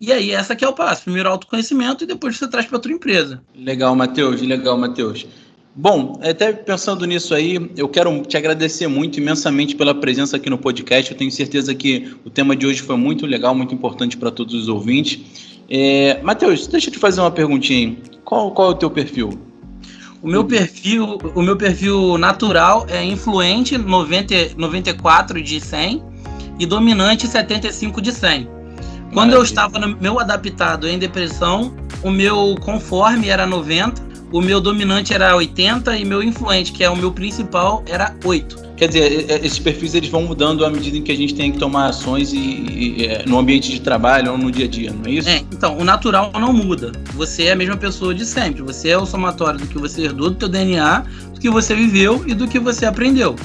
E 0.00 0.12
aí, 0.12 0.30
essa 0.30 0.54
que 0.54 0.64
é 0.64 0.68
o 0.68 0.72
passo. 0.72 1.04
Primeiro 1.04 1.28
autoconhecimento 1.28 2.04
e 2.04 2.06
depois 2.06 2.36
você 2.36 2.46
traz 2.46 2.66
para 2.66 2.76
outra 2.76 2.92
empresa. 2.92 3.42
Legal, 3.54 3.96
Matheus. 3.96 4.40
Legal, 4.42 4.76
Matheus. 4.76 5.26
Bom, 5.76 6.20
até 6.22 6.52
pensando 6.52 7.04
nisso 7.04 7.34
aí, 7.34 7.70
eu 7.76 7.88
quero 7.88 8.22
te 8.22 8.36
agradecer 8.36 8.86
muito 8.86 9.18
imensamente 9.18 9.74
pela 9.74 9.92
presença 9.92 10.36
aqui 10.36 10.48
no 10.48 10.56
podcast. 10.56 11.10
Eu 11.10 11.18
tenho 11.18 11.32
certeza 11.32 11.74
que 11.74 12.14
o 12.24 12.30
tema 12.30 12.54
de 12.54 12.64
hoje 12.64 12.80
foi 12.80 12.96
muito 12.96 13.26
legal, 13.26 13.56
muito 13.56 13.74
importante 13.74 14.16
para 14.16 14.30
todos 14.30 14.54
os 14.54 14.68
ouvintes. 14.68 15.20
É, 15.68 16.20
Matheus, 16.22 16.68
deixa 16.68 16.88
eu 16.88 16.92
te 16.92 16.98
fazer 17.00 17.20
uma 17.20 17.30
perguntinha. 17.30 17.96
Qual, 18.24 18.52
qual 18.52 18.68
é 18.68 18.70
o 18.70 18.74
teu 18.74 18.88
perfil? 18.88 19.36
O 20.22 20.28
meu 20.28 20.44
perfil, 20.44 21.18
o 21.34 21.42
meu 21.42 21.56
perfil 21.56 22.18
natural 22.18 22.86
é 22.88 23.02
influente 23.04 23.76
90, 23.76 24.54
94 24.56 25.42
de 25.42 25.60
100 25.60 26.00
e 26.56 26.66
dominante 26.66 27.26
75 27.26 28.00
de 28.00 28.12
100. 28.12 28.44
Quando 28.44 29.12
Maravilha. 29.12 29.36
eu 29.36 29.42
estava 29.42 29.80
no 29.80 29.96
meu 30.00 30.20
adaptado 30.20 30.88
em 30.88 31.00
depressão, 31.00 31.74
o 32.00 32.10
meu 32.10 32.54
conforme 32.60 33.28
era 33.28 33.44
90 33.44 34.13
o 34.34 34.40
meu 34.40 34.60
dominante 34.60 35.14
era 35.14 35.36
80 35.36 35.96
e 35.96 36.04
meu 36.04 36.20
influente, 36.20 36.72
que 36.72 36.82
é 36.82 36.90
o 36.90 36.96
meu 36.96 37.12
principal, 37.12 37.84
era 37.86 38.16
8. 38.24 38.64
Quer 38.76 38.88
dizer, 38.88 39.44
esses 39.44 39.60
perfis 39.60 39.94
eles 39.94 40.08
vão 40.08 40.22
mudando 40.22 40.64
à 40.64 40.70
medida 40.70 40.96
em 40.96 41.02
que 41.02 41.12
a 41.12 41.16
gente 41.16 41.36
tem 41.36 41.52
que 41.52 41.58
tomar 41.58 41.90
ações 41.90 42.32
e, 42.32 42.38
e, 42.38 43.06
é, 43.06 43.24
no 43.24 43.38
ambiente 43.38 43.70
de 43.70 43.80
trabalho 43.80 44.32
ou 44.32 44.36
no 44.36 44.50
dia 44.50 44.64
a 44.64 44.68
dia, 44.68 44.92
não 44.92 45.08
é 45.08 45.14
isso? 45.14 45.28
É, 45.28 45.36
então, 45.36 45.78
o 45.78 45.84
natural 45.84 46.32
não 46.34 46.52
muda. 46.52 46.90
Você 47.12 47.44
é 47.44 47.52
a 47.52 47.56
mesma 47.56 47.76
pessoa 47.76 48.12
de 48.12 48.26
sempre. 48.26 48.60
Você 48.62 48.88
é 48.88 48.98
o 48.98 49.06
somatório 49.06 49.60
do 49.60 49.68
que 49.68 49.78
você 49.78 50.02
herdou 50.02 50.30
do 50.30 50.34
teu 50.34 50.48
DNA, 50.48 51.04
do 51.32 51.38
que 51.38 51.48
você 51.48 51.72
viveu 51.72 52.24
e 52.26 52.34
do 52.34 52.48
que 52.48 52.58
você 52.58 52.86
aprendeu. 52.86 53.36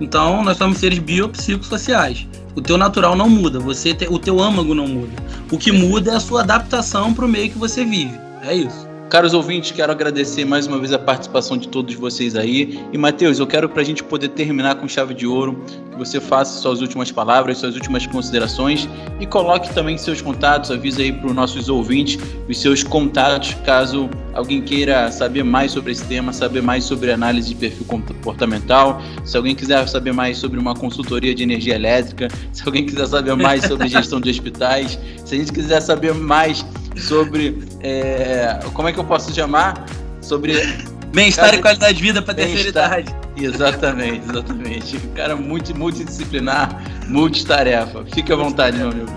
Então, 0.00 0.42
nós 0.42 0.56
somos 0.56 0.78
seres 0.78 0.98
biopsicossociais. 0.98 2.26
O 2.56 2.60
teu 2.60 2.76
natural 2.76 3.14
não 3.14 3.30
muda, 3.30 3.60
você 3.60 3.94
te, 3.94 4.08
o 4.10 4.18
teu 4.18 4.42
âmago 4.42 4.74
não 4.74 4.88
muda. 4.88 5.12
O 5.52 5.56
que 5.56 5.70
muda 5.70 6.10
é 6.10 6.16
a 6.16 6.20
sua 6.20 6.40
adaptação 6.40 7.14
para 7.14 7.24
o 7.24 7.28
meio 7.28 7.48
que 7.48 7.58
você 7.58 7.84
vive. 7.84 8.18
É 8.42 8.52
isso. 8.56 8.91
Caros 9.12 9.34
ouvintes, 9.34 9.72
quero 9.72 9.92
agradecer 9.92 10.46
mais 10.46 10.66
uma 10.66 10.78
vez 10.78 10.90
a 10.90 10.98
participação 10.98 11.58
de 11.58 11.68
todos 11.68 11.94
vocês 11.96 12.34
aí. 12.34 12.80
E, 12.94 12.96
Matheus, 12.96 13.38
eu 13.38 13.46
quero 13.46 13.68
para 13.68 13.82
a 13.82 13.84
gente 13.84 14.02
poder 14.02 14.28
terminar 14.28 14.76
com 14.76 14.88
chave 14.88 15.12
de 15.12 15.26
ouro, 15.26 15.62
que 15.66 15.98
você 15.98 16.18
faça 16.18 16.58
suas 16.58 16.80
últimas 16.80 17.12
palavras, 17.12 17.58
suas 17.58 17.74
últimas 17.74 18.06
considerações 18.06 18.88
e 19.20 19.26
coloque 19.26 19.68
também 19.74 19.98
seus 19.98 20.22
contatos, 20.22 20.70
avise 20.70 21.02
aí 21.02 21.12
para 21.12 21.26
os 21.26 21.34
nossos 21.34 21.68
ouvintes 21.68 22.18
os 22.48 22.58
seus 22.58 22.82
contatos, 22.82 23.54
caso 23.66 24.08
alguém 24.32 24.62
queira 24.62 25.12
saber 25.12 25.42
mais 25.42 25.72
sobre 25.72 25.92
esse 25.92 26.06
tema, 26.06 26.32
saber 26.32 26.62
mais 26.62 26.82
sobre 26.84 27.12
análise 27.12 27.50
de 27.50 27.54
perfil 27.54 27.84
comportamental, 27.84 29.02
se 29.26 29.36
alguém 29.36 29.54
quiser 29.54 29.86
saber 29.88 30.14
mais 30.14 30.38
sobre 30.38 30.58
uma 30.58 30.74
consultoria 30.74 31.34
de 31.34 31.42
energia 31.42 31.74
elétrica, 31.74 32.28
se 32.50 32.62
alguém 32.64 32.86
quiser 32.86 33.06
saber 33.06 33.36
mais 33.36 33.66
sobre 33.66 33.88
gestão 33.92 34.22
de 34.22 34.30
hospitais, 34.30 34.98
se 35.22 35.34
a 35.34 35.38
gente 35.38 35.52
quiser 35.52 35.82
saber 35.82 36.14
mais 36.14 36.64
sobre. 36.96 37.62
É, 37.80 38.58
como 38.72 38.88
é 38.88 38.92
que 38.92 38.98
eu 38.98 39.04
posso 39.04 39.34
chamar? 39.34 39.86
Sobre. 40.20 40.54
Bem-estar 41.12 41.54
e 41.54 41.60
qualidade 41.60 41.94
de 41.94 42.02
vida 42.02 42.22
para 42.22 42.34
terceira 42.34 42.68
idade. 42.68 43.14
Exatamente, 43.36 44.22
exatamente. 44.30 44.98
Cara 45.14 45.36
muito 45.36 45.76
multidisciplinar, 45.76 46.82
multitarefa. 47.06 48.04
Fique 48.14 48.32
à 48.32 48.36
vontade, 48.36 48.78
meu 48.78 48.88
amigo. 48.88 49.10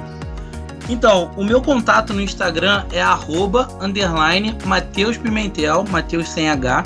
Então, 0.90 1.32
o 1.36 1.44
meu 1.44 1.62
contato 1.62 2.14
no 2.14 2.22
Instagram 2.22 2.86
é 2.92 3.02
arroba, 3.02 3.68
underline, 3.82 4.56
Mateus 4.66 5.18
Pimentel, 5.18 5.84
Mateus 5.90 6.30
sem 6.30 6.50
H, 6.50 6.84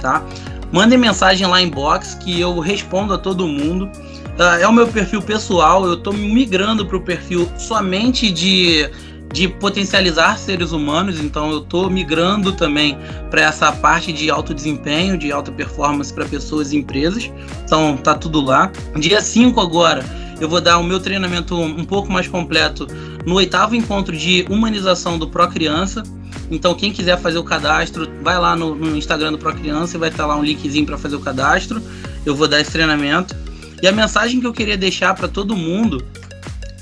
tá? 0.00 0.24
Mandem 0.72 0.96
mensagem 0.96 1.46
lá 1.46 1.60
em 1.60 1.68
box 1.68 2.14
que 2.14 2.40
eu 2.40 2.58
respondo 2.58 3.12
a 3.12 3.18
todo 3.18 3.46
mundo. 3.46 3.90
Uh, 4.38 4.62
é 4.62 4.66
o 4.66 4.72
meu 4.72 4.88
perfil 4.88 5.20
pessoal, 5.20 5.84
eu 5.84 5.94
estou 5.94 6.14
migrando 6.14 6.86
para 6.86 6.96
o 6.96 7.00
perfil 7.02 7.46
somente 7.58 8.30
de 8.30 8.88
de 9.32 9.48
potencializar 9.48 10.38
seres 10.38 10.72
humanos, 10.72 11.18
então 11.18 11.50
eu 11.50 11.58
estou 11.58 11.88
migrando 11.88 12.52
também 12.52 12.98
para 13.30 13.40
essa 13.42 13.72
parte 13.72 14.12
de 14.12 14.30
alto 14.30 14.52
desempenho, 14.52 15.16
de 15.16 15.32
alta 15.32 15.50
performance 15.50 16.12
para 16.12 16.26
pessoas 16.26 16.72
e 16.72 16.76
empresas. 16.76 17.30
Então 17.64 17.96
tá 17.96 18.14
tudo 18.14 18.40
lá. 18.42 18.70
Dia 18.98 19.22
5 19.22 19.58
agora, 19.58 20.04
eu 20.40 20.48
vou 20.48 20.60
dar 20.60 20.78
o 20.78 20.84
meu 20.84 21.00
treinamento 21.00 21.58
um 21.58 21.84
pouco 21.84 22.12
mais 22.12 22.28
completo 22.28 22.86
no 23.24 23.36
oitavo 23.36 23.74
encontro 23.74 24.16
de 24.16 24.44
humanização 24.50 25.18
do 25.18 25.28
Pro 25.28 25.48
Criança. 25.48 26.02
Então, 26.50 26.74
quem 26.74 26.92
quiser 26.92 27.18
fazer 27.18 27.38
o 27.38 27.44
cadastro, 27.44 28.10
vai 28.22 28.38
lá 28.38 28.54
no, 28.54 28.74
no 28.74 28.96
Instagram 28.96 29.32
do 29.32 29.38
Pro 29.38 29.54
Criança 29.54 29.96
e 29.96 30.00
vai 30.00 30.10
estar 30.10 30.26
lá 30.26 30.36
um 30.36 30.42
linkzinho 30.42 30.84
para 30.84 30.98
fazer 30.98 31.16
o 31.16 31.20
cadastro. 31.20 31.80
Eu 32.26 32.34
vou 32.34 32.46
dar 32.46 32.60
esse 32.60 32.70
treinamento. 32.70 33.34
E 33.82 33.86
a 33.86 33.92
mensagem 33.92 34.40
que 34.40 34.46
eu 34.46 34.52
queria 34.52 34.76
deixar 34.76 35.14
para 35.14 35.28
todo 35.28 35.56
mundo 35.56 36.04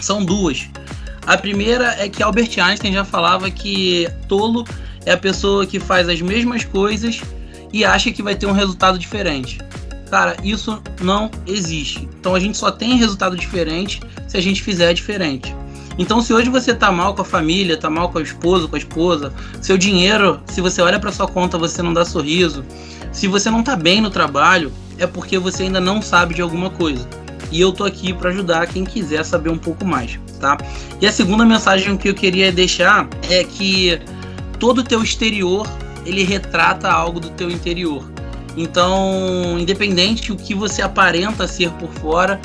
são 0.00 0.24
duas. 0.24 0.68
A 1.26 1.36
primeira 1.36 1.94
é 1.98 2.08
que 2.08 2.22
Albert 2.22 2.58
Einstein 2.58 2.92
já 2.92 3.04
falava 3.04 3.50
que 3.50 4.08
tolo 4.26 4.64
é 5.04 5.12
a 5.12 5.16
pessoa 5.16 5.66
que 5.66 5.78
faz 5.78 6.08
as 6.08 6.20
mesmas 6.20 6.64
coisas 6.64 7.20
e 7.72 7.84
acha 7.84 8.10
que 8.10 8.22
vai 8.22 8.34
ter 8.34 8.46
um 8.46 8.52
resultado 8.52 8.98
diferente. 8.98 9.58
Cara, 10.10 10.36
isso 10.42 10.82
não 11.00 11.30
existe. 11.46 12.08
Então 12.18 12.34
a 12.34 12.40
gente 12.40 12.58
só 12.58 12.70
tem 12.70 12.96
resultado 12.96 13.36
diferente 13.36 14.00
se 14.26 14.36
a 14.36 14.40
gente 14.40 14.62
fizer 14.62 14.92
diferente. 14.92 15.54
Então, 15.98 16.22
se 16.22 16.32
hoje 16.32 16.48
você 16.48 16.72
tá 16.74 16.90
mal 16.90 17.14
com 17.14 17.20
a 17.20 17.24
família, 17.24 17.76
tá 17.76 17.90
mal 17.90 18.08
com 18.08 18.18
a 18.18 18.22
esposa, 18.22 18.66
com 18.66 18.74
a 18.74 18.78
esposa, 18.78 19.34
seu 19.60 19.76
dinheiro, 19.76 20.40
se 20.46 20.60
você 20.60 20.80
olha 20.80 20.98
para 20.98 21.12
sua 21.12 21.28
conta, 21.28 21.58
você 21.58 21.82
não 21.82 21.92
dá 21.92 22.06
sorriso, 22.06 22.64
se 23.12 23.26
você 23.26 23.50
não 23.50 23.62
tá 23.62 23.76
bem 23.76 24.00
no 24.00 24.08
trabalho, 24.08 24.72
é 24.96 25.06
porque 25.06 25.38
você 25.38 25.64
ainda 25.64 25.80
não 25.80 26.00
sabe 26.00 26.34
de 26.34 26.40
alguma 26.40 26.70
coisa. 26.70 27.06
E 27.50 27.60
eu 27.60 27.72
tô 27.72 27.84
aqui 27.84 28.12
para 28.12 28.30
ajudar 28.30 28.66
quem 28.66 28.84
quiser 28.84 29.24
saber 29.24 29.50
um 29.50 29.58
pouco 29.58 29.84
mais, 29.84 30.18
tá? 30.40 30.56
E 31.00 31.06
a 31.06 31.12
segunda 31.12 31.44
mensagem 31.44 31.96
que 31.96 32.08
eu 32.08 32.14
queria 32.14 32.52
deixar 32.52 33.08
é 33.28 33.42
que 33.42 34.00
todo 34.58 34.78
o 34.78 34.84
teu 34.84 35.02
exterior, 35.02 35.66
ele 36.06 36.22
retrata 36.22 36.88
algo 36.88 37.18
do 37.18 37.30
teu 37.30 37.50
interior. 37.50 38.04
Então, 38.56 39.58
independente 39.58 40.28
do 40.28 40.36
que 40.36 40.54
você 40.54 40.82
aparenta 40.82 41.46
ser 41.46 41.70
por 41.72 41.90
fora, 41.94 42.40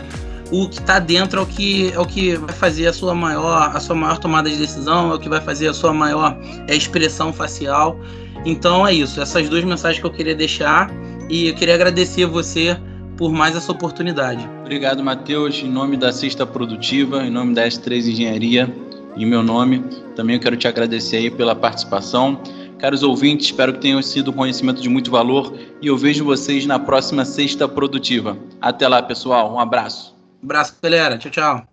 o 0.51 0.69
que 0.69 0.79
está 0.79 0.99
dentro 0.99 1.39
é 1.39 1.43
o 1.43 1.45
que 1.45 1.91
é 1.91 1.99
o 1.99 2.05
que 2.05 2.35
vai 2.35 2.53
fazer 2.53 2.87
a 2.87 2.93
sua 2.93 3.15
maior 3.15 3.75
a 3.75 3.79
sua 3.79 3.95
maior 3.95 4.19
tomada 4.19 4.49
de 4.49 4.55
decisão, 4.55 5.11
é 5.11 5.15
o 5.15 5.19
que 5.19 5.27
vai 5.27 5.41
fazer 5.41 5.67
a 5.67 5.73
sua 5.73 5.93
maior 5.93 6.37
é, 6.67 6.75
expressão 6.75 7.33
facial. 7.33 7.99
Então 8.45 8.85
é 8.85 8.93
isso, 8.93 9.19
essas 9.19 9.49
duas 9.49 9.63
mensagens 9.63 9.99
que 9.99 10.05
eu 10.05 10.11
queria 10.11 10.35
deixar 10.35 10.91
e 11.29 11.49
eu 11.49 11.55
queria 11.55 11.73
agradecer 11.73 12.25
você 12.27 12.77
por 13.17 13.31
mais 13.31 13.55
essa 13.55 13.71
oportunidade. 13.71 14.47
Obrigado, 14.61 15.03
Matheus, 15.03 15.55
em 15.63 15.69
nome 15.69 15.97
da 15.97 16.11
Cesta 16.11 16.45
Produtiva, 16.45 17.23
em 17.23 17.29
nome 17.29 17.53
da 17.53 17.65
S3 17.65 18.07
Engenharia, 18.07 18.73
em 19.15 19.25
meu 19.25 19.41
nome, 19.41 19.79
também 20.15 20.35
eu 20.35 20.41
quero 20.41 20.57
te 20.57 20.67
agradecer 20.67 21.17
aí 21.17 21.31
pela 21.31 21.55
participação. 21.55 22.41
Caros 22.77 23.01
ouvintes, 23.03 23.47
espero 23.47 23.73
que 23.73 23.79
tenham 23.79 24.01
sido 24.01 24.31
um 24.31 24.33
conhecimento 24.33 24.81
de 24.81 24.89
muito 24.89 25.09
valor 25.09 25.53
e 25.81 25.87
eu 25.87 25.97
vejo 25.97 26.25
vocês 26.25 26.65
na 26.65 26.77
próxima 26.77 27.23
Sexta 27.23 27.67
Produtiva. 27.67 28.37
Até 28.61 28.87
lá, 28.87 29.01
pessoal. 29.01 29.53
Um 29.53 29.59
abraço. 29.59 30.13
Um 30.43 30.45
abraço, 30.45 30.75
galera. 30.81 31.17
Tchau, 31.17 31.31
tchau. 31.31 31.63